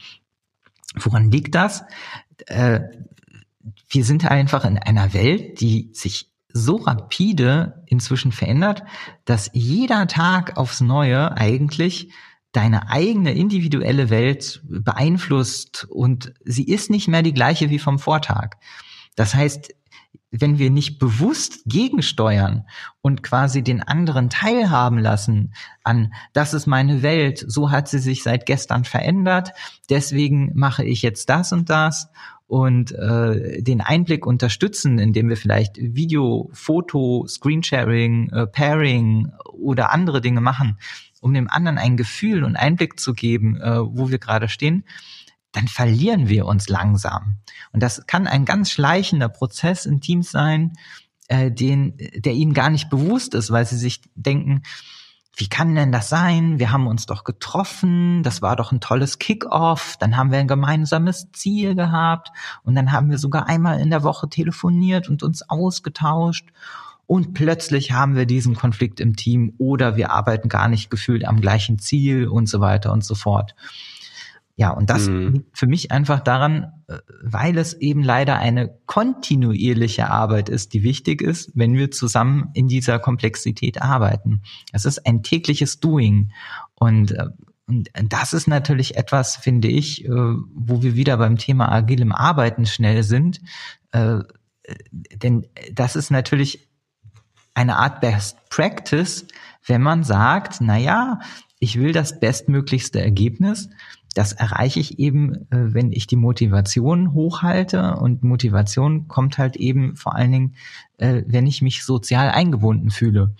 Woran 0.96 1.30
liegt 1.30 1.54
das? 1.54 1.84
Äh, 2.46 2.80
wir 3.88 4.04
sind 4.04 4.30
einfach 4.30 4.64
in 4.64 4.78
einer 4.78 5.14
Welt, 5.14 5.60
die 5.60 5.90
sich 5.92 6.30
so 6.52 6.76
rapide 6.76 7.82
inzwischen 7.86 8.32
verändert, 8.32 8.82
dass 9.24 9.50
jeder 9.54 10.06
Tag 10.06 10.56
aufs 10.56 10.80
Neue 10.80 11.36
eigentlich 11.36 12.10
deine 12.54 12.88
eigene 12.88 13.34
individuelle 13.34 14.10
Welt 14.10 14.62
beeinflusst 14.64 15.86
und 15.90 16.32
sie 16.44 16.64
ist 16.64 16.88
nicht 16.88 17.08
mehr 17.08 17.22
die 17.22 17.34
gleiche 17.34 17.68
wie 17.68 17.80
vom 17.80 17.98
Vortag. 17.98 18.56
Das 19.16 19.34
heißt, 19.34 19.74
wenn 20.30 20.58
wir 20.58 20.70
nicht 20.70 20.98
bewusst 20.98 21.62
gegensteuern 21.66 22.64
und 23.02 23.22
quasi 23.22 23.62
den 23.62 23.82
anderen 23.82 24.30
teilhaben 24.30 24.98
lassen 24.98 25.52
an, 25.82 26.12
das 26.32 26.54
ist 26.54 26.66
meine 26.66 27.02
Welt, 27.02 27.44
so 27.46 27.70
hat 27.70 27.88
sie 27.88 27.98
sich 27.98 28.22
seit 28.22 28.46
gestern 28.46 28.84
verändert, 28.84 29.52
deswegen 29.90 30.52
mache 30.54 30.84
ich 30.84 31.02
jetzt 31.02 31.28
das 31.28 31.52
und 31.52 31.70
das 31.70 32.08
und 32.46 32.92
äh, 32.92 33.62
den 33.62 33.80
Einblick 33.80 34.26
unterstützen, 34.26 34.98
indem 34.98 35.28
wir 35.28 35.36
vielleicht 35.36 35.76
Video, 35.76 36.50
Foto, 36.52 37.26
Screensharing, 37.26 38.30
äh, 38.30 38.46
Pairing 38.46 39.32
oder 39.52 39.92
andere 39.92 40.20
Dinge 40.20 40.40
machen, 40.40 40.78
um 41.24 41.32
dem 41.32 41.48
anderen 41.48 41.78
ein 41.78 41.96
Gefühl 41.96 42.44
und 42.44 42.54
Einblick 42.54 43.00
zu 43.00 43.14
geben, 43.14 43.56
äh, 43.56 43.80
wo 43.80 44.10
wir 44.10 44.18
gerade 44.18 44.48
stehen, 44.48 44.84
dann 45.52 45.68
verlieren 45.68 46.28
wir 46.28 46.44
uns 46.44 46.68
langsam. 46.68 47.38
Und 47.72 47.82
das 47.82 48.06
kann 48.06 48.26
ein 48.26 48.44
ganz 48.44 48.70
schleichender 48.70 49.30
Prozess 49.30 49.86
in 49.86 50.02
Teams 50.02 50.30
sein, 50.30 50.74
äh, 51.28 51.50
den, 51.50 51.96
der 51.96 52.34
ihnen 52.34 52.52
gar 52.52 52.68
nicht 52.68 52.90
bewusst 52.90 53.34
ist, 53.34 53.50
weil 53.50 53.64
sie 53.64 53.78
sich 53.78 54.02
denken, 54.14 54.62
wie 55.36 55.48
kann 55.48 55.74
denn 55.74 55.92
das 55.92 56.10
sein? 56.10 56.58
Wir 56.58 56.70
haben 56.70 56.86
uns 56.86 57.06
doch 57.06 57.24
getroffen, 57.24 58.22
das 58.22 58.42
war 58.42 58.54
doch 58.54 58.70
ein 58.70 58.80
tolles 58.80 59.18
Kick-off, 59.18 59.96
dann 59.98 60.16
haben 60.16 60.30
wir 60.30 60.38
ein 60.38 60.46
gemeinsames 60.46 61.32
Ziel 61.32 61.74
gehabt 61.74 62.30
und 62.62 62.74
dann 62.74 62.92
haben 62.92 63.10
wir 63.10 63.18
sogar 63.18 63.48
einmal 63.48 63.80
in 63.80 63.90
der 63.90 64.02
Woche 64.02 64.28
telefoniert 64.28 65.08
und 65.08 65.22
uns 65.22 65.48
ausgetauscht 65.48 66.50
und 67.06 67.34
plötzlich 67.34 67.92
haben 67.92 68.16
wir 68.16 68.26
diesen 68.26 68.54
Konflikt 68.54 69.00
im 69.00 69.16
Team 69.16 69.54
oder 69.58 69.96
wir 69.96 70.10
arbeiten 70.10 70.48
gar 70.48 70.68
nicht 70.68 70.90
gefühlt 70.90 71.26
am 71.26 71.40
gleichen 71.40 71.78
Ziel 71.78 72.28
und 72.28 72.48
so 72.48 72.60
weiter 72.60 72.92
und 72.92 73.04
so 73.04 73.14
fort. 73.14 73.54
Ja, 74.56 74.70
und 74.70 74.88
das 74.88 75.08
mhm. 75.08 75.32
liegt 75.32 75.58
für 75.58 75.66
mich 75.66 75.90
einfach 75.90 76.20
daran, 76.20 76.72
äh, 76.86 76.98
weil 77.22 77.58
es 77.58 77.74
eben 77.74 78.04
leider 78.04 78.38
eine 78.38 78.78
kontinuierliche 78.86 80.08
Arbeit 80.10 80.48
ist, 80.48 80.72
die 80.74 80.84
wichtig 80.84 81.22
ist, 81.22 81.50
wenn 81.54 81.74
wir 81.74 81.90
zusammen 81.90 82.50
in 82.54 82.68
dieser 82.68 83.00
Komplexität 83.00 83.82
arbeiten. 83.82 84.42
Es 84.72 84.84
ist 84.84 85.06
ein 85.06 85.24
tägliches 85.24 85.80
Doing. 85.80 86.30
Und, 86.76 87.10
äh, 87.12 87.26
und 87.66 87.88
das 88.08 88.32
ist 88.32 88.46
natürlich 88.46 88.96
etwas, 88.96 89.36
finde 89.36 89.68
ich, 89.68 90.04
äh, 90.04 90.08
wo 90.10 90.82
wir 90.82 90.94
wieder 90.94 91.16
beim 91.16 91.36
Thema 91.36 91.72
agilem 91.72 92.12
Arbeiten 92.12 92.66
schnell 92.66 93.02
sind. 93.02 93.40
Denn 93.92 95.46
das 95.72 95.94
ist 95.94 96.10
natürlich 96.10 96.68
eine 97.54 97.76
Art 97.76 98.00
Best 98.00 98.38
Practice, 98.50 99.26
wenn 99.66 99.82
man 99.82 100.04
sagt, 100.04 100.60
na 100.60 100.76
ja, 100.76 101.20
ich 101.58 101.78
will 101.78 101.92
das 101.92 102.20
bestmöglichste 102.20 103.00
Ergebnis. 103.00 103.70
Das 104.14 104.32
erreiche 104.32 104.80
ich 104.80 104.98
eben, 104.98 105.34
äh, 105.50 105.74
wenn 105.74 105.90
ich 105.92 106.06
die 106.06 106.16
Motivation 106.16 107.14
hochhalte. 107.14 107.96
Und 107.96 108.22
Motivation 108.22 109.08
kommt 109.08 109.38
halt 109.38 109.56
eben 109.56 109.96
vor 109.96 110.14
allen 110.14 110.32
Dingen, 110.32 110.54
äh, 110.98 111.22
wenn 111.26 111.46
ich 111.46 111.62
mich 111.62 111.84
sozial 111.84 112.30
eingebunden 112.30 112.90
fühle. 112.90 113.34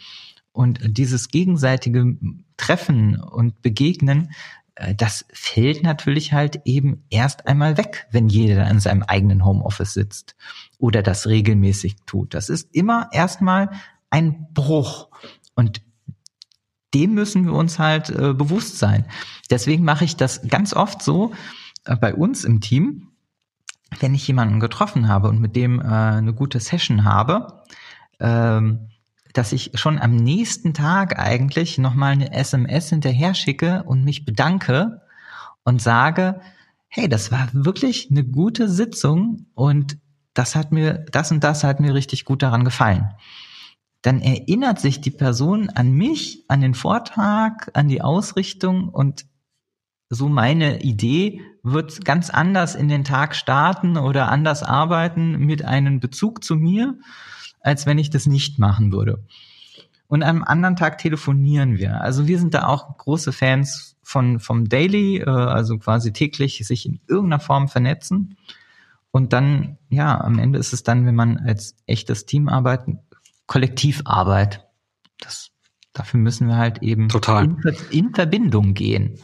Und 0.53 0.81
dieses 0.97 1.29
gegenseitige 1.29 2.17
Treffen 2.57 3.21
und 3.21 3.61
Begegnen, 3.63 4.31
äh, 4.75 4.95
das 4.95 5.27
fällt 5.33 5.83
natürlich 5.83 6.33
halt 6.33 6.63
eben 6.65 7.05
erst 7.11 7.47
einmal 7.47 7.77
weg, 7.77 8.07
wenn 8.11 8.29
jeder 8.29 8.69
in 8.71 8.81
seinem 8.81 9.03
eigenen 9.03 9.45
Homeoffice 9.45 9.95
sitzt 9.95 10.35
oder 10.79 11.03
das 11.03 11.27
regelmäßig 11.27 11.97
tut. 12.07 12.35
Das 12.35 12.49
ist 12.49 12.75
immer 12.75 13.09
erstmal 13.13 13.71
ein 14.11 14.49
Bruch. 14.53 15.09
Und 15.55 15.83
dem 16.95 17.15
müssen 17.15 17.45
wir 17.45 17.53
uns 17.53 17.79
halt 17.79 18.11
äh, 18.11 18.33
bewusst 18.33 18.79
sein. 18.79 19.05
Deswegen 19.51 19.85
mache 19.85 20.05
ich 20.05 20.17
das 20.17 20.43
ganz 20.49 20.73
oft 20.73 21.03
so 21.03 21.33
äh, 21.85 21.97
bei 21.97 22.15
uns 22.15 22.45
im 22.45 22.61
Team, 22.61 23.09
wenn 24.01 24.15
ich 24.15 24.27
jemanden 24.27 24.61
getroffen 24.61 25.09
habe 25.09 25.29
und 25.29 25.41
mit 25.41 25.57
dem 25.57 25.81
äh, 25.81 25.85
eine 25.85 26.33
gute 26.33 26.61
Session 26.61 27.05
habe, 27.05 27.63
ähm, 28.21 28.89
dass 29.33 29.53
ich 29.53 29.73
schon 29.75 29.99
am 29.99 30.15
nächsten 30.15 30.75
Tag 30.75 31.19
eigentlich 31.19 31.79
nochmal 31.79 32.13
eine 32.13 32.33
SMS 32.33 32.91
hinterher 32.91 33.35
schicke 33.35 33.83
und 33.83 34.05
mich 34.05 34.25
bedanke 34.25 35.03
und 35.65 35.83
sage, 35.83 36.41
hey, 36.87 37.09
das 37.09 37.33
war 37.33 37.49
wirklich 37.53 38.09
eine 38.11 38.23
gute 38.23 38.69
Sitzung 38.69 39.47
und 39.55 39.99
das 40.35 40.55
hat 40.55 40.71
mir, 40.71 41.05
das 41.11 41.33
und 41.33 41.43
das 41.43 41.65
hat 41.65 41.81
mir 41.81 41.95
richtig 41.95 42.25
gut 42.25 42.43
daran 42.43 42.65
gefallen 42.65 43.09
dann 44.05 44.21
erinnert 44.21 44.81
sich 44.81 45.01
die 45.01 45.11
Person 45.11 45.71
an 45.71 45.93
mich, 45.93 46.45
an 46.49 46.61
den 46.61 46.75
Vortrag, 46.75 47.71
an 47.73 47.89
die 47.89 48.03
Ausrichtung 48.03 48.91
und 48.91 49.25
so 50.11 50.29
meine 50.29 50.83
Idee 50.83 51.41
wird 51.63 52.05
ganz 52.05 52.29
anders 52.29 52.75
in 52.75 52.89
den 52.89 53.05
Tag 53.05 53.35
starten 53.35 53.97
oder 53.97 54.31
anders 54.31 54.63
arbeiten 54.63 55.39
mit 55.39 55.65
einem 55.65 56.01
Bezug 56.01 56.45
zu 56.45 56.57
mir, 56.57 56.99
als 57.61 57.87
wenn 57.87 57.97
ich 57.97 58.11
das 58.11 58.27
nicht 58.27 58.59
machen 58.59 58.93
würde. 58.93 59.25
Und 60.07 60.23
am 60.23 60.45
anderen 60.45 60.77
Tag 60.77 60.99
telefonieren 60.99 61.79
wir. 61.79 62.03
Also 62.03 62.27
wir 62.27 62.39
sind 62.39 62.53
da 62.53 62.67
auch 62.67 62.99
große 62.99 63.33
Fans 63.33 63.97
von 64.03 64.39
vom 64.39 64.69
Daily, 64.69 65.21
äh, 65.21 65.31
also 65.31 65.79
quasi 65.79 66.13
täglich 66.13 66.59
sich 66.67 66.85
in 66.85 67.01
irgendeiner 67.09 67.41
Form 67.41 67.69
vernetzen. 67.69 68.37
Und 69.11 69.33
dann, 69.33 69.79
ja, 69.89 70.21
am 70.21 70.39
Ende 70.39 70.59
ist 70.59 70.75
es 70.75 70.83
dann, 70.83 71.07
wenn 71.07 71.15
man 71.15 71.39
als 71.39 71.75
echtes 71.87 72.27
Team 72.27 72.51
arbeiten, 72.51 72.99
Kollektivarbeit. 73.47 74.67
Das, 75.19 75.51
dafür 75.93 76.21
müssen 76.21 76.49
wir 76.49 76.57
halt 76.57 76.83
eben 76.83 77.09
Total. 77.09 77.45
In, 77.45 77.59
in 77.91 78.15
Verbindung 78.15 78.75
gehen. 78.75 79.19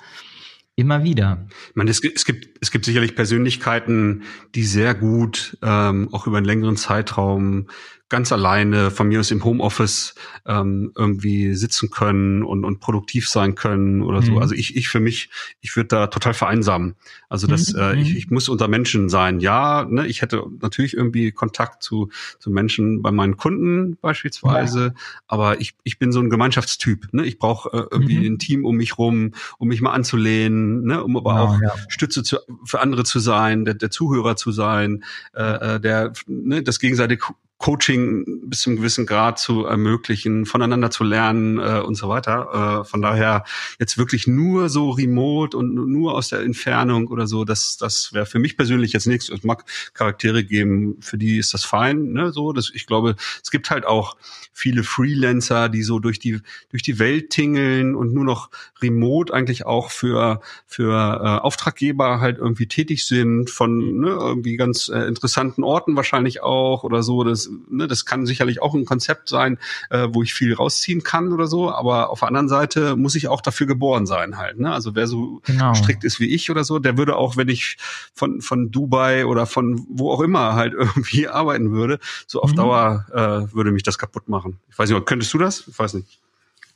Immer 0.76 1.02
wieder. 1.04 1.46
Ich 1.68 1.76
meine, 1.76 1.90
es, 1.90 2.02
es, 2.02 2.24
gibt, 2.24 2.56
es 2.60 2.70
gibt 2.70 2.86
sicherlich 2.86 3.14
Persönlichkeiten, 3.14 4.22
die 4.54 4.62
sehr 4.62 4.94
gut 4.94 5.58
ähm, 5.62 6.08
auch 6.12 6.26
über 6.26 6.38
einen 6.38 6.46
längeren 6.46 6.76
Zeitraum 6.76 7.68
ganz 8.10 8.32
alleine 8.32 8.90
von 8.90 9.08
mir 9.08 9.20
aus 9.20 9.30
im 9.30 9.44
Homeoffice 9.44 10.14
ähm, 10.44 10.92
irgendwie 10.96 11.54
sitzen 11.54 11.90
können 11.90 12.42
und, 12.42 12.64
und 12.64 12.80
produktiv 12.80 13.28
sein 13.28 13.54
können 13.54 14.02
oder 14.02 14.20
so. 14.20 14.32
Mhm. 14.32 14.38
Also 14.38 14.54
ich, 14.54 14.76
ich 14.76 14.88
für 14.88 15.00
mich, 15.00 15.30
ich 15.60 15.74
würde 15.76 15.88
da 15.88 16.06
total 16.08 16.34
vereinsamen. 16.34 16.96
Also 17.28 17.46
das, 17.46 17.72
mhm. 17.72 17.80
äh, 17.80 18.00
ich, 18.00 18.16
ich 18.16 18.30
muss 18.30 18.48
unter 18.48 18.66
Menschen 18.66 19.08
sein. 19.08 19.38
Ja, 19.38 19.86
ne, 19.88 20.08
ich 20.08 20.22
hätte 20.22 20.44
natürlich 20.60 20.94
irgendwie 20.94 21.30
Kontakt 21.30 21.84
zu, 21.84 22.10
zu 22.40 22.50
Menschen 22.50 23.00
bei 23.00 23.12
meinen 23.12 23.36
Kunden 23.36 23.96
beispielsweise, 24.02 24.86
ja. 24.86 24.94
aber 25.28 25.60
ich, 25.60 25.74
ich 25.84 25.98
bin 26.00 26.10
so 26.10 26.18
ein 26.18 26.30
Gemeinschaftstyp. 26.30 27.12
Ne? 27.12 27.24
Ich 27.24 27.38
brauche 27.38 27.68
äh, 27.70 27.86
irgendwie 27.92 28.18
mhm. 28.18 28.34
ein 28.34 28.38
Team 28.38 28.64
um 28.64 28.76
mich 28.76 28.98
rum, 28.98 29.34
um 29.58 29.68
mich 29.68 29.80
mal 29.80 29.92
anzulehnen, 29.92 30.82
ne? 30.82 31.02
um 31.04 31.16
aber 31.16 31.34
ja, 31.34 31.40
auch 31.42 31.62
ja. 31.62 31.74
Stütze 31.88 32.24
zu, 32.24 32.38
für 32.64 32.80
andere 32.80 33.04
zu 33.04 33.20
sein, 33.20 33.64
der, 33.64 33.74
der 33.74 33.90
Zuhörer 33.92 34.34
zu 34.34 34.50
sein, 34.50 35.04
äh, 35.32 35.76
äh 35.76 35.80
der 35.80 36.12
ne, 36.26 36.64
das 36.64 36.80
gegenseitige 36.80 37.24
Coaching 37.60 38.24
bis 38.48 38.62
zum 38.62 38.76
gewissen 38.76 39.04
Grad 39.04 39.38
zu 39.38 39.66
ermöglichen, 39.66 40.46
voneinander 40.46 40.90
zu 40.90 41.04
lernen 41.04 41.58
äh, 41.58 41.80
und 41.80 41.94
so 41.94 42.08
weiter. 42.08 42.80
Äh, 42.80 42.84
von 42.88 43.02
daher 43.02 43.44
jetzt 43.78 43.98
wirklich 43.98 44.26
nur 44.26 44.70
so 44.70 44.88
remote 44.88 45.54
und 45.54 45.74
nur 45.74 46.14
aus 46.14 46.30
der 46.30 46.40
Entfernung 46.40 47.08
oder 47.08 47.26
so, 47.26 47.44
das, 47.44 47.76
das 47.76 48.14
wäre 48.14 48.24
für 48.24 48.38
mich 48.38 48.56
persönlich 48.56 48.94
jetzt 48.94 49.06
nichts. 49.06 49.28
Es 49.28 49.44
mag 49.44 49.66
Charaktere 49.92 50.42
geben, 50.42 50.96
für 51.02 51.18
die 51.18 51.36
ist 51.36 51.52
das 51.52 51.66
fein. 51.66 52.12
Ne? 52.12 52.32
So, 52.32 52.54
das, 52.54 52.72
ich 52.74 52.86
glaube, 52.86 53.14
es 53.42 53.50
gibt 53.50 53.68
halt 53.68 53.84
auch 53.84 54.16
viele 54.54 54.82
Freelancer, 54.82 55.68
die 55.68 55.82
so 55.82 55.98
durch 55.98 56.18
die 56.18 56.40
durch 56.70 56.82
die 56.82 56.98
Welt 56.98 57.28
tingeln 57.28 57.94
und 57.94 58.14
nur 58.14 58.24
noch 58.24 58.50
remote 58.80 59.34
eigentlich 59.34 59.66
auch 59.66 59.90
für 59.90 60.40
für 60.66 60.94
äh, 60.94 61.44
Auftraggeber 61.44 62.20
halt 62.20 62.38
irgendwie 62.38 62.66
tätig 62.66 63.06
sind 63.06 63.50
von 63.50 64.00
ne, 64.00 64.08
irgendwie 64.08 64.56
ganz 64.56 64.88
äh, 64.88 65.00
interessanten 65.00 65.62
Orten 65.62 65.94
wahrscheinlich 65.94 66.42
auch 66.42 66.84
oder 66.84 67.02
so. 67.02 67.22
Das 67.22 67.49
ne, 67.68 67.86
das 67.86 68.04
kann 68.04 68.26
sicherlich 68.26 68.62
auch 68.62 68.74
ein 68.74 68.84
Konzept 68.84 69.28
sein, 69.28 69.58
äh, 69.90 70.08
wo 70.10 70.22
ich 70.22 70.34
viel 70.34 70.54
rausziehen 70.54 71.02
kann 71.02 71.32
oder 71.32 71.46
so, 71.46 71.70
aber 71.70 72.10
auf 72.10 72.20
der 72.20 72.28
anderen 72.28 72.48
Seite 72.48 72.96
muss 72.96 73.14
ich 73.14 73.28
auch 73.28 73.40
dafür 73.40 73.66
geboren 73.66 74.06
sein 74.06 74.38
halt. 74.38 74.58
Ne? 74.58 74.72
Also 74.72 74.94
wer 74.94 75.06
so 75.06 75.40
genau. 75.44 75.74
strikt 75.74 76.04
ist 76.04 76.20
wie 76.20 76.34
ich 76.34 76.50
oder 76.50 76.64
so, 76.64 76.78
der 76.78 76.96
würde 76.96 77.16
auch, 77.16 77.36
wenn 77.36 77.48
ich 77.48 77.76
von, 78.14 78.40
von 78.40 78.70
Dubai 78.70 79.26
oder 79.26 79.46
von 79.46 79.86
wo 79.88 80.10
auch 80.12 80.20
immer 80.20 80.54
halt 80.54 80.74
irgendwie 80.78 81.28
arbeiten 81.28 81.72
würde, 81.72 81.98
so 82.26 82.42
auf 82.42 82.52
mhm. 82.52 82.56
Dauer 82.56 83.06
äh, 83.12 83.54
würde 83.54 83.72
mich 83.72 83.82
das 83.82 83.98
kaputt 83.98 84.28
machen. 84.28 84.58
Ich 84.70 84.78
weiß 84.78 84.90
nicht, 84.90 85.06
könntest 85.06 85.32
du 85.34 85.38
das? 85.38 85.66
Ich 85.66 85.78
weiß 85.78 85.94
nicht. 85.94 86.20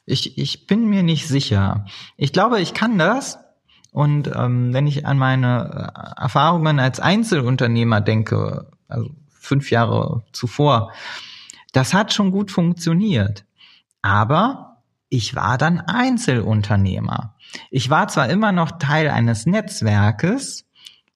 Ich, 0.06 0.36
ich 0.36 0.66
bin 0.66 0.88
mir 0.88 1.02
nicht 1.02 1.26
sicher. 1.26 1.86
Ich 2.16 2.32
glaube, 2.32 2.60
ich 2.60 2.74
kann 2.74 2.98
das. 2.98 3.38
Und 3.92 4.30
ähm, 4.34 4.74
wenn 4.74 4.86
ich 4.86 5.06
an 5.06 5.18
meine 5.18 5.92
äh, 5.94 6.20
Erfahrungen 6.22 6.80
als 6.80 7.00
Einzelunternehmer 7.00 8.00
denke, 8.00 8.66
also 8.88 9.10
fünf 9.44 9.70
Jahre 9.70 10.24
zuvor, 10.32 10.92
das 11.72 11.94
hat 11.94 12.12
schon 12.12 12.30
gut 12.30 12.50
funktioniert. 12.50 13.44
Aber 14.02 14.82
ich 15.08 15.34
war 15.34 15.58
dann 15.58 15.80
Einzelunternehmer. 15.80 17.36
Ich 17.70 17.90
war 17.90 18.08
zwar 18.08 18.28
immer 18.28 18.52
noch 18.52 18.78
Teil 18.78 19.08
eines 19.08 19.46
Netzwerkes, 19.46 20.66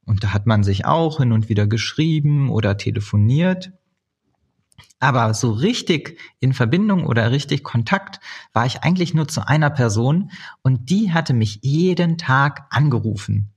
und 0.04 0.24
da 0.24 0.32
hat 0.32 0.46
man 0.46 0.62
sich 0.62 0.86
auch 0.86 1.18
hin 1.18 1.32
und 1.32 1.50
wieder 1.50 1.66
geschrieben 1.66 2.48
oder 2.48 2.78
telefoniert, 2.78 3.72
aber 5.00 5.34
so 5.34 5.52
richtig 5.52 6.18
in 6.40 6.54
Verbindung 6.54 7.04
oder 7.06 7.30
richtig 7.30 7.62
Kontakt 7.62 8.18
war 8.54 8.64
ich 8.64 8.82
eigentlich 8.82 9.12
nur 9.12 9.28
zu 9.28 9.46
einer 9.46 9.68
Person 9.70 10.30
und 10.62 10.88
die 10.90 11.12
hatte 11.12 11.34
mich 11.34 11.60
jeden 11.62 12.16
Tag 12.16 12.66
angerufen. 12.70 13.50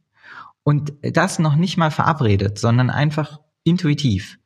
Und 0.64 0.94
das 1.02 1.40
noch 1.40 1.56
nicht 1.56 1.78
mal 1.78 1.90
verabredet, 1.90 2.60
sondern 2.60 2.90
einfach 2.90 3.40
intuitiv. 3.64 4.38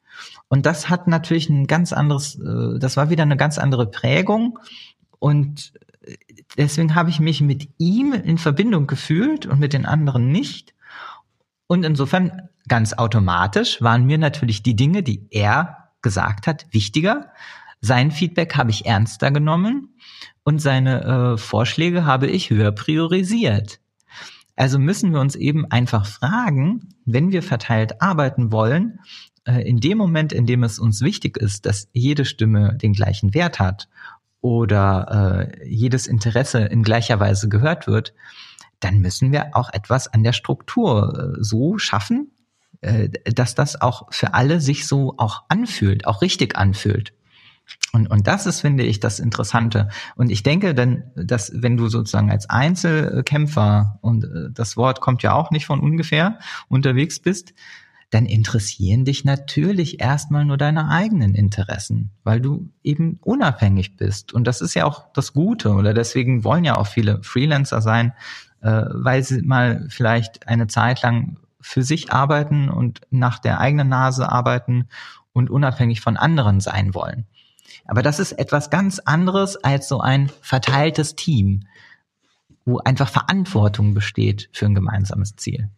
Und 0.48 0.66
das 0.66 0.90
hat 0.90 1.08
natürlich 1.08 1.50
ein 1.50 1.68
ganz 1.68 1.94
anderes, 1.94 2.40
äh, 2.40 2.80
das 2.80 2.98
war 2.98 3.10
wieder 3.10 3.24
eine 3.24 3.38
ganz 3.38 3.58
andere 3.58 3.90
Prägung. 3.90 4.60
Und 5.20 5.74
deswegen 6.58 6.96
habe 6.96 7.10
ich 7.10 7.20
mich 7.20 7.42
mit 7.42 7.70
ihm 7.78 8.14
in 8.14 8.38
Verbindung 8.38 8.88
gefühlt 8.88 9.46
und 9.46 9.60
mit 9.60 9.74
den 9.74 9.86
anderen 9.86 10.32
nicht. 10.32 10.74
Und 11.68 11.84
insofern 11.84 12.50
ganz 12.68 12.94
automatisch 12.94 13.82
waren 13.82 14.06
mir 14.06 14.18
natürlich 14.18 14.64
die 14.64 14.76
Dinge, 14.76 15.04
die 15.04 15.28
er 15.32 15.90
gesagt 16.02 16.48
hat, 16.48 16.68
wichtiger. 16.72 17.32
Sein 17.82 18.12
Feedback 18.12 18.56
habe 18.56 18.72
ich 18.72 18.86
ernster 18.86 19.32
genommen 19.32 19.96
und 20.44 20.60
seine 20.60 21.04
äh, 21.34 21.38
Vorschläge 21.38 22.06
habe 22.06 22.28
ich 22.28 22.50
höher 22.50 22.72
priorisiert. 22.72 23.80
Also 24.56 24.80
müssen 24.80 25.12
wir 25.12 25.20
uns 25.20 25.36
eben 25.36 25.70
einfach 25.70 26.06
fragen, 26.06 26.90
wenn 27.06 27.32
wir 27.32 27.44
verteilt 27.44 28.02
arbeiten 28.02 28.52
wollen, 28.52 29.00
äh, 29.00 29.35
in 29.46 29.80
dem 29.80 29.98
Moment, 29.98 30.34
in 30.34 30.46
dem 30.46 30.64
es 30.64 30.80
uns 30.80 31.02
wichtig 31.02 31.38
ist, 31.38 31.66
dass 31.66 31.88
jede 31.94 32.26
Stimme 32.26 32.76
den 32.76 32.94
gleichen 32.94 33.34
Wert 33.34 33.60
hat 33.60 33.88
oder 34.42 35.52
äh, 35.52 35.68
jedes 35.68 36.08
Interesse 36.08 36.60
in 36.60 36.84
gleicher 36.84 37.20
Weise 37.20 37.50
gehört 37.50 37.88
wird, 37.88 38.14
dann 38.80 39.00
müssen 39.00 39.32
wir 39.32 39.56
auch 39.56 39.74
etwas 39.74 40.08
an 40.08 40.24
der 40.24 40.34
Struktur 40.34 41.36
äh, 41.38 41.44
so 41.44 41.78
schaffen, 41.78 42.32
äh, 42.82 43.10
dass 43.26 43.56
das 43.56 43.82
auch 43.82 44.08
für 44.12 44.34
alle 44.34 44.62
sich 44.62 44.88
so 44.88 45.16
auch 45.18 45.44
anfühlt, 45.50 46.06
auch 46.06 46.22
richtig 46.22 46.56
anfühlt. 46.58 47.14
Und, 47.94 48.08
und 48.08 48.28
das 48.28 48.46
ist, 48.46 48.62
finde 48.62 48.84
ich, 48.84 49.00
das 49.00 49.20
Interessante. 49.20 49.90
Und 50.16 50.30
ich 50.30 50.44
denke 50.44 50.76
dann, 50.76 51.04
dass 51.16 51.52
wenn 51.56 51.78
du 51.78 51.88
sozusagen 51.88 52.30
als 52.30 52.48
Einzelkämpfer, 52.50 53.98
und 54.02 54.26
äh, 54.26 54.52
das 54.52 54.78
Wort 54.78 55.02
kommt 55.02 55.24
ja 55.24 55.34
auch 55.34 55.50
nicht 55.50 55.66
von 55.66 55.80
ungefähr, 55.80 56.38
unterwegs 56.68 57.20
bist, 57.20 57.54
dann 58.10 58.26
interessieren 58.26 59.06
dich 59.06 59.26
natürlich 59.26 60.00
erstmal 60.00 60.46
nur 60.46 60.58
deine 60.58 60.90
eigenen 60.90 61.36
Interessen, 61.36 62.12
weil 62.24 62.40
du 62.40 62.70
eben 62.84 63.20
unabhängig 63.22 63.98
bist. 63.98 64.34
Und 64.34 64.46
das 64.46 64.62
ist 64.62 64.74
ja 64.74 64.86
auch 64.86 65.12
das 65.14 65.34
Gute, 65.34 65.74
oder 65.74 65.94
deswegen 65.94 66.44
wollen 66.44 66.64
ja 66.64 66.78
auch 66.78 66.88
viele 66.88 67.22
Freelancer 67.24 67.82
sein, 67.82 68.14
äh, 68.62 68.84
weil 68.90 69.24
sie 69.24 69.42
mal 69.42 69.86
vielleicht 69.90 70.48
eine 70.48 70.68
Zeit 70.68 71.02
lang 71.02 71.38
für 71.60 71.84
sich 71.84 72.12
arbeiten 72.12 72.70
und 72.70 73.02
nach 73.10 73.40
der 73.40 73.60
eigenen 73.60 73.90
Nase 73.90 74.32
arbeiten 74.32 74.88
und 75.34 75.50
unabhängig 75.50 76.00
von 76.00 76.16
anderen 76.16 76.60
sein 76.60 76.94
wollen. 76.94 77.26
Aber 77.86 78.02
das 78.02 78.20
ist 78.20 78.34
etwas 78.34 78.70
ganz 78.70 79.00
anderes 79.00 79.58
als 79.58 79.88
so 79.88 80.00
ein 80.00 80.30
verteiltes 80.42 81.16
Team, 81.16 81.68
wo 82.66 82.78
einfach 82.80 83.10
Verantwortung 83.10 83.94
besteht 83.94 84.50
für 84.54 84.66
ein 84.66 84.76
gemeinsames 84.76 85.36
Ziel. 85.36 85.70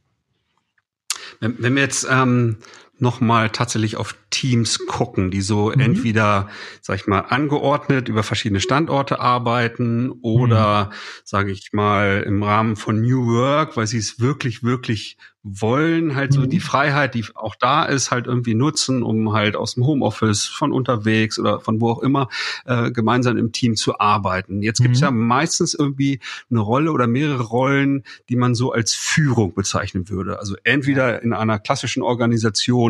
Wenn, 1.39 1.55
wenn 1.59 1.75
wir 1.75 1.83
jetzt 1.83 2.07
ähm, 2.09 2.57
nochmal 2.99 3.49
tatsächlich 3.49 3.97
auf 3.97 4.15
Teams 4.29 4.85
gucken, 4.87 5.31
die 5.31 5.41
so 5.41 5.71
mhm. 5.73 5.79
entweder, 5.79 6.49
sag 6.81 6.97
ich 6.97 7.07
mal, 7.07 7.21
angeordnet 7.21 8.09
über 8.09 8.23
verschiedene 8.23 8.59
Standorte 8.59 9.19
arbeiten 9.19 10.11
oder, 10.21 10.85
mhm. 10.85 10.95
sage 11.23 11.51
ich 11.51 11.73
mal, 11.73 12.23
im 12.25 12.43
Rahmen 12.43 12.75
von 12.75 13.01
New 13.01 13.27
Work, 13.27 13.77
weil 13.77 13.87
sie 13.87 13.97
es 13.97 14.19
wirklich, 14.19 14.63
wirklich 14.63 15.17
wollen, 15.43 16.15
halt 16.15 16.33
so 16.33 16.41
mhm. 16.41 16.49
die 16.49 16.59
Freiheit, 16.59 17.15
die 17.15 17.25
auch 17.35 17.55
da 17.55 17.85
ist, 17.85 18.11
halt 18.11 18.27
irgendwie 18.27 18.53
nutzen, 18.53 19.03
um 19.03 19.33
halt 19.33 19.55
aus 19.55 19.75
dem 19.75 19.85
Homeoffice, 19.85 20.45
von 20.45 20.71
unterwegs 20.71 21.39
oder 21.39 21.59
von 21.59 21.79
wo 21.79 21.89
auch 21.89 21.99
immer, 21.99 22.29
äh, 22.65 22.91
gemeinsam 22.91 23.37
im 23.37 23.51
Team 23.51 23.75
zu 23.75 23.99
arbeiten. 23.99 24.61
Jetzt 24.61 24.81
gibt 24.81 24.95
es 24.95 25.01
ja 25.01 25.11
mhm. 25.11 25.27
meistens 25.27 25.73
irgendwie 25.73 26.19
eine 26.49 26.59
Rolle 26.59 26.91
oder 26.91 27.07
mehrere 27.07 27.43
Rollen, 27.43 28.03
die 28.29 28.35
man 28.35 28.55
so 28.55 28.71
als 28.71 28.93
Führung 28.93 29.53
bezeichnen 29.53 30.09
würde. 30.09 30.39
Also 30.39 30.55
entweder 30.63 31.21
in 31.21 31.33
einer 31.33 31.59
klassischen 31.59 32.03
Organisation 32.03 32.86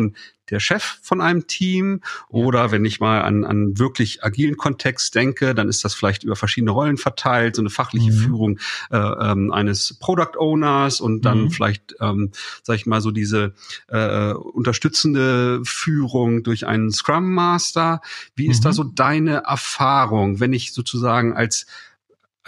der 0.50 0.60
Chef 0.60 0.98
von 1.02 1.20
einem 1.20 1.46
Team 1.46 2.00
oder 2.28 2.70
wenn 2.70 2.84
ich 2.84 3.00
mal 3.00 3.22
an, 3.22 3.44
an 3.44 3.78
wirklich 3.78 4.24
agilen 4.24 4.56
Kontext 4.56 5.14
denke, 5.14 5.54
dann 5.54 5.68
ist 5.68 5.84
das 5.84 5.94
vielleicht 5.94 6.24
über 6.24 6.36
verschiedene 6.36 6.70
Rollen 6.70 6.96
verteilt, 6.96 7.56
so 7.56 7.62
eine 7.62 7.70
fachliche 7.70 8.12
mhm. 8.12 8.16
Führung 8.16 8.58
äh, 8.90 8.96
ähm, 8.96 9.52
eines 9.52 9.98
Product 9.98 10.38
Owners 10.38 11.00
und 11.00 11.24
dann 11.24 11.42
mhm. 11.42 11.50
vielleicht, 11.50 11.96
ähm, 12.00 12.30
sag 12.62 12.76
ich 12.76 12.86
mal, 12.86 13.00
so 13.00 13.10
diese 13.10 13.54
äh, 13.88 14.32
unterstützende 14.32 15.60
Führung 15.64 16.42
durch 16.42 16.66
einen 16.66 16.90
Scrum 16.90 17.32
Master. 17.34 18.00
Wie 18.34 18.48
ist 18.48 18.64
da 18.64 18.70
mhm. 18.70 18.74
so 18.74 18.84
deine 18.84 19.42
Erfahrung, 19.44 20.40
wenn 20.40 20.52
ich 20.52 20.72
sozusagen 20.72 21.34
als 21.34 21.66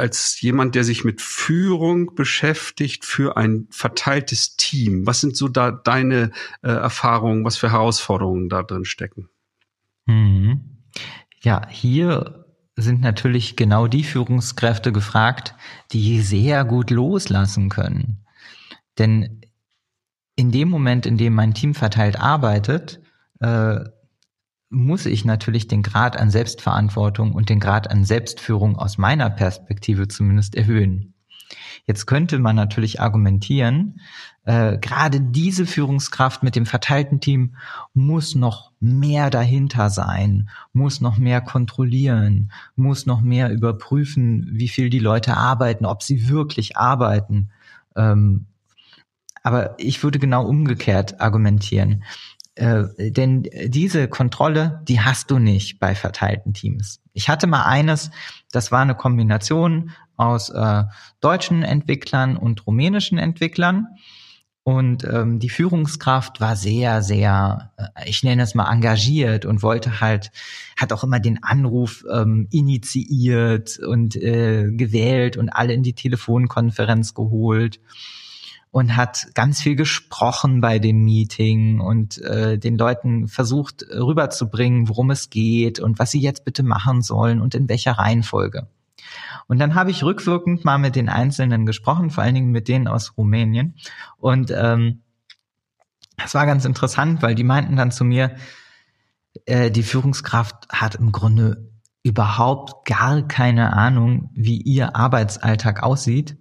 als 0.00 0.40
jemand, 0.40 0.74
der 0.74 0.82
sich 0.82 1.04
mit 1.04 1.20
Führung 1.20 2.14
beschäftigt 2.14 3.04
für 3.04 3.36
ein 3.36 3.68
verteiltes 3.70 4.56
Team? 4.56 5.06
Was 5.06 5.20
sind 5.20 5.36
so 5.36 5.48
da 5.48 5.70
deine 5.70 6.32
äh, 6.62 6.70
Erfahrungen, 6.70 7.44
was 7.44 7.56
für 7.56 7.70
Herausforderungen 7.70 8.48
da 8.48 8.62
drin 8.62 8.84
stecken? 8.84 9.28
Mhm. 10.06 10.78
Ja, 11.42 11.68
hier 11.68 12.46
sind 12.76 13.00
natürlich 13.00 13.56
genau 13.56 13.86
die 13.86 14.04
Führungskräfte 14.04 14.90
gefragt, 14.92 15.54
die 15.92 16.20
sehr 16.20 16.64
gut 16.64 16.90
loslassen 16.90 17.68
können. 17.68 18.24
Denn 18.98 19.42
in 20.34 20.50
dem 20.50 20.68
Moment, 20.68 21.06
in 21.06 21.18
dem 21.18 21.34
mein 21.34 21.54
Team 21.54 21.74
verteilt 21.74 22.18
arbeitet, 22.18 23.00
äh, 23.40 23.80
muss 24.70 25.04
ich 25.04 25.24
natürlich 25.24 25.66
den 25.66 25.82
Grad 25.82 26.16
an 26.16 26.30
Selbstverantwortung 26.30 27.32
und 27.32 27.48
den 27.48 27.60
Grad 27.60 27.90
an 27.90 28.04
Selbstführung 28.04 28.76
aus 28.76 28.98
meiner 28.98 29.28
Perspektive 29.28 30.08
zumindest 30.08 30.54
erhöhen. 30.54 31.14
Jetzt 31.84 32.06
könnte 32.06 32.38
man 32.38 32.54
natürlich 32.54 33.00
argumentieren, 33.00 34.00
äh, 34.44 34.78
gerade 34.78 35.20
diese 35.20 35.66
Führungskraft 35.66 36.44
mit 36.44 36.54
dem 36.54 36.66
verteilten 36.66 37.20
Team 37.20 37.56
muss 37.94 38.36
noch 38.36 38.70
mehr 38.78 39.28
dahinter 39.28 39.90
sein, 39.90 40.48
muss 40.72 41.00
noch 41.00 41.18
mehr 41.18 41.40
kontrollieren, 41.40 42.52
muss 42.76 43.06
noch 43.06 43.20
mehr 43.20 43.50
überprüfen, 43.50 44.48
wie 44.52 44.68
viel 44.68 44.88
die 44.88 45.00
Leute 45.00 45.36
arbeiten, 45.36 45.84
ob 45.84 46.04
sie 46.04 46.28
wirklich 46.28 46.76
arbeiten. 46.76 47.50
Ähm, 47.96 48.46
aber 49.42 49.74
ich 49.78 50.02
würde 50.04 50.18
genau 50.18 50.46
umgekehrt 50.46 51.20
argumentieren. 51.20 52.04
Äh, 52.60 53.10
denn 53.10 53.48
diese 53.68 54.06
Kontrolle, 54.06 54.82
die 54.86 55.00
hast 55.00 55.30
du 55.30 55.38
nicht 55.38 55.78
bei 55.78 55.94
verteilten 55.94 56.52
Teams. 56.52 57.00
Ich 57.14 57.30
hatte 57.30 57.46
mal 57.46 57.64
eines, 57.64 58.10
das 58.52 58.70
war 58.70 58.82
eine 58.82 58.94
Kombination 58.94 59.92
aus 60.18 60.50
äh, 60.50 60.84
deutschen 61.20 61.62
Entwicklern 61.62 62.36
und 62.36 62.66
rumänischen 62.66 63.16
Entwicklern. 63.16 63.86
Und 64.62 65.04
ähm, 65.04 65.38
die 65.38 65.48
Führungskraft 65.48 66.42
war 66.42 66.54
sehr, 66.54 67.00
sehr, 67.00 67.72
äh, 67.78 68.10
ich 68.10 68.22
nenne 68.22 68.42
es 68.42 68.54
mal 68.54 68.70
engagiert 68.70 69.46
und 69.46 69.62
wollte 69.62 70.02
halt, 70.02 70.30
hat 70.76 70.92
auch 70.92 71.02
immer 71.02 71.18
den 71.18 71.42
Anruf 71.42 72.04
ähm, 72.12 72.46
initiiert 72.50 73.78
und 73.78 74.16
äh, 74.16 74.70
gewählt 74.70 75.38
und 75.38 75.48
alle 75.48 75.72
in 75.72 75.82
die 75.82 75.94
Telefonkonferenz 75.94 77.14
geholt 77.14 77.80
und 78.70 78.96
hat 78.96 79.28
ganz 79.34 79.60
viel 79.60 79.74
gesprochen 79.74 80.60
bei 80.60 80.78
dem 80.78 81.04
Meeting 81.04 81.80
und 81.80 82.18
äh, 82.18 82.56
den 82.58 82.78
Leuten 82.78 83.26
versucht 83.26 83.84
rüberzubringen, 83.90 84.88
worum 84.88 85.10
es 85.10 85.28
geht 85.30 85.80
und 85.80 85.98
was 85.98 86.12
sie 86.12 86.20
jetzt 86.20 86.44
bitte 86.44 86.62
machen 86.62 87.02
sollen 87.02 87.40
und 87.40 87.54
in 87.54 87.68
welcher 87.68 87.92
Reihenfolge. 87.92 88.68
Und 89.48 89.58
dann 89.58 89.74
habe 89.74 89.90
ich 89.90 90.04
rückwirkend 90.04 90.64
mal 90.64 90.78
mit 90.78 90.94
den 90.94 91.08
Einzelnen 91.08 91.66
gesprochen, 91.66 92.10
vor 92.10 92.22
allen 92.22 92.36
Dingen 92.36 92.52
mit 92.52 92.68
denen 92.68 92.86
aus 92.86 93.16
Rumänien. 93.16 93.74
Und 94.18 94.52
ähm, 94.52 95.02
das 96.16 96.34
war 96.34 96.46
ganz 96.46 96.64
interessant, 96.64 97.22
weil 97.22 97.34
die 97.34 97.44
meinten 97.44 97.76
dann 97.76 97.90
zu 97.90 98.04
mir, 98.04 98.36
äh, 99.46 99.72
die 99.72 99.82
Führungskraft 99.82 100.68
hat 100.68 100.94
im 100.94 101.10
Grunde 101.10 101.70
überhaupt 102.02 102.86
gar 102.86 103.26
keine 103.26 103.72
Ahnung, 103.72 104.30
wie 104.34 104.60
ihr 104.60 104.94
Arbeitsalltag 104.94 105.82
aussieht. 105.82 106.38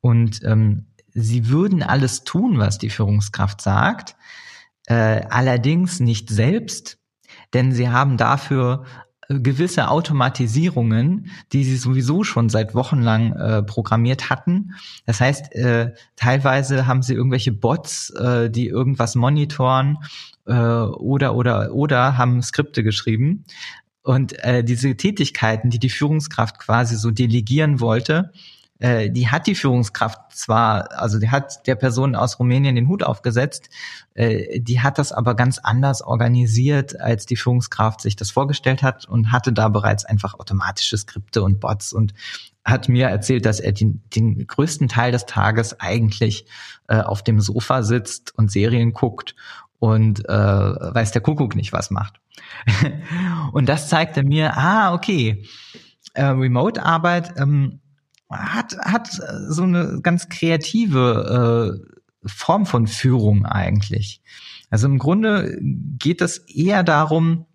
Und 0.00 0.42
ähm, 0.44 0.86
sie 1.14 1.48
würden 1.48 1.82
alles 1.82 2.24
tun, 2.24 2.58
was 2.58 2.78
die 2.78 2.90
Führungskraft 2.90 3.60
sagt, 3.60 4.16
äh, 4.86 5.22
allerdings 5.28 6.00
nicht 6.00 6.30
selbst, 6.30 6.98
denn 7.54 7.72
sie 7.72 7.88
haben 7.88 8.16
dafür 8.16 8.84
äh, 9.28 9.38
gewisse 9.38 9.88
Automatisierungen, 9.88 11.30
die 11.52 11.64
sie 11.64 11.76
sowieso 11.76 12.24
schon 12.24 12.48
seit 12.48 12.74
Wochen 12.74 13.00
lang 13.00 13.32
äh, 13.34 13.62
programmiert 13.62 14.30
hatten. 14.30 14.72
Das 15.06 15.20
heißt, 15.20 15.54
äh, 15.54 15.92
teilweise 16.16 16.86
haben 16.86 17.02
sie 17.02 17.14
irgendwelche 17.14 17.52
Bots, 17.52 18.10
äh, 18.10 18.50
die 18.50 18.66
irgendwas 18.66 19.14
monitoren 19.14 19.98
äh, 20.46 20.52
oder 20.52 21.34
oder 21.36 21.72
oder 21.72 22.18
haben 22.18 22.42
Skripte 22.42 22.82
geschrieben. 22.82 23.44
Und 24.02 24.36
äh, 24.42 24.64
diese 24.64 24.96
Tätigkeiten, 24.96 25.70
die 25.70 25.78
die 25.78 25.90
Führungskraft 25.90 26.58
quasi 26.58 26.96
so 26.96 27.12
delegieren 27.12 27.78
wollte, 27.78 28.32
äh, 28.82 29.10
die 29.10 29.28
hat 29.28 29.46
die 29.46 29.54
Führungskraft 29.54 30.34
zwar, 30.34 30.90
also 30.98 31.20
die 31.20 31.30
hat 31.30 31.68
der 31.68 31.76
Person 31.76 32.16
aus 32.16 32.40
Rumänien 32.40 32.74
den 32.74 32.88
Hut 32.88 33.04
aufgesetzt, 33.04 33.70
äh, 34.14 34.58
die 34.58 34.80
hat 34.80 34.98
das 34.98 35.12
aber 35.12 35.36
ganz 35.36 35.58
anders 35.58 36.02
organisiert, 36.02 37.00
als 37.00 37.24
die 37.24 37.36
Führungskraft 37.36 38.00
sich 38.00 38.16
das 38.16 38.32
vorgestellt 38.32 38.82
hat 38.82 39.04
und 39.04 39.30
hatte 39.30 39.52
da 39.52 39.68
bereits 39.68 40.04
einfach 40.04 40.34
automatische 40.34 40.98
Skripte 40.98 41.44
und 41.44 41.60
Bots 41.60 41.92
und 41.92 42.12
hat 42.64 42.88
mir 42.88 43.06
erzählt, 43.06 43.46
dass 43.46 43.60
er 43.60 43.70
den, 43.70 44.02
den 44.16 44.48
größten 44.48 44.88
Teil 44.88 45.12
des 45.12 45.26
Tages 45.26 45.78
eigentlich 45.78 46.46
äh, 46.88 47.00
auf 47.02 47.22
dem 47.22 47.40
Sofa 47.40 47.84
sitzt 47.84 48.36
und 48.36 48.50
Serien 48.50 48.94
guckt 48.94 49.36
und 49.78 50.28
äh, 50.28 50.32
weiß 50.32 51.12
der 51.12 51.22
Kuckuck 51.22 51.54
nicht, 51.54 51.72
was 51.72 51.92
macht. 51.92 52.20
und 53.52 53.68
das 53.68 53.88
zeigte 53.88 54.24
mir, 54.24 54.56
ah, 54.56 54.92
okay, 54.92 55.44
äh, 56.14 56.24
Remote-Arbeit 56.24 57.34
ähm, 57.38 57.78
hat, 58.32 58.76
hat 58.78 59.08
so 59.48 59.62
eine 59.62 60.00
ganz 60.02 60.28
kreative 60.28 61.80
äh, 62.24 62.28
Form 62.28 62.66
von 62.66 62.86
Führung 62.86 63.46
eigentlich. 63.46 64.22
Also 64.70 64.86
im 64.86 64.98
Grunde 64.98 65.58
geht 65.60 66.20
es 66.20 66.38
eher 66.38 66.82
darum, 66.82 67.46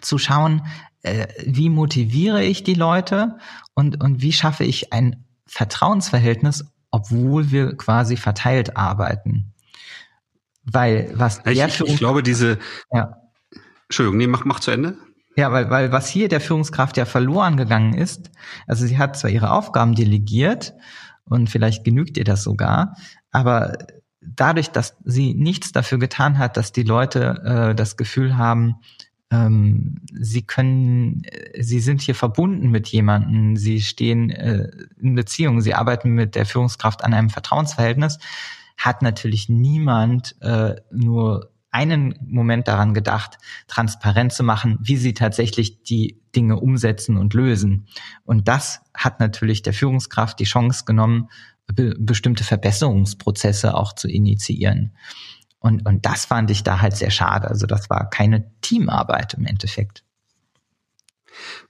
zu 0.00 0.18
schauen, 0.18 0.62
äh, 1.02 1.26
wie 1.44 1.68
motiviere 1.68 2.42
ich 2.42 2.64
die 2.64 2.74
Leute 2.74 3.36
und, 3.74 4.02
und 4.02 4.22
wie 4.22 4.32
schaffe 4.32 4.64
ich 4.64 4.92
ein 4.92 5.24
Vertrauensverhältnis, 5.46 6.64
obwohl 6.90 7.50
wir 7.50 7.76
quasi 7.76 8.16
verteilt 8.16 8.76
arbeiten. 8.76 9.52
Weil 10.64 11.12
was 11.14 11.42
ich, 11.44 11.62
ich, 11.62 11.80
ich 11.80 11.96
glaube, 11.98 12.22
diese 12.22 12.58
ja. 12.92 13.16
Entschuldigung, 13.88 14.16
nee, 14.16 14.26
mach, 14.26 14.44
mach 14.44 14.60
zu 14.60 14.70
Ende. 14.70 14.96
Ja, 15.36 15.50
weil, 15.50 15.70
weil 15.70 15.92
was 15.92 16.08
hier 16.08 16.28
der 16.28 16.40
Führungskraft 16.40 16.96
ja 16.96 17.04
verloren 17.04 17.56
gegangen 17.56 17.94
ist, 17.94 18.30
also 18.66 18.86
sie 18.86 18.98
hat 18.98 19.16
zwar 19.16 19.30
ihre 19.30 19.50
Aufgaben 19.50 19.94
delegiert 19.94 20.74
und 21.24 21.48
vielleicht 21.48 21.84
genügt 21.84 22.18
ihr 22.18 22.24
das 22.24 22.42
sogar, 22.42 22.96
aber 23.30 23.78
dadurch, 24.20 24.70
dass 24.70 24.96
sie 25.04 25.34
nichts 25.34 25.72
dafür 25.72 25.98
getan 25.98 26.38
hat, 26.38 26.56
dass 26.56 26.72
die 26.72 26.82
Leute 26.82 27.70
äh, 27.70 27.74
das 27.74 27.96
Gefühl 27.96 28.36
haben, 28.36 28.76
ähm, 29.30 29.96
sie 30.12 30.42
können, 30.42 31.22
äh, 31.24 31.62
sie 31.62 31.80
sind 31.80 32.02
hier 32.02 32.14
verbunden 32.14 32.70
mit 32.70 32.88
jemandem, 32.88 33.56
sie 33.56 33.80
stehen 33.80 34.30
äh, 34.30 34.68
in 35.00 35.14
Beziehung, 35.14 35.60
sie 35.62 35.74
arbeiten 35.74 36.10
mit 36.10 36.34
der 36.34 36.46
Führungskraft 36.46 37.02
an 37.02 37.14
einem 37.14 37.30
Vertrauensverhältnis, 37.30 38.18
hat 38.76 39.00
natürlich 39.00 39.48
niemand 39.48 40.36
äh, 40.42 40.76
nur 40.90 41.51
einen 41.72 42.14
Moment 42.26 42.68
daran 42.68 42.94
gedacht, 42.94 43.38
transparent 43.66 44.32
zu 44.32 44.44
machen, 44.44 44.78
wie 44.80 44.96
sie 44.96 45.14
tatsächlich 45.14 45.82
die 45.82 46.20
Dinge 46.36 46.60
umsetzen 46.60 47.16
und 47.16 47.34
lösen. 47.34 47.86
Und 48.24 48.46
das 48.46 48.82
hat 48.94 49.20
natürlich 49.20 49.62
der 49.62 49.72
Führungskraft 49.72 50.38
die 50.38 50.44
Chance 50.44 50.84
genommen, 50.84 51.28
be 51.66 51.94
bestimmte 51.98 52.44
Verbesserungsprozesse 52.44 53.74
auch 53.74 53.94
zu 53.94 54.08
initiieren. 54.08 54.94
Und, 55.58 55.86
und 55.86 56.04
das 56.04 56.26
fand 56.26 56.50
ich 56.50 56.62
da 56.62 56.80
halt 56.80 56.96
sehr 56.96 57.10
schade. 57.10 57.48
Also 57.48 57.66
das 57.66 57.88
war 57.88 58.10
keine 58.10 58.50
Teamarbeit 58.60 59.34
im 59.34 59.46
Endeffekt. 59.46 60.04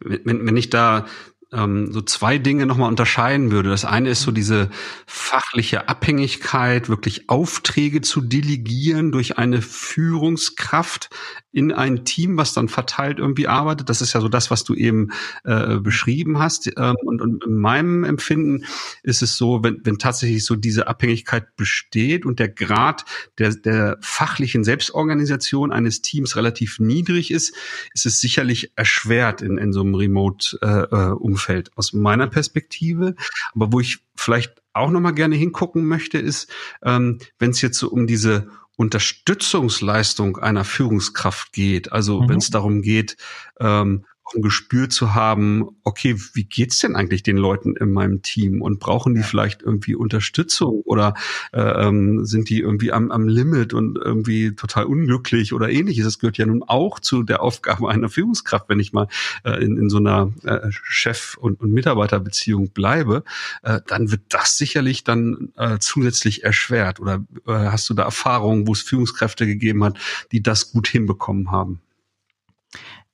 Wenn, 0.01 0.47
wenn 0.47 0.57
ich 0.57 0.71
da 0.71 1.07
ähm, 1.53 1.93
so 1.93 2.03
zwei 2.03 2.39
Dinge 2.39 2.67
nochmal 2.67 2.89
unterscheiden 2.89 3.51
würde. 3.51 3.71
Das 3.71 3.85
eine 3.85 4.11
ist 4.11 4.23
so 4.23 4.33
diese 4.33 4.71
fachliche 5.07 5.89
Abhängigkeit, 5.89 6.89
wirklich 6.89 7.29
Aufträge 7.29 8.01
zu 8.01 8.21
delegieren 8.21 9.13
durch 9.13 9.39
eine 9.39 9.63
Führungskraft 9.63 11.11
in 11.53 11.71
ein 11.71 12.05
Team, 12.05 12.37
was 12.37 12.55
dann 12.55 12.69
verteilt 12.69 13.19
irgendwie 13.19 13.47
arbeitet. 13.47 13.89
Das 13.89 14.01
ist 14.01 14.15
ja 14.15 14.21
so 14.21 14.29
das, 14.29 14.51
was 14.51 14.65
du 14.65 14.75
eben 14.75 15.11
äh, 15.45 15.77
beschrieben 15.77 16.39
hast. 16.39 16.71
Ähm, 16.77 16.97
und, 17.05 17.21
und 17.21 17.45
in 17.45 17.57
meinem 17.59 18.05
Empfinden 18.05 18.65
ist 19.03 19.23
es 19.23 19.37
so, 19.37 19.63
wenn, 19.63 19.81
wenn 19.85 19.99
tatsächlich 19.99 20.45
so 20.45 20.57
diese 20.57 20.89
Abhängigkeit 20.89 21.55
besteht 21.57 22.25
und 22.25 22.39
der 22.39 22.49
Grad 22.49 23.05
der, 23.39 23.55
der 23.55 23.99
fachlichen 24.01 24.65
Selbstorganisation 24.65 25.73
eines 25.73 26.01
Teams 26.01 26.37
relativ 26.37 26.79
niedrig 26.81 27.31
ist, 27.31 27.55
ist 27.93 28.07
es 28.07 28.21
sicherlich 28.21 28.73
erschwert 28.77 29.43
in, 29.43 29.59
in 29.59 29.73
so 29.73 29.83
einem 29.83 29.95
Remote-Umfeld 29.95 31.69
äh, 31.69 31.73
aus 31.77 31.93
meiner 31.93 32.29
Perspektive. 32.29 33.15
Aber 33.55 33.73
wo 33.73 33.81
ich 33.81 33.99
vielleicht 34.15 34.63
auch 34.73 34.91
nochmal 34.91 35.15
gerne 35.15 35.37
hingucken 35.37 35.85
möchte, 35.85 36.19
ist, 36.19 36.51
ähm, 36.83 37.19
wenn 37.39 37.51
es 37.51 37.61
jetzt 37.61 37.79
so 37.79 37.91
um 37.91 38.07
diese 38.07 38.49
Unterstützungsleistung 38.77 40.39
einer 40.39 40.65
Führungskraft 40.65 41.53
geht. 41.53 41.93
Also 41.93 42.23
mhm. 42.23 42.29
wenn 42.29 42.39
es 42.39 42.51
darum 42.51 42.83
geht, 42.83 43.17
ähm, 43.61 44.05
ein 44.35 44.43
Gespür 44.43 44.89
zu 44.89 45.15
haben, 45.15 45.77
okay, 45.85 46.17
wie 46.35 46.45
geht's 46.45 46.79
denn 46.79 46.97
eigentlich 46.97 47.23
den 47.23 47.37
Leuten 47.37 47.77
in 47.77 47.93
meinem 47.93 48.23
Team 48.23 48.63
und 48.63 48.79
brauchen 48.79 49.15
die 49.15 49.23
vielleicht 49.23 49.63
irgendwie 49.63 49.95
Unterstützung 49.95 50.83
oder 50.83 51.15
äh, 51.53 51.61
ähm, 51.61 52.25
sind 52.25 52.49
die 52.49 52.61
irgendwie 52.61 52.93
am, 52.93 53.11
am 53.11 53.29
Limit 53.29 53.75
und 53.75 53.99
irgendwie 53.99 54.55
total 54.55 54.85
unglücklich 54.85 55.53
oder 55.53 55.71
ähnliches? 55.71 56.05
Das 56.05 56.19
gehört 56.19 56.39
ja 56.39 56.47
nun 56.47 56.63
auch 56.63 57.01
zu 57.01 57.23
der 57.23 57.43
Aufgabe 57.43 57.91
einer 57.91 58.09
Führungskraft, 58.09 58.69
wenn 58.69 58.81
ich 58.81 58.93
mal 58.93 59.09
äh, 59.45 59.63
in, 59.63 59.77
in 59.77 59.91
so 59.91 59.99
einer 59.99 60.33
äh, 60.45 60.71
Chef- 60.71 61.37
und, 61.37 61.61
und 61.61 61.73
Mitarbeiterbeziehung 61.73 62.71
bleibe, 62.71 63.25
äh, 63.63 63.81
dann 63.87 64.11
wird 64.11 64.23
das 64.29 64.57
sicherlich 64.57 65.05
dann 65.05 65.53
äh, 65.57 65.79
zusätzlich 65.79 66.45
erschwert. 66.45 67.01
Oder 67.01 67.25
äh, 67.47 67.53
hast 67.53 67.89
du 67.91 67.95
da 67.95 68.05
Erfahrungen, 68.05 68.67
wo 68.67 68.73
es 68.73 68.83
Führungskräfte 68.83 69.47
gegeben 69.47 69.85
hat, 69.85 69.99
die 70.33 70.43
das 70.43 70.73
gut 70.73 70.89
hinbekommen 70.89 71.51
haben? 71.51 71.81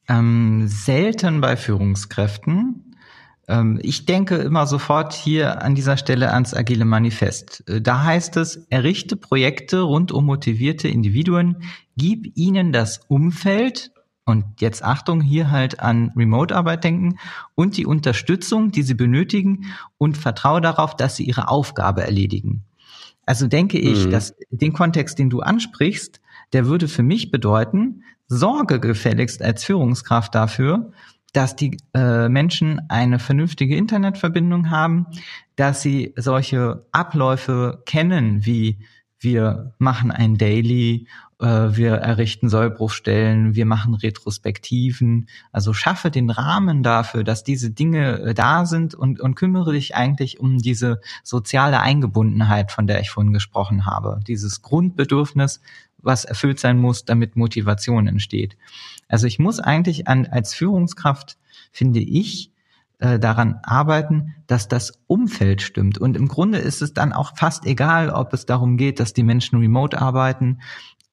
Ähm, 0.08 0.66
selten 0.68 1.40
bei 1.40 1.56
Führungskräften. 1.56 2.96
Ähm, 3.46 3.78
ich 3.82 4.06
denke 4.06 4.36
immer 4.36 4.66
sofort 4.66 5.12
hier 5.12 5.62
an 5.62 5.74
dieser 5.74 5.96
Stelle 5.96 6.32
ans 6.32 6.54
Agile 6.54 6.84
Manifest. 6.84 7.64
Äh, 7.68 7.80
da 7.80 8.04
heißt 8.04 8.36
es, 8.36 8.66
errichte 8.70 9.16
Projekte 9.16 9.80
rund 9.80 10.12
um 10.12 10.26
motivierte 10.26 10.88
Individuen, 10.88 11.62
gib 11.96 12.36
ihnen 12.36 12.72
das 12.72 13.00
Umfeld, 13.08 13.92
und 14.28 14.60
jetzt 14.60 14.84
Achtung, 14.84 15.22
hier 15.22 15.50
halt 15.50 15.80
an 15.80 16.12
Remote-Arbeit 16.14 16.84
denken 16.84 17.18
und 17.54 17.78
die 17.78 17.86
Unterstützung, 17.86 18.70
die 18.70 18.82
sie 18.82 18.92
benötigen 18.92 19.74
und 19.96 20.18
vertraue 20.18 20.60
darauf, 20.60 20.94
dass 20.94 21.16
sie 21.16 21.24
ihre 21.24 21.48
Aufgabe 21.48 22.02
erledigen. 22.02 22.62
Also 23.24 23.46
denke 23.46 23.78
ich, 23.78 24.04
mhm. 24.06 24.10
dass 24.10 24.34
den 24.50 24.74
Kontext, 24.74 25.18
den 25.18 25.30
du 25.30 25.40
ansprichst, 25.40 26.20
der 26.52 26.66
würde 26.66 26.88
für 26.88 27.02
mich 27.02 27.30
bedeuten, 27.30 28.04
sorge 28.28 28.78
gefälligst 28.80 29.42
als 29.42 29.64
Führungskraft 29.64 30.34
dafür, 30.34 30.92
dass 31.32 31.56
die 31.56 31.78
äh, 31.94 32.28
Menschen 32.28 32.80
eine 32.88 33.18
vernünftige 33.18 33.76
Internetverbindung 33.76 34.70
haben, 34.70 35.06
dass 35.56 35.82
sie 35.82 36.14
solche 36.16 36.86
Abläufe 36.92 37.82
kennen, 37.86 38.46
wie 38.46 38.78
wir 39.20 39.74
machen 39.78 40.10
ein 40.10 40.38
Daily 40.38 41.08
äh, 41.40 41.76
wir 41.76 41.94
errichten 41.94 42.48
Sollbruchstellen, 42.48 43.54
wir 43.54 43.66
machen 43.66 43.94
Retrospektiven. 43.94 45.28
Also 45.52 45.72
schaffe 45.72 46.10
den 46.10 46.30
Rahmen 46.30 46.82
dafür, 46.82 47.24
dass 47.24 47.44
diese 47.44 47.70
Dinge 47.70 48.18
äh, 48.20 48.34
da 48.34 48.66
sind 48.66 48.94
und, 48.94 49.20
und 49.20 49.36
kümmere 49.36 49.72
dich 49.72 49.94
eigentlich 49.94 50.40
um 50.40 50.58
diese 50.58 51.00
soziale 51.22 51.80
Eingebundenheit, 51.80 52.72
von 52.72 52.86
der 52.86 53.00
ich 53.00 53.10
vorhin 53.10 53.32
gesprochen 53.32 53.86
habe. 53.86 54.20
Dieses 54.26 54.62
Grundbedürfnis, 54.62 55.60
was 55.98 56.24
erfüllt 56.24 56.60
sein 56.60 56.78
muss, 56.78 57.04
damit 57.04 57.36
Motivation 57.36 58.06
entsteht. 58.06 58.56
Also 59.08 59.26
ich 59.26 59.38
muss 59.38 59.60
eigentlich 59.60 60.08
an, 60.08 60.26
als 60.26 60.54
Führungskraft, 60.54 61.38
finde 61.72 62.00
ich, 62.00 62.52
äh, 62.98 63.18
daran 63.18 63.60
arbeiten, 63.62 64.34
dass 64.46 64.68
das 64.68 65.00
Umfeld 65.06 65.62
stimmt. 65.62 65.98
Und 65.98 66.16
im 66.16 66.28
Grunde 66.28 66.58
ist 66.58 66.82
es 66.82 66.94
dann 66.94 67.12
auch 67.12 67.36
fast 67.36 67.64
egal, 67.66 68.10
ob 68.10 68.32
es 68.32 68.46
darum 68.46 68.76
geht, 68.76 69.00
dass 69.00 69.12
die 69.12 69.22
Menschen 69.22 69.58
remote 69.58 70.00
arbeiten 70.00 70.60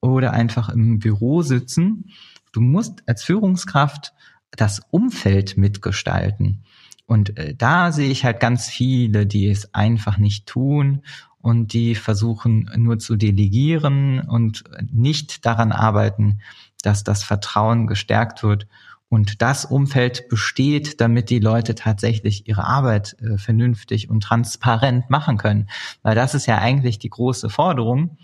oder 0.02 0.34
einfach 0.34 0.70
im 0.70 1.00
Büro 1.00 1.42
sitzen. 1.42 2.12
Du 2.54 2.62
musst 2.62 3.04
als 3.08 3.24
Führungskraft 3.24 4.14
das 4.52 4.82
Umfeld 4.90 5.58
mitgestalten. 5.58 6.64
Und 7.06 7.38
äh, 7.38 7.54
da 7.56 7.92
sehe 7.92 8.10
ich 8.10 8.26
halt 8.26 8.40
ganz 8.40 8.68
viele, 8.68 9.28
die 9.28 9.48
es 9.48 9.74
einfach 9.74 10.18
nicht 10.18 10.48
tun 10.48 11.04
und 11.46 11.74
die 11.74 11.94
versuchen 11.94 12.72
nur 12.76 12.98
zu 12.98 13.18
delegieren 13.18 14.20
und 14.20 14.64
nicht 14.92 15.46
daran 15.46 15.72
arbeiten, 15.72 16.40
dass 16.82 17.04
das 17.04 17.24
Vertrauen 17.24 17.86
gestärkt 17.86 18.42
wird 18.42 18.68
und 19.10 19.44
das 19.44 19.64
Umfeld 19.64 20.28
besteht, 20.28 21.00
damit 21.02 21.30
die 21.30 21.38
Leute 21.38 21.76
tatsächlich 21.76 22.48
ihre 22.48 22.66
Arbeit 22.66 23.16
äh, 23.22 23.38
vernünftig 23.38 24.10
und 24.10 24.22
transparent 24.22 25.12
machen 25.12 25.38
können. 25.38 25.70
Weil 26.02 26.16
das 26.16 26.34
ist 26.34 26.48
ja 26.48 26.58
eigentlich 26.58 26.98
die 26.98 27.12
große 27.12 27.52
Forderung, 27.52 28.18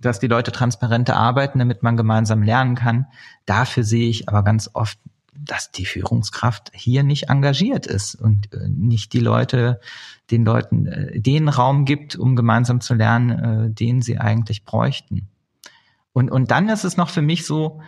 dass 0.00 0.18
die 0.18 0.26
Leute 0.26 0.50
transparenter 0.50 1.16
arbeiten, 1.16 1.58
damit 1.58 1.82
man 1.82 1.98
gemeinsam 1.98 2.42
lernen 2.42 2.76
kann. 2.76 3.08
Dafür 3.44 3.84
sehe 3.84 4.08
ich 4.08 4.26
aber 4.26 4.42
ganz 4.42 4.70
oft, 4.72 4.98
dass 5.44 5.70
die 5.70 5.86
Führungskraft 5.86 6.70
hier 6.74 7.02
nicht 7.02 7.28
engagiert 7.28 7.86
ist 7.86 8.14
und 8.14 8.52
äh, 8.52 8.68
nicht 8.68 9.12
die 9.12 9.20
Leute, 9.20 9.80
den 10.30 10.44
Leuten 10.44 10.86
äh, 10.86 11.20
den 11.20 11.48
Raum 11.48 11.84
gibt, 11.84 12.16
um 12.16 12.36
gemeinsam 12.36 12.80
zu 12.80 12.94
lernen, 12.94 13.30
äh, 13.30 13.70
den 13.70 14.02
sie 14.02 14.18
eigentlich 14.18 14.64
bräuchten. 14.64 15.28
Und, 16.12 16.30
und 16.30 16.50
dann 16.50 16.68
ist 16.68 16.84
es 16.84 16.96
noch 16.96 17.10
für 17.10 17.22
mich 17.22 17.46
so, 17.46 17.80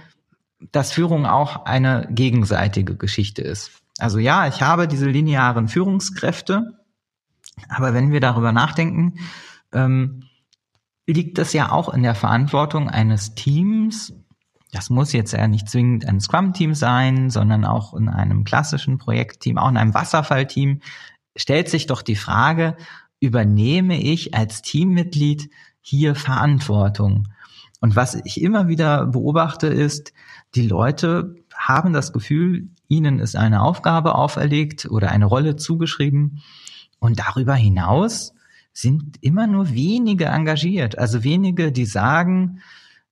dass 0.73 0.93
Führung 0.93 1.27
auch 1.27 1.65
eine 1.65 2.07
gegenseitige 2.11 2.97
Geschichte 2.97 3.43
ist. 3.43 3.71
Also 3.99 4.19
ja, 4.19 4.47
ich 4.47 4.63
habe 4.63 4.89
diese 4.89 5.09
linearen 5.09 5.69
Führungskräfte, 5.69 6.79
aber 7.69 7.95
wenn 7.95 8.13
wir 8.13 8.21
darüber 8.21 8.53
nachdenken, 8.53 9.15
ähm, 9.73 10.25
liegt 11.07 11.39
das 11.39 11.53
ja 11.53 11.73
auch 11.73 11.93
in 11.93 12.03
der 12.03 12.15
Verantwortung 12.15 12.89
eines 12.89 13.35
Teams. 13.35 14.13
Das 14.73 14.91
muss 14.91 15.13
jetzt 15.13 15.33
ja 15.33 15.49
nicht 15.49 15.69
zwingend 15.69 16.07
ein 16.07 16.21
Scrum-Team 16.21 16.75
sein, 16.75 17.31
sondern 17.31 17.65
auch 17.65 17.95
in 17.95 18.09
einem 18.09 18.45
klassischen 18.45 18.99
Projektteam, 18.99 19.59
auch 19.59 19.69
in 19.69 19.77
einem 19.77 19.95
Wasserfallteam. 19.95 20.81
Stellt 21.37 21.69
sich 21.69 21.87
doch 21.87 22.03
die 22.03 22.17
Frage, 22.17 22.77
übernehme 23.19 24.01
ich 24.01 24.35
als 24.35 24.63
Teammitglied 24.63 25.51
hier 25.81 26.15
Verantwortung? 26.15 27.29
Und 27.81 27.97
was 27.97 28.15
ich 28.15 28.41
immer 28.41 28.69
wieder 28.69 29.07
beobachte, 29.07 29.67
ist, 29.67 30.13
die 30.55 30.67
Leute 30.67 31.35
haben 31.57 31.93
das 31.93 32.13
Gefühl, 32.13 32.69
ihnen 32.89 33.19
ist 33.19 33.37
eine 33.37 33.63
Aufgabe 33.63 34.15
auferlegt 34.15 34.87
oder 34.91 35.11
eine 35.11 35.27
Rolle 35.27 35.57
zugeschrieben. 35.57 36.43
Und 36.99 37.19
darüber 37.19 37.55
hinaus 37.55 38.35
sind 38.73 39.17
immer 39.23 39.47
nur 39.47 39.71
wenige 39.71 40.27
engagiert. 40.27 40.99
Also 40.99 41.25
wenige, 41.25 41.73
die 41.73 41.87
sagen, 41.87 42.61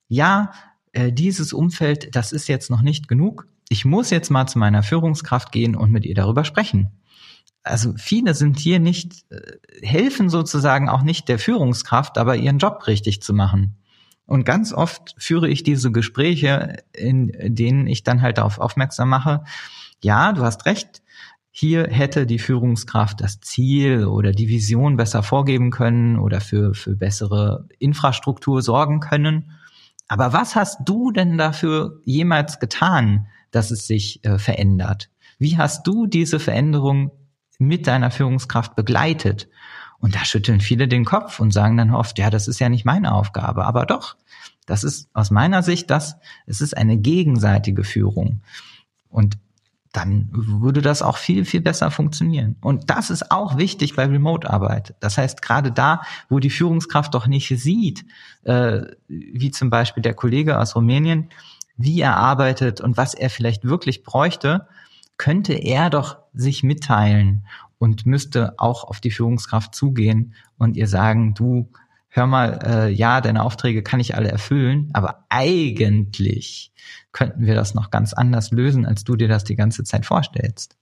ja, 0.09 0.53
äh, 0.99 1.13
dieses 1.13 1.53
Umfeld, 1.53 2.17
das 2.17 2.33
ist 2.33 2.49
jetzt 2.49 2.71
noch 2.71 2.83
nicht 2.83 3.07
genug. 3.07 3.47
Ich 3.69 3.85
muss 3.85 4.11
jetzt 4.11 4.31
mal 4.31 4.47
zu 4.47 4.59
meiner 4.59 4.83
Führungskraft 4.83 5.53
gehen 5.53 5.77
und 5.77 5.93
mit 5.93 6.05
ihr 6.05 6.15
darüber 6.15 6.45
sprechen. 6.45 6.91
Also 7.63 7.95
viele 7.97 8.35
sind 8.35 8.59
hier 8.59 8.81
nicht, 8.81 9.25
äh, 9.31 9.59
helfen 9.87 10.29
sozusagen 10.29 10.89
auch 10.89 11.03
nicht 11.03 11.29
der 11.29 11.39
Führungskraft, 11.39 12.19
aber 12.19 12.37
ihren 12.37 12.59
Job 12.59 12.87
richtig 12.89 13.23
zu 13.23 13.33
machen. 13.33 13.77
Und 14.27 14.45
ganz 14.45 14.73
oft 14.73 15.15
führe 15.19 15.49
ich 15.49 15.63
diese 15.63 15.93
Gespräche, 15.93 16.83
in 16.93 17.33
denen 17.55 17.87
ich 17.87 18.03
dann 18.03 18.21
halt 18.21 18.39
darauf 18.39 18.59
aufmerksam 18.59 19.09
mache, 19.09 19.45
ja, 20.03 20.33
du 20.33 20.43
hast 20.43 20.67
recht, 20.67 21.03
hier 21.51 21.89
hätte 21.89 22.27
die 22.27 22.39
Führungskraft 22.39 23.21
das 23.21 23.41
Ziel 23.41 24.05
oder 24.05 24.33
die 24.33 24.49
Vision 24.49 24.97
besser 24.97 25.23
vorgeben 25.23 25.71
können 25.71 26.19
oder 26.19 26.41
für, 26.41 26.75
für 26.75 26.95
bessere 26.95 27.67
Infrastruktur 27.79 28.63
sorgen 28.63 29.01
können. 29.01 29.53
Aber 30.09 30.33
was 30.33 30.57
hast 30.57 30.81
du 30.85 31.13
denn 31.13 31.39
dafür 31.39 32.01
jemals 32.05 32.59
getan, 32.59 33.27
dass 33.51 33.71
es 33.71 33.87
sich 33.87 34.25
äh, 34.25 34.39
verändert? 34.39 35.11
Wie 35.39 35.57
hast 35.57 35.87
du 35.87 36.07
diese 36.07 36.41
Veränderung 36.41 37.13
mit 37.59 37.87
deiner 37.87 38.11
Führungskraft 38.11 38.75
begleitet? 38.75 39.49
Und 40.01 40.15
da 40.15 40.25
schütteln 40.25 40.61
viele 40.61 40.89
den 40.89 41.05
Kopf 41.05 41.41
und 41.41 41.53
sagen 41.53 41.77
dann 41.77 41.95
oft, 41.95 42.19
ja, 42.19 42.31
das 42.31 42.49
ist 42.49 42.61
ja 42.61 42.69
nicht 42.69 42.85
meine 42.85 43.13
Aufgabe. 43.13 43.65
Aber 43.65 43.85
doch, 43.85 44.17
das 44.67 44.85
ist 44.85 45.09
aus 45.13 45.31
meiner 45.31 45.63
Sicht 45.63 45.91
das, 45.91 46.17
es 46.47 46.61
ist 46.61 46.77
eine 46.77 46.97
gegenseitige 46.97 47.85
Führung. 47.85 48.43
Und 49.09 49.39
dann 49.93 50.29
würde 50.31 50.83
das 50.83 51.03
auch 51.03 51.17
viel, 51.17 51.45
viel 51.45 51.61
besser 51.61 51.91
funktionieren. 51.91 52.57
Und 52.61 52.91
das 52.91 53.11
ist 53.11 53.31
auch 53.31 53.57
wichtig 53.57 53.97
bei 53.97 54.05
Remote-Arbeit. 54.05 54.95
Das 55.01 55.19
heißt, 55.19 55.41
gerade 55.43 55.73
da, 55.73 56.03
wo 56.29 56.39
die 56.39 56.51
Führungskraft 56.51 57.15
doch 57.15 57.27
nicht 57.27 57.49
sieht, 57.49 58.05
äh, 58.45 58.83
wie 59.09 59.51
zum 59.51 59.71
Beispiel 59.71 60.03
der 60.03 60.15
Kollege 60.15 60.59
aus 60.59 60.77
Rumänien, 60.77 61.31
wie 61.77 62.01
er 62.01 62.17
arbeitet 62.17 62.81
und 62.81 62.97
was 62.97 63.15
er 63.15 63.31
vielleicht 63.31 63.65
wirklich 63.65 64.03
bräuchte, 64.03 64.69
könnte 65.17 65.55
er 65.55 65.91
doch 65.91 66.19
sich 66.35 66.63
mitteilen 66.63 67.47
und 67.79 68.07
müsste 68.07 68.55
auch 68.59 68.85
auf 68.85 69.01
die 69.01 69.11
Führungskraft 69.11 69.75
zugehen 69.75 70.35
und 70.59 70.77
ihr 70.77 70.89
sagen, 70.89 71.35
du, 71.35 71.71
hör 72.19 72.27
mal, 72.27 72.59
äh, 72.63 72.89
ja, 72.91 73.23
deine 73.23 73.43
Aufträge 73.43 73.83
kann 73.83 74.01
ich 74.01 74.15
alle 74.15 74.29
erfüllen, 74.29 74.91
aber 74.93 75.25
eigentlich 75.31 76.73
könnten 77.13 77.47
wir 77.47 77.55
das 77.55 77.75
noch 77.75 77.91
ganz 77.91 78.13
anders 78.13 78.51
lösen, 78.51 78.85
als 78.85 79.05
du 79.05 79.17
dir 79.17 79.29
das 79.29 79.45
die 79.45 79.57
ganze 79.57 79.85
Zeit 79.85 80.05
vorstellst. 80.05 80.77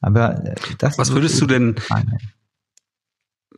Aber 0.00 0.44
äh, 0.44 0.54
das 0.78 0.98
Was 0.98 1.12
würdest 1.12 1.40
du 1.40 1.46
denn, 1.46 1.76
Frage 1.76 2.18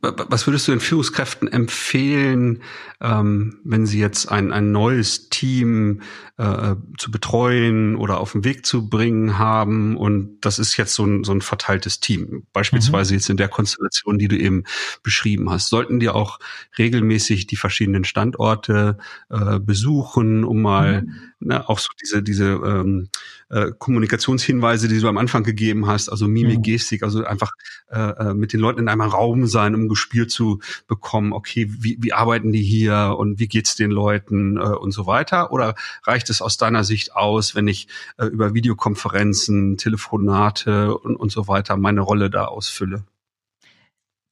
was 0.04 0.46
würdest 0.46 0.68
du 0.68 0.72
den 0.72 0.80
Führungskräften 0.80 1.48
empfehlen, 1.48 2.62
ähm, 3.00 3.60
wenn 3.64 3.86
sie 3.86 3.98
jetzt 3.98 4.30
ein, 4.30 4.52
ein 4.52 4.72
neues 4.72 5.28
Team 5.28 6.02
äh, 6.36 6.76
zu 6.98 7.10
betreuen 7.10 7.96
oder 7.96 8.18
auf 8.18 8.32
den 8.32 8.44
Weg 8.44 8.66
zu 8.66 8.88
bringen 8.88 9.38
haben? 9.38 9.96
Und 9.96 10.40
das 10.40 10.58
ist 10.58 10.76
jetzt 10.76 10.94
so 10.94 11.04
ein, 11.04 11.24
so 11.24 11.32
ein 11.32 11.40
verteiltes 11.40 12.00
Team, 12.00 12.46
beispielsweise 12.52 13.12
mhm. 13.12 13.18
jetzt 13.18 13.30
in 13.30 13.36
der 13.36 13.48
Konstellation, 13.48 14.18
die 14.18 14.28
du 14.28 14.36
eben 14.36 14.64
beschrieben 15.02 15.50
hast. 15.50 15.68
Sollten 15.68 16.00
die 16.00 16.08
auch 16.08 16.38
regelmäßig 16.78 17.46
die 17.46 17.56
verschiedenen 17.56 18.04
Standorte 18.04 18.98
äh, 19.30 19.58
besuchen, 19.58 20.44
um 20.44 20.62
mal 20.62 21.02
mhm. 21.02 21.12
Ne, 21.44 21.68
auch 21.68 21.78
so 21.78 21.88
diese, 22.00 22.22
diese 22.22 22.44
ähm, 22.44 23.08
äh, 23.50 23.70
Kommunikationshinweise, 23.78 24.88
die 24.88 25.00
du 25.00 25.08
am 25.08 25.18
Anfang 25.18 25.42
gegeben 25.42 25.86
hast, 25.86 26.08
also 26.08 26.26
Mimik, 26.26 26.58
mhm. 26.58 26.62
Gestik, 26.62 27.02
also 27.02 27.24
einfach 27.24 27.52
äh, 27.90 27.98
äh, 27.98 28.34
mit 28.34 28.52
den 28.52 28.60
Leuten 28.60 28.80
in 28.80 28.88
einem 28.88 29.02
Raum 29.02 29.46
sein, 29.46 29.74
um 29.74 29.88
Gespür 29.88 30.28
zu 30.28 30.60
bekommen, 30.86 31.32
okay, 31.32 31.68
wie, 31.70 31.98
wie 32.00 32.12
arbeiten 32.12 32.52
die 32.52 32.62
hier 32.62 33.16
und 33.18 33.38
wie 33.38 33.48
geht's 33.48 33.76
den 33.76 33.90
Leuten 33.90 34.56
äh, 34.56 34.60
und 34.60 34.92
so 34.92 35.06
weiter? 35.06 35.52
Oder 35.52 35.74
reicht 36.04 36.30
es 36.30 36.42
aus 36.42 36.56
deiner 36.56 36.84
Sicht 36.84 37.14
aus, 37.14 37.54
wenn 37.54 37.68
ich 37.68 37.88
äh, 38.16 38.26
über 38.26 38.54
Videokonferenzen, 38.54 39.76
Telefonate 39.76 40.96
und, 40.96 41.16
und 41.16 41.30
so 41.30 41.48
weiter 41.48 41.76
meine 41.76 42.00
Rolle 42.00 42.30
da 42.30 42.46
ausfülle? 42.46 43.04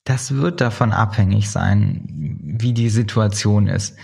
Das 0.04 0.34
wird 0.34 0.60
davon 0.60 0.92
abhängig 0.92 1.48
sein, 1.48 2.02
wie 2.42 2.72
die 2.72 2.88
Situation 2.88 3.68
ist. 3.68 3.96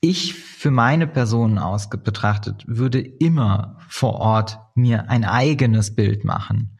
Ich 0.00 0.34
für 0.34 0.70
meine 0.70 1.06
Person 1.06 1.58
aus 1.58 1.90
betrachtet 1.90 2.64
würde 2.66 3.00
immer 3.00 3.78
vor 3.88 4.14
Ort 4.14 4.58
mir 4.74 5.10
ein 5.10 5.24
eigenes 5.24 5.94
Bild 5.94 6.24
machen 6.24 6.78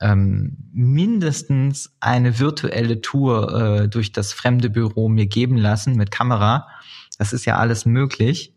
ähm, 0.00 0.56
mindestens 0.72 1.94
eine 2.00 2.38
virtuelle 2.38 3.00
Tour 3.00 3.82
äh, 3.82 3.88
durch 3.88 4.12
das 4.12 4.32
fremde 4.32 4.70
Büro 4.70 5.08
mir 5.08 5.26
geben 5.26 5.56
lassen 5.56 5.96
mit 5.96 6.10
Kamera. 6.10 6.68
Das 7.18 7.32
ist 7.32 7.44
ja 7.44 7.56
alles 7.56 7.86
möglich. 7.86 8.54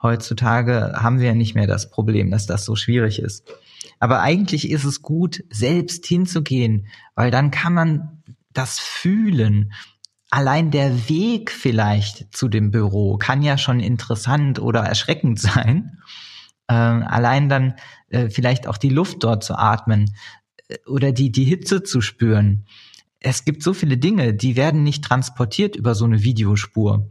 Heutzutage 0.00 0.92
haben 0.96 1.18
wir 1.18 1.28
ja 1.28 1.34
nicht 1.34 1.56
mehr 1.56 1.66
das 1.66 1.90
Problem, 1.90 2.30
dass 2.30 2.46
das 2.46 2.64
so 2.64 2.76
schwierig 2.76 3.18
ist. 3.18 3.50
Aber 3.98 4.20
eigentlich 4.20 4.70
ist 4.70 4.84
es 4.84 5.02
gut, 5.02 5.42
selbst 5.50 6.06
hinzugehen, 6.06 6.86
weil 7.16 7.32
dann 7.32 7.50
kann 7.50 7.74
man 7.74 8.22
das 8.52 8.78
fühlen. 8.78 9.72
Allein 10.30 10.70
der 10.70 11.08
Weg 11.08 11.50
vielleicht 11.50 12.36
zu 12.36 12.48
dem 12.48 12.70
Büro 12.70 13.16
kann 13.16 13.42
ja 13.42 13.56
schon 13.56 13.80
interessant 13.80 14.58
oder 14.58 14.80
erschreckend 14.80 15.40
sein. 15.40 15.98
Ähm, 16.70 17.02
allein 17.06 17.48
dann 17.48 17.74
äh, 18.08 18.28
vielleicht 18.28 18.66
auch 18.66 18.76
die 18.76 18.90
Luft 18.90 19.24
dort 19.24 19.42
zu 19.42 19.58
atmen, 19.58 20.14
oder 20.86 21.12
die, 21.12 21.32
die 21.32 21.44
Hitze 21.44 21.82
zu 21.82 22.00
spüren. 22.00 22.66
Es 23.20 23.44
gibt 23.44 23.62
so 23.62 23.74
viele 23.74 23.98
Dinge, 23.98 24.34
die 24.34 24.56
werden 24.56 24.82
nicht 24.82 25.04
transportiert 25.04 25.76
über 25.76 25.94
so 25.94 26.04
eine 26.04 26.22
Videospur. 26.22 27.08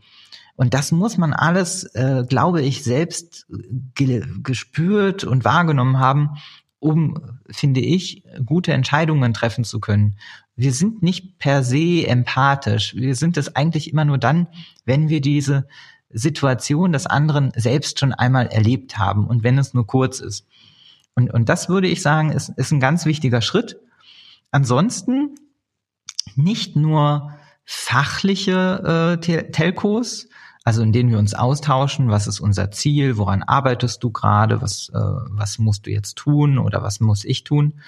Und 0.55 0.73
das 0.73 0.91
muss 0.91 1.17
man 1.17 1.33
alles, 1.33 1.83
äh, 1.95 2.23
glaube 2.27 2.61
ich, 2.61 2.83
selbst 2.83 3.45
ge 3.93 4.25
gespürt 4.41 5.23
und 5.23 5.45
wahrgenommen 5.45 5.99
haben, 5.99 6.37
um, 6.79 7.39
finde 7.49 7.81
ich, 7.81 8.23
gute 8.45 8.73
Entscheidungen 8.73 9.33
treffen 9.33 9.63
zu 9.63 9.79
können. 9.79 10.17
Wir 10.57 10.73
sind 10.73 11.03
nicht 11.03 11.37
per 11.37 11.63
se 11.63 12.05
empathisch. 12.05 12.95
Wir 12.95 13.15
sind 13.15 13.37
es 13.37 13.55
eigentlich 13.55 13.91
immer 13.91 14.05
nur 14.05 14.17
dann, 14.17 14.47
wenn 14.85 15.07
wir 15.07 15.21
diese 15.21 15.67
Situation 16.09 16.93
des 16.93 17.05
anderen 17.05 17.51
selbst 17.55 17.99
schon 17.99 18.11
einmal 18.11 18.47
erlebt 18.47 18.97
haben 18.97 19.27
und 19.27 19.43
wenn 19.43 19.59
es 19.59 19.75
nur 19.75 19.85
kurz 19.85 20.19
ist. 20.19 20.47
Und, 21.13 21.31
und 21.31 21.47
das 21.47 21.69
würde 21.69 21.87
ich 21.87 22.01
sagen, 22.01 22.31
ist, 22.31 22.49
ist 22.57 22.71
ein 22.71 22.79
ganz 22.79 23.05
wichtiger 23.05 23.41
Schritt. 23.41 23.79
Ansonsten 24.49 25.35
nicht 26.35 26.75
nur 26.75 27.33
fachliche 27.63 29.17
äh, 29.21 29.51
Telcos, 29.51 30.27
also 30.63 30.81
in 30.81 30.91
denen 30.91 31.11
wir 31.11 31.19
uns 31.19 31.33
austauschen, 31.33 32.09
was 32.09 32.27
ist 32.27 32.39
unser 32.39 32.71
Ziel, 32.71 33.17
woran 33.17 33.43
arbeitest 33.43 34.03
du 34.03 34.09
gerade, 34.09 34.61
was, 34.61 34.89
äh, 34.89 34.97
was 34.97 35.59
musst 35.59 35.85
du 35.85 35.91
jetzt 35.91 36.15
tun 36.15 36.57
oder 36.57 36.81
was 36.81 36.99
muss 36.99 37.25
ich 37.25 37.43
tun, 37.43 37.79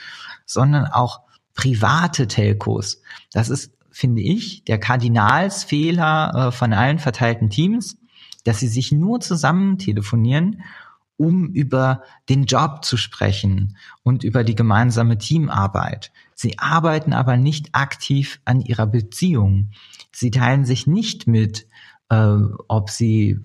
sondern 0.45 0.85
auch 0.85 1.21
private 1.59 2.27
Telcos. 2.29 3.01
Das 3.33 3.49
ist, 3.49 3.73
finde 3.91 4.21
ich, 4.21 4.63
der 4.63 4.79
Kardinalsfehler 4.79 6.47
äh, 6.47 6.51
von 6.53 6.71
allen 6.71 6.99
verteilten 6.99 7.49
Teams, 7.49 7.97
dass 8.45 8.61
sie 8.61 8.69
sich 8.69 8.93
nur 8.93 9.19
zusammen 9.19 9.77
telefonieren, 9.77 10.63
um 11.17 11.49
über 11.49 12.03
den 12.29 12.45
Job 12.45 12.85
zu 12.85 12.95
sprechen 12.95 13.75
und 14.03 14.23
über 14.23 14.45
die 14.45 14.55
gemeinsame 14.55 15.17
Teamarbeit. 15.17 16.13
Sie 16.33 16.57
arbeiten 16.57 17.11
aber 17.11 17.35
nicht 17.35 17.75
aktiv 17.75 18.39
an 18.45 18.61
ihrer 18.61 18.87
Beziehung. 18.87 19.71
Sie 20.13 20.31
teilen 20.31 20.63
sich 20.63 20.87
nicht 20.87 21.27
mit, 21.27 21.67
äh, 22.07 22.37
ob 22.69 22.89
sie 22.89 23.41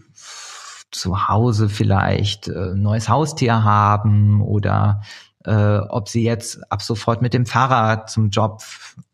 zu 0.93 1.27
Hause 1.27 1.69
vielleicht 1.69 2.47
äh, 2.47 2.77
neues 2.77 3.09
Haustier 3.09 3.65
haben 3.65 4.41
oder 4.41 5.03
äh, 5.45 5.79
ob 5.79 6.09
sie 6.09 6.23
jetzt 6.23 6.61
ab 6.73 6.83
sofort 6.83 7.23
mit 7.23 7.35
dem 7.35 7.47
Fahrrad 7.47 8.11
zum 8.11 8.31
Job 8.31 8.63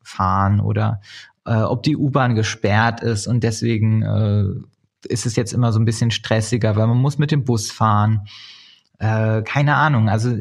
fahren 0.03 0.61
oder 0.61 1.01
äh, 1.45 1.55
ob 1.55 1.83
die 1.83 1.97
U-Bahn 1.97 2.35
gesperrt 2.35 3.03
ist 3.03 3.26
und 3.26 3.43
deswegen 3.43 4.03
äh, 4.03 4.45
ist 5.09 5.26
es 5.26 5.37
jetzt 5.37 5.53
immer 5.53 5.72
so 5.72 5.81
ein 5.81 5.85
bisschen 5.85 6.11
stressiger, 6.11 6.76
weil 6.76 6.87
man 6.87 6.99
muss 6.99 7.18
mit 7.18 7.31
dem 7.31 7.45
Bus 7.45 7.70
fahren. 7.70 8.26
Äh, 8.99 9.43
keine 9.43 9.76
Ahnung. 9.76 10.09
Also 10.09 10.39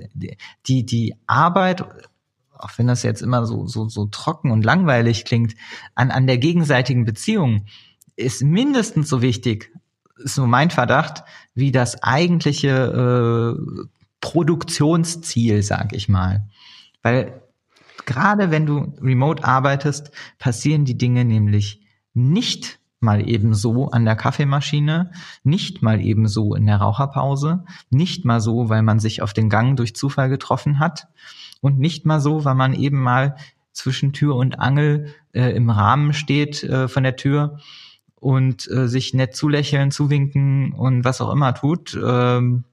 die 0.68 0.86
die 0.86 1.16
Arbeit, 1.28 1.84
auch 2.52 2.72
wenn 2.78 2.88
das 2.88 3.04
jetzt 3.04 3.22
immer 3.22 3.46
so 3.46 3.68
so 3.68 3.88
so 3.88 4.06
trocken 4.06 4.52
und 4.52 4.66
langweilig 4.66 5.26
klingt, 5.26 5.56
an 5.96 6.12
an 6.12 6.28
der 6.28 6.38
gegenseitigen 6.38 7.06
Beziehung 7.06 7.66
ist 8.16 8.44
mindestens 8.44 9.08
so 9.08 9.22
wichtig, 9.22 9.72
ist 10.18 10.38
nur 10.38 10.48
mein 10.48 10.72
Verdacht, 10.72 11.24
wie 11.56 11.72
das 11.72 12.04
eigentliche 12.04 13.56
äh, 13.58 13.88
Produktionsziel, 14.22 15.64
sag 15.64 15.94
ich 15.94 16.10
mal. 16.10 16.48
Weil 17.02 17.42
gerade 18.06 18.52
wenn 18.52 18.66
du 18.66 18.94
remote 19.02 19.44
arbeitest, 19.44 20.12
passieren 20.38 20.86
die 20.86 20.98
Dinge 20.98 21.26
nämlich 21.26 21.82
nicht 22.14 22.80
mal 23.00 23.28
ebenso 23.28 23.90
an 23.90 24.04
der 24.04 24.16
Kaffeemaschine, 24.16 25.12
nicht 25.44 25.82
mal 25.82 26.02
ebenso 26.02 26.54
in 26.54 26.66
der 26.66 26.78
Raucherpause, 26.78 27.64
nicht 27.90 28.26
mal 28.26 28.42
so, 28.42 28.70
weil 28.70 28.84
man 28.84 29.00
sich 29.00 29.22
auf 29.22 29.34
den 29.34 29.50
Gang 29.50 29.78
durch 29.78 29.96
Zufall 29.96 30.30
getroffen 30.30 30.80
hat 30.80 31.08
und 31.62 31.80
nicht 31.80 32.06
mal 32.06 32.20
so, 32.20 32.44
weil 32.46 32.56
man 32.56 32.74
eben 32.74 33.02
mal 33.02 33.38
zwischen 33.72 34.12
Tür 34.12 34.36
und 34.36 34.60
Angel 34.60 35.14
äh, 35.32 35.56
im 35.56 35.70
Rahmen 35.70 36.14
steht 36.14 36.64
äh, 36.64 36.88
von 36.90 37.04
der 37.04 37.16
Tür 37.16 37.60
und 38.16 38.70
äh, 38.70 38.88
sich 38.88 39.14
nett 39.14 39.36
zulächeln, 39.36 39.92
zuwinken 39.92 40.74
und 40.74 41.06
was 41.06 41.22
auch 41.22 41.32
immer 41.32 41.54
tut. 41.54 41.98
Ähm, 42.04 42.66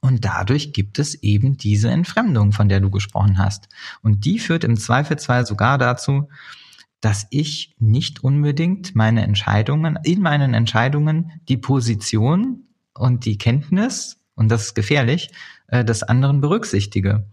und 0.00 0.24
dadurch 0.24 0.72
gibt 0.72 0.98
es 0.98 1.14
eben 1.22 1.56
diese 1.56 1.90
Entfremdung, 1.90 2.52
von 2.52 2.68
der 2.68 2.80
du 2.80 2.90
gesprochen 2.90 3.38
hast. 3.38 3.68
Und 4.02 4.24
die 4.24 4.38
führt 4.38 4.64
im 4.64 4.76
Zweifelsfall 4.76 5.46
sogar 5.46 5.78
dazu, 5.78 6.28
dass 7.00 7.26
ich 7.30 7.74
nicht 7.78 8.24
unbedingt 8.24 8.96
meine 8.96 9.22
Entscheidungen, 9.22 9.98
in 10.02 10.20
meinen 10.20 10.54
Entscheidungen 10.54 11.30
die 11.48 11.56
Position 11.56 12.64
und 12.92 13.24
die 13.24 13.38
Kenntnis, 13.38 14.20
und 14.34 14.48
das 14.48 14.66
ist 14.66 14.74
gefährlich, 14.74 15.30
äh, 15.68 15.84
des 15.84 16.02
anderen 16.02 16.40
berücksichtige. 16.40 17.26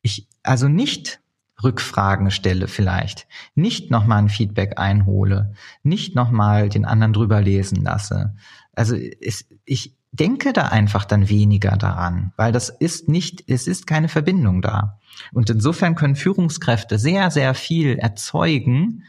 Ich 0.00 0.28
also 0.42 0.68
nicht 0.68 1.20
Rückfragen 1.62 2.30
stelle 2.30 2.66
vielleicht, 2.66 3.28
nicht 3.54 3.90
nochmal 3.90 4.18
ein 4.18 4.28
Feedback 4.28 4.78
einhole, 4.78 5.54
nicht 5.82 6.14
nochmal 6.14 6.68
den 6.68 6.84
anderen 6.84 7.12
drüber 7.12 7.40
lesen 7.40 7.82
lasse. 7.82 8.34
Also 8.74 8.96
es, 8.96 9.46
ich 9.64 9.94
denke 10.12 10.52
da 10.52 10.66
einfach 10.66 11.04
dann 11.04 11.28
weniger 11.28 11.76
daran, 11.76 12.32
weil 12.36 12.52
das 12.52 12.68
ist 12.68 13.08
nicht, 13.08 13.44
es 13.48 13.66
ist 13.66 13.86
keine 13.86 14.08
Verbindung 14.08 14.60
da. 14.60 14.98
Und 15.32 15.48
insofern 15.50 15.94
können 15.94 16.16
Führungskräfte 16.16 16.98
sehr, 16.98 17.30
sehr 17.30 17.54
viel 17.54 17.98
erzeugen, 17.98 19.04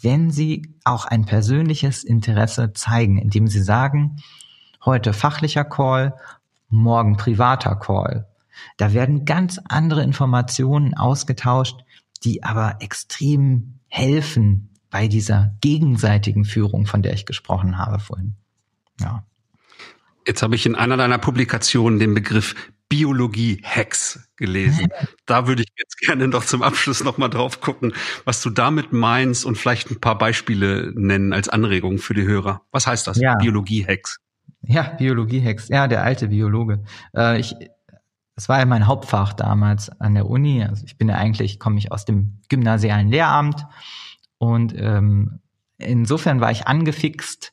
wenn 0.00 0.30
sie 0.30 0.74
auch 0.84 1.04
ein 1.04 1.24
persönliches 1.24 2.04
Interesse 2.04 2.72
zeigen, 2.72 3.18
indem 3.18 3.48
sie 3.48 3.62
sagen, 3.62 4.22
heute 4.84 5.12
fachlicher 5.12 5.64
Call, 5.64 6.14
morgen 6.68 7.16
privater 7.16 7.74
Call. 7.76 8.28
Da 8.76 8.92
werden 8.92 9.24
ganz 9.24 9.60
andere 9.68 10.02
Informationen 10.02 10.94
ausgetauscht, 10.94 11.80
die 12.24 12.44
aber 12.44 12.76
extrem 12.80 13.80
helfen 13.88 14.70
bei 14.90 15.08
dieser 15.08 15.54
gegenseitigen 15.60 16.44
Führung, 16.44 16.86
von 16.86 17.02
der 17.02 17.12
ich 17.14 17.26
gesprochen 17.26 17.78
habe 17.78 17.98
vorhin. 17.98 18.36
Ja. 19.00 19.24
Jetzt 20.26 20.42
habe 20.42 20.56
ich 20.56 20.66
in 20.66 20.74
einer 20.74 20.96
deiner 20.96 21.18
Publikationen 21.18 21.98
den 21.98 22.14
Begriff 22.14 22.54
Biologie-Hacks 22.88 24.28
gelesen. 24.36 24.88
Da 25.24 25.46
würde 25.46 25.62
ich 25.62 25.68
jetzt 25.76 25.98
gerne 25.98 26.28
noch 26.28 26.44
zum 26.44 26.62
Abschluss 26.62 27.02
noch 27.02 27.18
mal 27.18 27.28
drauf 27.28 27.60
gucken, 27.60 27.92
was 28.24 28.42
du 28.42 28.50
damit 28.50 28.92
meinst 28.92 29.44
und 29.44 29.56
vielleicht 29.56 29.90
ein 29.90 30.00
paar 30.00 30.18
Beispiele 30.18 30.92
nennen 30.94 31.32
als 31.32 31.48
Anregung 31.48 31.98
für 31.98 32.14
die 32.14 32.22
Hörer. 32.22 32.62
Was 32.70 32.86
heißt 32.86 33.06
das? 33.06 33.18
Ja. 33.18 33.36
Biologie-Hacks. 33.36 34.20
Ja, 34.62 34.82
Biologie-Hacks. 34.98 35.68
Ja, 35.68 35.88
der 35.88 36.02
alte 36.02 36.28
Biologe. 36.28 36.84
Äh, 37.14 37.40
ich, 37.40 37.54
das 38.34 38.48
war 38.48 38.58
ja 38.58 38.66
mein 38.66 38.86
Hauptfach 38.86 39.32
damals 39.32 39.88
an 40.00 40.14
der 40.14 40.26
Uni. 40.26 40.64
Also 40.64 40.84
ich 40.84 40.96
bin 40.96 41.08
ja 41.08 41.16
eigentlich, 41.16 41.58
komme 41.58 41.78
ich 41.78 41.90
aus 41.90 42.04
dem 42.04 42.40
gymnasialen 42.48 43.08
Lehramt 43.08 43.66
und 44.38 44.74
ähm, 44.76 45.40
insofern 45.78 46.40
war 46.40 46.50
ich 46.50 46.66
angefixt, 46.66 47.52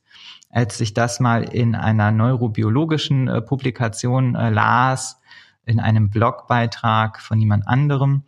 als 0.53 0.79
ich 0.81 0.93
das 0.93 1.19
mal 1.19 1.43
in 1.43 1.73
einer 1.73 2.11
neurobiologischen 2.11 3.27
äh, 3.27 3.41
Publikation 3.41 4.35
äh, 4.35 4.51
las, 4.51 5.19
in 5.65 5.79
einem 5.79 6.11
Blogbeitrag 6.11 7.19
von 7.19 7.39
jemand 7.39 7.67
anderem, 7.67 8.23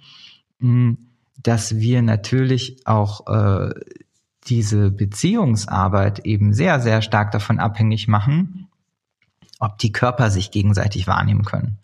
mh, 0.60 0.70
hm, 0.70 0.98
dass 1.38 1.76
wir 1.76 2.02
natürlich 2.02 2.88
auch 2.88 3.28
äh, 3.28 3.70
diese 4.48 4.90
Beziehungsarbeit 4.90 6.20
eben 6.26 6.54
sehr, 6.54 6.80
sehr 6.80 7.04
stark 7.04 7.32
davon 7.32 7.60
abhängig 7.60 8.08
machen, 8.08 8.70
ob 9.60 9.78
die 9.78 9.92
Körper 9.92 10.32
sich 10.32 10.50
gegenseitig 10.50 11.06
wahrnehmen 11.06 11.46
können 11.46 11.78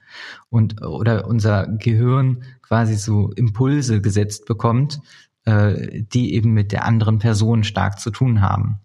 und 0.49 0.81
oder 0.81 1.27
unser 1.27 1.67
Gehirn 1.67 2.43
quasi 2.63 2.95
so 2.95 3.31
Impulse 3.33 4.01
gesetzt 4.01 4.45
bekommt, 4.47 5.01
äh, 5.45 6.01
die 6.01 6.33
eben 6.33 6.53
mit 6.53 6.71
der 6.71 6.85
anderen 6.85 7.19
Person 7.19 7.63
stark 7.63 7.99
zu 7.99 8.09
tun 8.09 8.41
haben. 8.41 8.79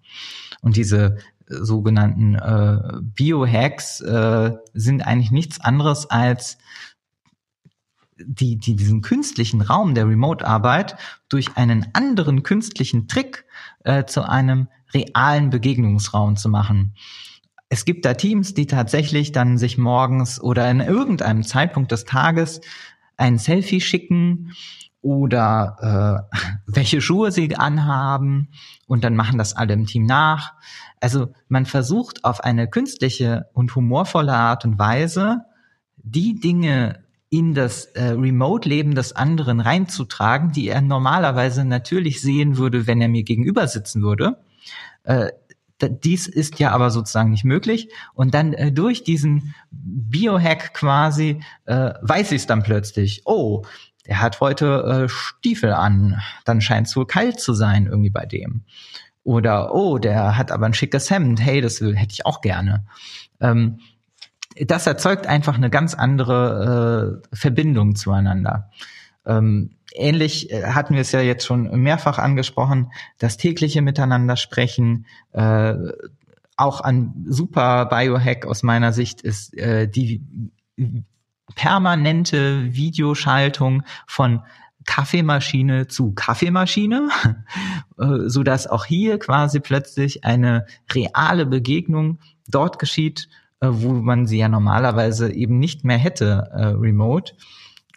Und 0.61 0.77
diese 0.77 1.17
sogenannten 1.49 2.35
äh, 2.35 3.01
Biohacks 3.01 4.01
äh, 4.01 4.53
sind 4.75 5.07
eigentlich 5.07 5.31
nichts 5.31 5.61
anderes 5.61 6.11
als 6.11 6.59
die, 8.19 8.57
die 8.57 8.77
diesen 8.77 9.03
künstlichen 9.03 9.61
Raum 9.61 9.95
der 9.95 10.09
Remote-Arbeit 10.09 10.97
durch 11.29 11.57
einen 11.57 11.87
anderen 11.93 12.43
künstlichen 12.43 13.09
Trick 13.09 13.45
äh, 13.85 14.05
zu 14.05 14.29
einem 14.29 14.69
realen 14.95 15.51
Begegnungsraum 15.51 16.37
zu 16.37 16.49
machen. 16.49 16.95
Es 17.69 17.85
gibt 17.85 18.05
da 18.05 18.15
Teams, 18.15 18.55
die 18.55 18.67
tatsächlich 18.67 19.33
dann 19.33 19.59
sich 19.59 19.77
morgens 19.77 20.41
oder 20.41 20.71
in 20.71 20.81
irgendeinem 20.81 21.43
Zeitpunkt 21.43 21.93
des 21.93 22.05
Tages 22.05 22.61
ein 23.17 23.39
Selfie 23.39 23.81
schicken 23.81 24.53
oder 25.03 26.29
äh, 26.33 26.39
welche 26.67 27.01
Schuhe 27.01 27.33
sie 27.33 27.57
anhaben 27.57 28.49
und 28.87 29.05
dann 29.05 29.17
machen 29.17 29.39
das 29.39 29.55
alle 29.55 29.75
im 29.75 29.87
Team 29.87 30.07
nach. 30.07 30.55
Also 31.01 31.33
man 31.49 31.67
versucht 31.67 32.25
auf 32.25 32.41
eine 32.41 32.69
künstliche 32.69 33.47
und 33.53 33.75
humorvolle 33.75 34.35
Art 34.35 34.65
und 34.65 34.79
Weise 34.79 35.43
die 35.97 36.35
Dinge 36.39 37.05
in 37.29 37.55
das 37.55 37.87
äh, 37.87 38.05
Remote-Leben 38.11 38.95
des 38.95 39.15
anderen 39.15 39.61
reinzutragen, 39.61 40.53
die 40.53 40.69
er 40.69 40.81
normalerweise 40.81 41.65
natürlich 41.65 42.21
sehen 42.21 42.57
würde, 42.57 42.87
wenn 42.87 43.01
er 43.01 43.09
mir 43.09 43.25
gegenüber 43.25 43.67
sitzen 43.67 44.03
würde. 44.03 44.39
Äh, 45.03 45.31
dies 45.81 46.27
ist 46.27 46.59
ja 46.59 46.71
aber 46.71 46.91
sozusagen 46.91 47.31
nicht 47.31 47.45
möglich. 47.45 47.91
Und 48.15 48.35
dann 48.35 48.53
äh, 48.55 48.73
durch 48.73 49.05
diesen 49.05 49.55
Biohack 49.71 50.73
quasi 50.73 51.41
äh, 51.67 51.93
weiß 52.01 52.33
ich 52.33 52.43
es 52.43 52.47
dann 52.47 52.63
plötzlich. 52.63 53.23
Oh, 53.27 53.65
der 54.07 54.21
hat 54.21 54.41
heute 54.41 55.05
äh, 55.05 55.09
Stiefel 55.09 55.73
an. 55.73 56.21
Dann 56.45 56.61
scheint 56.61 56.87
es 56.87 56.97
wohl 56.97 57.07
kalt 57.07 57.41
zu 57.41 57.55
sein 57.55 57.87
irgendwie 57.87 58.11
bei 58.11 58.27
dem. 58.27 58.63
Oder 59.25 59.75
oh, 59.75 59.99
der 59.99 60.37
hat 60.37 60.53
aber 60.53 60.67
ein 60.67 60.75
schickes 60.75 61.11
Hemd. 61.11 61.41
Hey, 61.41 61.61
das 61.61 61.81
will, 61.81 61.97
hätte 61.97 62.13
ich 62.13 62.27
auch 62.27 62.41
gerne. 62.41 62.85
Ähm, 63.41 63.81
das 64.55 64.87
erzeugt 64.87 65.27
einfach 65.27 65.57
eine 65.57 65.71
ganz 65.71 65.95
andere 65.95 67.21
äh, 67.33 67.37
Verbindung 67.37 67.97
zueinander. 67.97 68.71
Ähm, 69.27 69.77
ähnlich 69.93 70.51
äh, 70.51 70.65
hatten 70.69 70.95
wir 70.95 71.01
es 71.01 71.13
ja 71.13 71.21
jetzt 71.21 71.45
schon 71.45 71.69
mehrfach 71.83 72.19
angesprochen, 72.19 72.93
das 73.19 73.37
tägliche 73.37 73.83
Miteinander 73.83 74.37
sprechen. 74.37 75.07
Äh, 75.33 75.75
auch 76.57 76.81
ein 76.81 77.25
super 77.27 77.87
Biohack 77.87 78.47
aus 78.47 78.63
meiner 78.63 78.93
Sicht 78.93 79.21
ist 79.21 79.57
äh, 79.59 79.89
die 79.89 80.23
permanente 81.57 82.73
Videoschaltung 82.73 83.83
von 84.07 84.43
Kaffeemaschine 84.87 85.89
zu 85.89 86.13
Kaffeemaschine, 86.13 87.09
äh, 87.99 88.29
so 88.29 88.45
dass 88.45 88.69
auch 88.69 88.85
hier 88.85 89.19
quasi 89.19 89.59
plötzlich 89.59 90.25
eine 90.25 90.67
reale 90.93 91.45
Begegnung 91.45 92.21
dort 92.47 92.79
geschieht, 92.79 93.29
äh, 93.61 93.69
wo 93.71 93.93
man 93.93 94.27
sie 94.27 94.39
ja 94.39 94.49
normalerweise 94.49 95.33
eben 95.33 95.59
nicht 95.59 95.85
mehr 95.85 95.99
hätte 95.99 96.51
äh, 96.53 96.67
remote. 96.67 97.35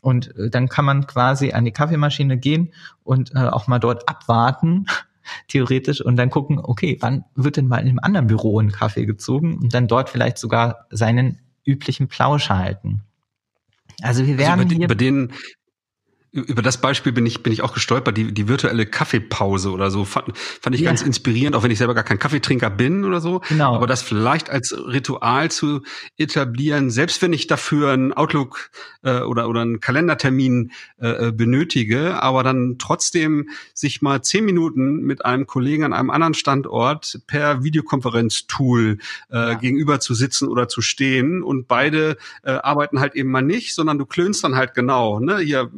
Und 0.01 0.35
äh, 0.35 0.49
dann 0.49 0.67
kann 0.67 0.85
man 0.85 1.05
quasi 1.05 1.51
an 1.51 1.65
die 1.65 1.71
Kaffeemaschine 1.71 2.37
gehen 2.37 2.73
und 3.03 3.35
äh, 3.35 3.39
auch 3.39 3.67
mal 3.67 3.79
dort 3.79 4.09
abwarten, 4.09 4.85
theoretisch, 5.47 6.01
und 6.01 6.15
dann 6.15 6.31
gucken, 6.31 6.59
okay, 6.59 6.97
wann 7.01 7.25
wird 7.35 7.57
denn 7.57 7.67
mal 7.67 7.79
in 7.79 7.89
einem 7.89 7.99
anderen 7.99 8.27
Büro 8.27 8.59
ein 8.59 8.71
Kaffee 8.71 9.05
gezogen 9.05 9.59
und 9.59 9.73
dann 9.73 9.87
dort 9.87 10.09
vielleicht 10.09 10.39
sogar 10.39 10.87
seinen 10.89 11.39
üblichen 11.65 12.07
Plausch 12.07 12.49
halten. 12.49 13.03
Also 14.01 14.25
wir 14.25 14.37
werden 14.37 14.59
also 14.61 14.63
über, 14.63 14.75
hier 14.75 14.85
über 14.85 14.95
den 14.95 15.33
über 16.31 16.61
das 16.61 16.79
Beispiel 16.79 17.11
bin 17.11 17.25
ich, 17.25 17.41
bin 17.41 17.51
ich 17.51 17.63
auch 17.63 17.73
gestolpert, 17.73 18.15
die, 18.15 18.31
die 18.31 18.47
virtuelle 18.47 18.85
Kaffeepause 18.85 19.71
oder 19.71 19.89
so. 19.89 20.05
Fand, 20.05 20.37
fand 20.37 20.75
ich 20.75 20.81
ja. 20.81 20.89
ganz 20.89 21.01
inspirierend, 21.01 21.55
auch 21.55 21.63
wenn 21.63 21.71
ich 21.71 21.79
selber 21.79 21.95
gar 21.95 22.03
kein 22.03 22.19
Kaffeetrinker 22.19 22.69
bin 22.69 23.03
oder 23.03 23.19
so. 23.19 23.41
Genau. 23.49 23.75
Aber 23.75 23.87
das 23.87 24.03
vielleicht 24.03 24.49
als 24.49 24.75
Ritual 24.77 25.49
zu 25.49 25.81
etablieren, 26.17 26.91
selbst 26.91 27.21
wenn 27.23 27.33
ich 27.33 27.47
dafür 27.47 27.91
einen 27.91 28.13
Outlook 28.13 28.69
äh, 29.01 29.21
oder, 29.21 29.49
oder 29.49 29.61
einen 29.61 29.79
Kalendertermin 29.79 30.71
äh, 31.01 31.27
äh 31.27 31.31
benötige, 31.31 32.21
aber 32.21 32.43
dann 32.43 32.75
trotzdem 32.77 33.49
sich 33.73 34.01
mal 34.01 34.21
zehn 34.21 34.45
Minuten 34.45 35.01
mit 35.01 35.25
einem 35.25 35.47
Kollegen 35.47 35.83
an 35.83 35.93
einem 35.93 36.11
anderen 36.11 36.35
Standort 36.35 37.21
per 37.25 37.63
Videokonferenztool 37.63 38.99
äh, 39.31 39.35
ja. 39.35 39.53
gegenüber 39.55 39.99
zu 39.99 40.13
sitzen 40.13 40.47
oder 40.47 40.67
zu 40.67 40.81
stehen 40.81 41.41
und 41.41 41.67
beide 41.67 42.17
äh, 42.43 42.51
arbeiten 42.51 42.99
halt 42.99 43.15
eben 43.15 43.31
mal 43.31 43.41
nicht, 43.41 43.73
sondern 43.73 43.97
du 43.97 44.05
klönst 44.05 44.43
dann 44.43 44.55
halt 44.55 44.75
genau. 44.75 45.19
Ne? 45.19 45.39
Hier, 45.39 45.71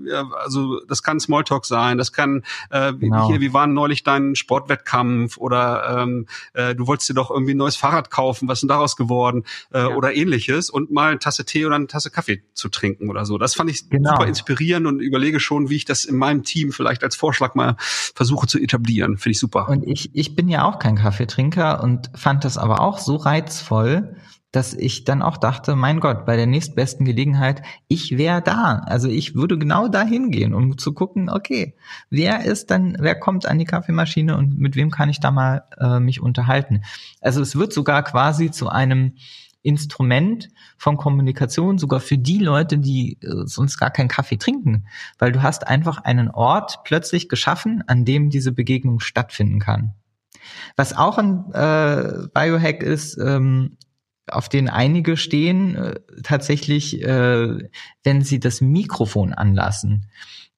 also 0.43 0.81
das 0.87 1.03
kann 1.03 1.19
Smalltalk 1.19 1.65
sein, 1.65 1.97
das 1.97 2.11
kann 2.11 2.43
äh, 2.69 2.93
genau. 2.93 3.27
hier, 3.27 3.41
wie 3.41 3.53
war 3.53 3.67
neulich 3.67 4.03
dein 4.03 4.35
Sportwettkampf 4.35 5.37
oder 5.37 6.01
ähm, 6.01 6.27
äh, 6.53 6.75
du 6.75 6.87
wolltest 6.87 7.09
dir 7.09 7.13
doch 7.13 7.31
irgendwie 7.31 7.53
ein 7.53 7.57
neues 7.57 7.75
Fahrrad 7.75 8.11
kaufen, 8.11 8.47
was 8.47 8.57
ist 8.57 8.61
denn 8.61 8.69
daraus 8.69 8.95
geworden 8.95 9.43
äh, 9.73 9.79
ja. 9.79 9.87
oder 9.89 10.13
ähnliches 10.13 10.69
und 10.69 10.91
mal 10.91 11.11
eine 11.11 11.19
Tasse 11.19 11.45
Tee 11.45 11.65
oder 11.65 11.75
eine 11.75 11.87
Tasse 11.87 12.09
Kaffee 12.09 12.43
zu 12.53 12.69
trinken 12.69 13.09
oder 13.09 13.25
so. 13.25 13.37
Das 13.37 13.55
fand 13.55 13.69
ich 13.69 13.89
genau. 13.89 14.11
super 14.11 14.27
inspirierend 14.27 14.87
und 14.87 14.99
überlege 14.99 15.39
schon, 15.39 15.69
wie 15.69 15.75
ich 15.75 15.85
das 15.85 16.05
in 16.05 16.17
meinem 16.17 16.43
Team 16.43 16.71
vielleicht 16.71 17.03
als 17.03 17.15
Vorschlag 17.15 17.55
mal 17.55 17.75
versuche 17.79 18.47
zu 18.47 18.59
etablieren. 18.59 19.17
Finde 19.17 19.31
ich 19.31 19.39
super. 19.39 19.69
Und 19.69 19.87
ich, 19.87 20.11
ich 20.13 20.35
bin 20.35 20.47
ja 20.47 20.63
auch 20.63 20.79
kein 20.79 20.95
Kaffeetrinker 20.95 21.83
und 21.83 22.09
fand 22.15 22.43
das 22.43 22.57
aber 22.57 22.81
auch 22.81 22.99
so 22.99 23.15
reizvoll, 23.15 24.15
dass 24.51 24.73
ich 24.73 25.05
dann 25.05 25.21
auch 25.21 25.37
dachte, 25.37 25.75
mein 25.75 25.99
Gott, 25.99 26.25
bei 26.25 26.35
der 26.35 26.45
nächstbesten 26.45 27.05
Gelegenheit, 27.05 27.61
ich 27.87 28.17
wäre 28.17 28.41
da. 28.41 28.81
Also 28.85 29.07
ich 29.07 29.33
würde 29.33 29.57
genau 29.57 29.87
da 29.87 30.03
hingehen, 30.03 30.53
um 30.53 30.77
zu 30.77 30.93
gucken, 30.93 31.29
okay, 31.29 31.75
wer 32.09 32.43
ist 32.43 32.69
dann, 32.69 32.97
wer 32.99 33.15
kommt 33.15 33.45
an 33.45 33.59
die 33.59 33.65
Kaffeemaschine 33.65 34.37
und 34.37 34.59
mit 34.59 34.75
wem 34.75 34.91
kann 34.91 35.09
ich 35.09 35.19
da 35.21 35.31
mal 35.31 35.63
äh, 35.79 35.99
mich 35.99 36.21
unterhalten. 36.21 36.83
Also 37.21 37.41
es 37.41 37.55
wird 37.55 37.71
sogar 37.71 38.03
quasi 38.03 38.51
zu 38.51 38.67
einem 38.67 39.13
Instrument 39.63 40.49
von 40.77 40.97
Kommunikation, 40.97 41.77
sogar 41.77 41.99
für 41.99 42.17
die 42.17 42.39
Leute, 42.39 42.77
die 42.77 43.19
äh, 43.21 43.45
sonst 43.45 43.77
gar 43.77 43.91
keinen 43.91 44.07
Kaffee 44.07 44.37
trinken, 44.37 44.87
weil 45.19 45.31
du 45.31 45.43
hast 45.43 45.67
einfach 45.67 45.99
einen 45.99 46.29
Ort 46.29 46.79
plötzlich 46.83 47.29
geschaffen, 47.29 47.83
an 47.87 48.03
dem 48.03 48.29
diese 48.29 48.51
Begegnung 48.51 48.99
stattfinden 48.99 49.59
kann. 49.59 49.93
Was 50.75 50.97
auch 50.97 51.17
ein 51.17 51.51
äh, 51.53 52.27
Biohack 52.33 52.81
ist, 52.81 53.17
ähm, 53.17 53.77
auf 54.27 54.49
den 54.49 54.69
einige 54.69 55.17
stehen, 55.17 55.75
äh, 55.75 55.99
tatsächlich, 56.23 57.01
äh, 57.01 57.69
wenn 58.03 58.21
sie 58.21 58.39
das 58.39 58.61
Mikrofon 58.61 59.33
anlassen. 59.33 60.07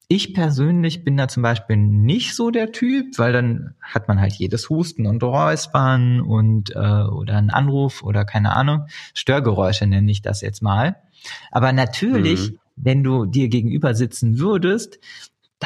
Ich 0.06 0.34
persönlich 0.34 1.02
bin 1.02 1.16
da 1.16 1.28
zum 1.28 1.42
Beispiel 1.42 1.76
nicht 1.76 2.34
so 2.34 2.50
der 2.50 2.72
Typ, 2.72 3.18
weil 3.18 3.32
dann 3.32 3.74
hat 3.80 4.06
man 4.06 4.20
halt 4.20 4.34
jedes 4.34 4.68
Husten 4.68 5.06
und 5.06 5.22
Räuspern 5.22 6.20
und 6.20 6.70
äh, 6.76 6.78
oder 6.78 7.38
einen 7.38 7.50
Anruf 7.50 8.02
oder 8.02 8.26
keine 8.26 8.54
Ahnung, 8.54 8.86
Störgeräusche 9.14 9.86
nenne 9.86 10.10
ich 10.10 10.20
das 10.20 10.42
jetzt 10.42 10.62
mal. 10.62 10.96
Aber 11.50 11.72
natürlich, 11.72 12.52
mhm. 12.52 12.58
wenn 12.76 13.02
du 13.02 13.24
dir 13.24 13.48
gegenüber 13.48 13.94
sitzen 13.94 14.38
würdest, 14.38 14.98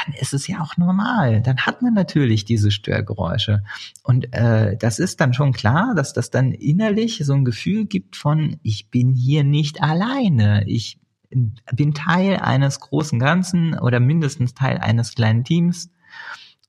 dann 0.04 0.14
ist 0.14 0.34
es 0.34 0.46
ja 0.46 0.60
auch 0.60 0.76
normal. 0.76 1.42
Dann 1.42 1.58
hat 1.58 1.82
man 1.82 1.94
natürlich 1.94 2.44
diese 2.44 2.70
Störgeräusche. 2.70 3.62
Und 4.02 4.32
äh, 4.34 4.76
das 4.76 4.98
ist 4.98 5.20
dann 5.20 5.34
schon 5.34 5.52
klar, 5.52 5.94
dass 5.94 6.12
das 6.12 6.30
dann 6.30 6.52
innerlich 6.52 7.22
so 7.24 7.34
ein 7.34 7.44
Gefühl 7.44 7.86
gibt 7.86 8.16
von, 8.16 8.58
ich 8.62 8.90
bin 8.90 9.14
hier 9.14 9.44
nicht 9.44 9.82
alleine. 9.82 10.64
Ich 10.66 11.00
bin 11.30 11.94
Teil 11.94 12.36
eines 12.36 12.80
großen 12.80 13.18
Ganzen 13.18 13.78
oder 13.78 14.00
mindestens 14.00 14.54
Teil 14.54 14.78
eines 14.78 15.14
kleinen 15.14 15.44
Teams. 15.44 15.90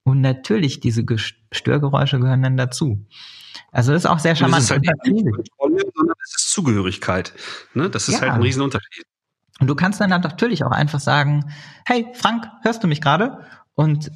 Und 0.03 0.21
natürlich, 0.21 0.79
diese 0.79 1.05
Störgeräusche 1.51 2.19
gehören 2.19 2.41
dann 2.41 2.57
dazu. 2.57 3.05
Also 3.71 3.91
das 3.91 4.03
ist 4.03 4.09
auch 4.09 4.19
sehr 4.19 4.35
charmant. 4.35 4.63
Das 4.63 4.71
ist 4.71 4.71
halt 4.71 4.83
nicht 5.05 5.25
Kontrolle, 5.25 5.83
sondern 5.95 6.15
es 6.23 6.35
ist 6.35 6.51
Zugehörigkeit. 6.51 7.33
Ne? 7.73 7.89
Das 7.89 8.07
ist 8.07 8.15
ja. 8.15 8.21
halt 8.21 8.31
ein 8.33 8.41
Riesenunterschied. 8.41 9.05
Und 9.59 9.67
du 9.67 9.75
kannst 9.75 9.99
dann 9.99 10.09
natürlich 10.09 10.63
auch 10.63 10.71
einfach 10.71 10.99
sagen, 10.99 11.51
hey 11.85 12.07
Frank, 12.13 12.47
hörst 12.61 12.83
du 12.83 12.87
mich 12.87 13.01
gerade? 13.01 13.39
Und 13.75 14.11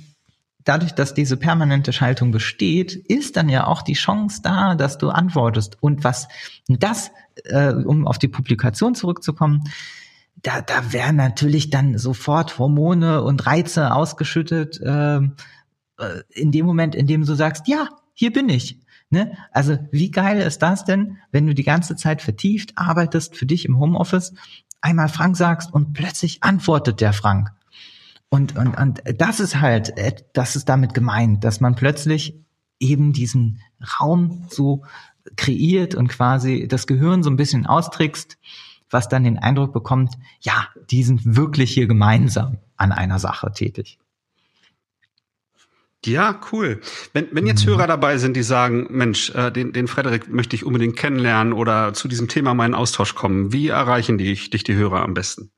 dadurch, 0.63 0.93
dass 0.93 1.13
diese 1.13 1.37
permanente 1.37 1.93
Schaltung 1.93 2.31
besteht, 2.31 2.95
ist 2.95 3.35
dann 3.35 3.49
ja 3.49 3.67
auch 3.67 3.81
die 3.81 3.93
Chance 3.93 4.41
da, 4.41 4.75
dass 4.75 4.97
du 4.97 5.09
antwortest. 5.09 5.77
Und 5.81 6.03
was 6.03 6.27
das, 6.67 7.11
äh, 7.45 7.73
um 7.73 8.07
auf 8.07 8.17
die 8.17 8.27
Publikation 8.27 8.95
zurückzukommen, 8.95 9.63
da, 10.41 10.61
da 10.61 10.91
werden 10.91 11.17
natürlich 11.17 11.69
dann 11.69 11.97
sofort 11.97 12.57
Hormone 12.59 13.23
und 13.23 13.45
Reize 13.45 13.93
ausgeschüttet, 13.93 14.79
äh, 14.81 15.17
äh, 15.17 16.23
in 16.29 16.51
dem 16.51 16.65
Moment, 16.65 16.95
in 16.95 17.07
dem 17.07 17.25
du 17.25 17.35
sagst, 17.35 17.67
ja, 17.67 17.89
hier 18.13 18.31
bin 18.31 18.49
ich. 18.49 18.79
Ne? 19.09 19.37
Also 19.51 19.77
wie 19.91 20.09
geil 20.09 20.41
ist 20.41 20.63
das 20.63 20.85
denn, 20.85 21.17
wenn 21.31 21.45
du 21.45 21.53
die 21.53 21.63
ganze 21.63 21.95
Zeit 21.95 22.21
vertieft 22.21 22.73
arbeitest 22.75 23.37
für 23.37 23.45
dich 23.45 23.65
im 23.65 23.79
Homeoffice 23.79 24.33
einmal 24.83 25.09
Frank 25.09 25.37
sagst 25.37 25.73
und 25.73 25.93
plötzlich 25.93 26.43
antwortet 26.43 27.01
der 27.01 27.13
Frank. 27.13 27.51
Und, 28.29 28.57
und, 28.57 28.77
und 28.77 29.01
das 29.17 29.39
ist 29.39 29.59
halt, 29.59 29.93
das 30.33 30.55
ist 30.55 30.67
damit 30.67 30.93
gemeint, 30.93 31.43
dass 31.43 31.59
man 31.61 31.75
plötzlich 31.75 32.35
eben 32.79 33.13
diesen 33.13 33.61
Raum 33.99 34.45
so 34.49 34.83
kreiert 35.35 35.95
und 35.95 36.09
quasi 36.09 36.67
das 36.67 36.87
Gehirn 36.87 37.23
so 37.23 37.29
ein 37.29 37.37
bisschen 37.37 37.65
austrickst, 37.65 38.37
was 38.89 39.07
dann 39.07 39.23
den 39.23 39.39
Eindruck 39.39 39.71
bekommt, 39.71 40.15
ja, 40.41 40.67
die 40.91 41.03
sind 41.03 41.35
wirklich 41.35 41.73
hier 41.73 41.87
gemeinsam 41.87 42.57
an 42.75 42.91
einer 42.91 43.19
Sache 43.19 43.51
tätig. 43.51 43.99
Ja, 46.05 46.39
cool. 46.51 46.81
Wenn, 47.13 47.27
wenn 47.31 47.47
jetzt 47.47 47.65
mhm. 47.65 47.71
Hörer 47.71 47.87
dabei 47.87 48.17
sind, 48.17 48.35
die 48.35 48.43
sagen, 48.43 48.87
Mensch, 48.89 49.29
äh, 49.31 49.51
den, 49.51 49.73
den 49.73 49.87
Frederik 49.87 50.29
möchte 50.29 50.55
ich 50.55 50.65
unbedingt 50.65 50.97
kennenlernen 50.97 51.53
oder 51.53 51.93
zu 51.93 52.07
diesem 52.07 52.27
Thema 52.27 52.51
in 52.65 52.73
Austausch 52.73 53.15
kommen, 53.15 53.53
wie 53.53 53.69
erreichen 53.69 54.17
die, 54.17 54.33
dich 54.33 54.63
die 54.63 54.75
Hörer 54.75 55.01
am 55.01 55.13
besten? 55.13 55.51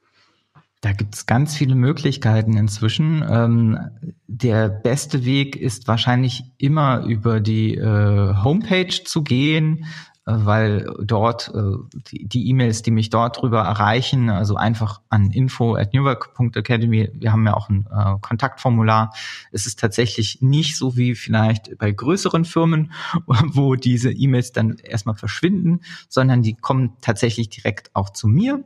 Da 0.81 0.91
gibt's 0.91 1.25
ganz 1.25 1.55
viele 1.55 1.73
Möglichkeiten 1.73 2.57
inzwischen. 2.57 3.25
Ähm, 3.27 3.79
der 4.27 4.69
beste 4.69 5.25
Weg 5.25 5.55
ist 5.55 5.87
wahrscheinlich 5.87 6.43
immer 6.57 7.03
über 7.05 7.39
die 7.39 7.75
äh, 7.75 8.35
Homepage 8.43 9.03
zu 9.03 9.23
gehen, 9.23 9.85
weil 10.25 10.91
dort 11.03 11.51
äh, 11.53 11.77
die 12.11 12.49
E-Mails, 12.49 12.81
die 12.81 12.89
mich 12.89 13.11
dort 13.11 13.41
drüber 13.41 13.61
erreichen, 13.61 14.29
also 14.31 14.55
einfach 14.55 15.01
an 15.09 15.29
info 15.29 15.75
at 15.75 15.93
newwork.academy, 15.93 17.11
wir 17.13 17.31
haben 17.31 17.45
ja 17.45 17.53
auch 17.53 17.69
ein 17.69 17.85
äh, 17.91 18.15
Kontaktformular. 18.21 19.13
Es 19.51 19.67
ist 19.67 19.79
tatsächlich 19.79 20.41
nicht 20.41 20.77
so 20.77 20.97
wie 20.97 21.13
vielleicht 21.13 21.77
bei 21.77 21.91
größeren 21.91 22.43
Firmen, 22.43 22.91
wo 23.27 23.75
diese 23.75 24.11
E-Mails 24.11 24.51
dann 24.51 24.77
erstmal 24.77 25.15
verschwinden, 25.15 25.81
sondern 26.09 26.41
die 26.41 26.55
kommen 26.55 26.93
tatsächlich 27.01 27.49
direkt 27.49 27.91
auch 27.93 28.09
zu 28.09 28.27
mir 28.27 28.63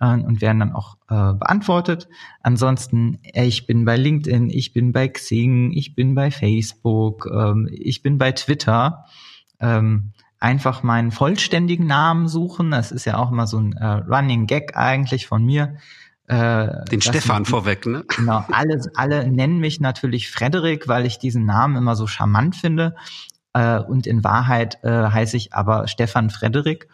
äh, 0.00 0.14
und 0.14 0.40
werden 0.40 0.60
dann 0.60 0.72
auch 0.72 0.96
beantwortet. 1.06 2.08
Ansonsten, 2.42 3.18
ich 3.22 3.66
bin 3.66 3.84
bei 3.84 3.96
LinkedIn, 3.96 4.48
ich 4.48 4.72
bin 4.72 4.92
bei 4.92 5.06
Xing, 5.08 5.70
ich 5.72 5.94
bin 5.94 6.14
bei 6.14 6.30
Facebook, 6.30 7.28
ähm, 7.30 7.68
ich 7.70 8.02
bin 8.02 8.16
bei 8.18 8.32
Twitter. 8.32 9.04
Ähm, 9.60 10.12
einfach 10.44 10.82
meinen 10.82 11.10
vollständigen 11.10 11.86
Namen 11.86 12.28
suchen. 12.28 12.70
Das 12.70 12.92
ist 12.92 13.06
ja 13.06 13.16
auch 13.16 13.32
immer 13.32 13.46
so 13.46 13.58
ein 13.58 13.72
äh, 13.72 13.86
Running 13.86 14.46
Gag 14.46 14.76
eigentlich 14.76 15.26
von 15.26 15.42
mir. 15.42 15.78
Äh, 16.26 16.84
Den 16.90 17.00
Stefan 17.00 17.42
ich, 17.42 17.48
vorweg, 17.48 17.86
ne? 17.86 18.04
Genau, 18.14 18.44
alle, 18.52 18.80
alle 18.94 19.30
nennen 19.30 19.58
mich 19.58 19.80
natürlich 19.80 20.30
Frederik, 20.30 20.86
weil 20.86 21.06
ich 21.06 21.18
diesen 21.18 21.46
Namen 21.46 21.76
immer 21.76 21.96
so 21.96 22.06
charmant 22.06 22.56
finde. 22.56 22.94
Äh, 23.54 23.78
und 23.80 24.06
in 24.06 24.22
Wahrheit 24.22 24.78
äh, 24.84 24.90
heiße 24.90 25.36
ich 25.38 25.54
aber 25.54 25.88
Stefan 25.88 26.28
Frederik. 26.28 26.88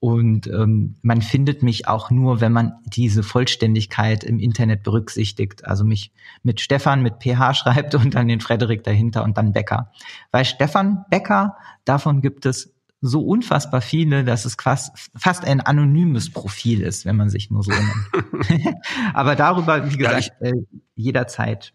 Und 0.00 0.48
ähm, 0.48 0.96
man 1.02 1.22
findet 1.22 1.62
mich 1.62 1.86
auch 1.86 2.10
nur, 2.10 2.40
wenn 2.40 2.52
man 2.52 2.72
diese 2.86 3.22
Vollständigkeit 3.22 4.24
im 4.24 4.40
Internet 4.40 4.82
berücksichtigt. 4.82 5.64
Also 5.64 5.84
mich 5.84 6.12
mit 6.42 6.60
Stefan 6.60 7.02
mit 7.02 7.22
PH 7.22 7.54
schreibt 7.54 7.94
und 7.94 8.16
dann 8.16 8.26
den 8.26 8.40
Frederik 8.40 8.82
dahinter 8.82 9.22
und 9.22 9.38
dann 9.38 9.52
Becker. 9.52 9.92
Weil 10.32 10.44
Stefan 10.44 11.04
Becker, 11.08 11.56
davon 11.84 12.20
gibt 12.20 12.46
es 12.46 12.74
so 13.00 13.22
unfassbar 13.22 13.80
viele, 13.80 14.24
dass 14.24 14.44
es 14.44 14.56
fast, 14.60 15.10
fast 15.16 15.44
ein 15.44 15.60
anonymes 15.60 16.30
Profil 16.30 16.82
ist, 16.82 17.04
wenn 17.06 17.16
man 17.16 17.30
sich 17.30 17.50
nur 17.50 17.62
so 17.62 17.70
nennt. 17.70 18.76
Aber 19.14 19.36
darüber, 19.36 19.90
wie 19.90 19.96
gesagt, 19.96 20.32
ja, 20.40 20.48
äh, 20.48 20.64
jederzeit. 20.94 21.72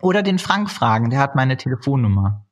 Oder 0.00 0.22
den 0.22 0.38
Frank 0.38 0.70
fragen, 0.70 1.10
der 1.10 1.20
hat 1.20 1.36
meine 1.36 1.56
Telefonnummer. 1.56 2.45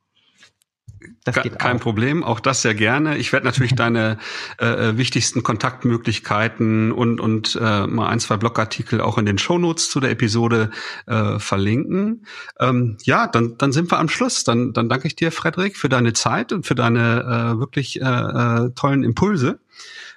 Das 1.25 1.43
geht 1.43 1.59
Kein 1.59 1.77
auch. 1.77 1.81
Problem, 1.81 2.23
auch 2.23 2.39
das 2.39 2.63
sehr 2.63 2.75
gerne. 2.75 3.17
Ich 3.17 3.33
werde 3.33 3.47
natürlich 3.47 3.75
deine 3.77 4.19
äh, 4.61 4.67
äh, 4.67 4.99
wichtigsten 4.99 5.43
Kontaktmöglichkeiten 5.43 6.93
und, 6.93 7.19
und 7.19 7.59
äh, 7.61 7.87
mal 7.87 8.09
ein, 8.09 8.21
zwei 8.21 8.37
Blogartikel 8.37 9.01
auch 9.01 9.17
in 9.17 9.25
den 9.25 9.39
Shownotes 9.39 9.91
zu 9.91 10.01
der 10.01 10.11
Episode 10.11 10.71
äh, 11.07 11.39
verlinken. 11.39 12.27
Ähm, 12.61 12.99
ja, 13.05 13.27
dann, 13.27 13.57
dann 13.57 13.73
sind 13.73 13.91
wir 13.91 13.99
am 13.99 14.11
Schluss. 14.11 14.45
Dann, 14.45 14.75
dann 14.75 14.89
danke 14.89 15.07
ich 15.07 15.17
dir, 15.17 15.33
Frederik, 15.33 15.77
für 15.77 15.89
deine 15.89 16.13
Zeit 16.13 16.53
und 16.53 16.67
für 16.67 16.75
deine 16.75 17.55
äh, 17.55 17.59
wirklich 17.59 18.01
äh, 18.01 18.05
äh, 18.05 18.71
tollen 18.75 19.03
Impulse. 19.03 19.59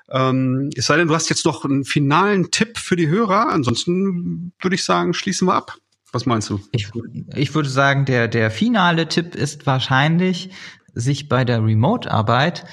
Ähm, 0.10 0.70
es 0.76 0.86
sei 0.86 0.98
denn, 0.98 1.08
du 1.08 1.16
hast 1.16 1.30
jetzt 1.30 1.46
noch 1.46 1.66
einen 1.66 1.86
finalen 1.86 2.52
Tipp 2.52 2.78
für 2.78 2.96
die 2.98 3.08
Hörer. 3.08 3.50
Ansonsten 3.50 4.54
würde 4.60 4.76
ich 4.76 4.84
sagen, 4.84 5.14
schließen 5.14 5.48
wir 5.48 5.56
ab. 5.56 5.78
Was 6.14 6.26
meinst 6.26 6.50
du? 6.50 6.62
Ich, 6.72 6.90
ich 7.36 7.54
würde 7.54 7.70
sagen, 7.70 8.06
der, 8.06 8.30
der 8.30 8.50
finale 8.50 9.10
Tipp 9.10 9.36
ist 9.36 9.66
wahrscheinlich, 9.66 10.52
sich 10.98 11.30
bei 11.30 11.46
der 11.46 11.64
Remote-Arbeit 11.64 12.66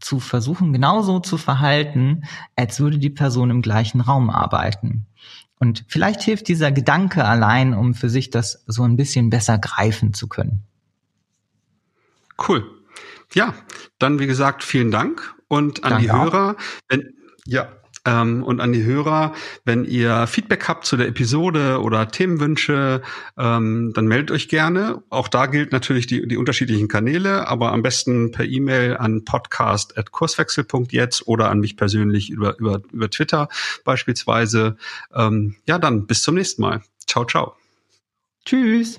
zu 0.00 0.20
versuchen, 0.20 0.72
genauso 0.72 1.20
zu 1.20 1.38
verhalten, 1.38 2.24
als 2.56 2.80
würde 2.80 2.98
die 2.98 3.10
Person 3.10 3.50
im 3.50 3.62
gleichen 3.62 4.00
Raum 4.00 4.30
arbeiten. 4.30 5.06
Und 5.58 5.84
vielleicht 5.86 6.22
hilft 6.22 6.48
dieser 6.48 6.72
Gedanke 6.72 7.24
allein, 7.24 7.72
um 7.72 7.94
für 7.94 8.10
sich 8.10 8.30
das 8.30 8.64
so 8.66 8.82
ein 8.82 8.96
bisschen 8.96 9.30
besser 9.30 9.58
greifen 9.58 10.12
zu 10.12 10.28
können. 10.28 10.64
Cool. 12.48 12.68
Ja, 13.32 13.54
dann 13.98 14.18
wie 14.18 14.26
gesagt, 14.26 14.64
vielen 14.64 14.90
Dank 14.90 15.34
und 15.48 15.84
an 15.84 15.90
Danke 15.90 16.04
die 16.04 16.12
Hörer. 16.12 16.56
Wenn, 16.88 17.14
ja, 17.46 17.68
ähm, 18.04 18.42
und 18.42 18.60
an 18.60 18.72
die 18.72 18.84
Hörer, 18.84 19.32
wenn 19.64 19.84
ihr 19.84 20.26
Feedback 20.26 20.68
habt 20.68 20.86
zu 20.86 20.96
der 20.96 21.08
Episode 21.08 21.80
oder 21.80 22.08
Themenwünsche, 22.08 23.02
ähm, 23.38 23.92
dann 23.94 24.06
meldet 24.06 24.32
euch 24.32 24.48
gerne. 24.48 25.02
Auch 25.08 25.28
da 25.28 25.46
gilt 25.46 25.72
natürlich 25.72 26.06
die, 26.06 26.26
die 26.26 26.36
unterschiedlichen 26.36 26.88
Kanäle, 26.88 27.48
aber 27.48 27.72
am 27.72 27.82
besten 27.82 28.32
per 28.32 28.44
E-Mail 28.44 28.96
an 28.96 29.24
podcast.kurswechsel.jetzt 29.24 31.28
oder 31.28 31.50
an 31.50 31.60
mich 31.60 31.76
persönlich 31.76 32.30
über, 32.30 32.58
über, 32.58 32.82
über 32.92 33.10
Twitter 33.10 33.48
beispielsweise. 33.84 34.76
Ähm, 35.14 35.56
ja, 35.66 35.78
dann 35.78 36.06
bis 36.06 36.22
zum 36.22 36.34
nächsten 36.34 36.62
Mal. 36.62 36.82
Ciao, 37.06 37.24
ciao. 37.24 37.54
Tschüss. 38.44 38.98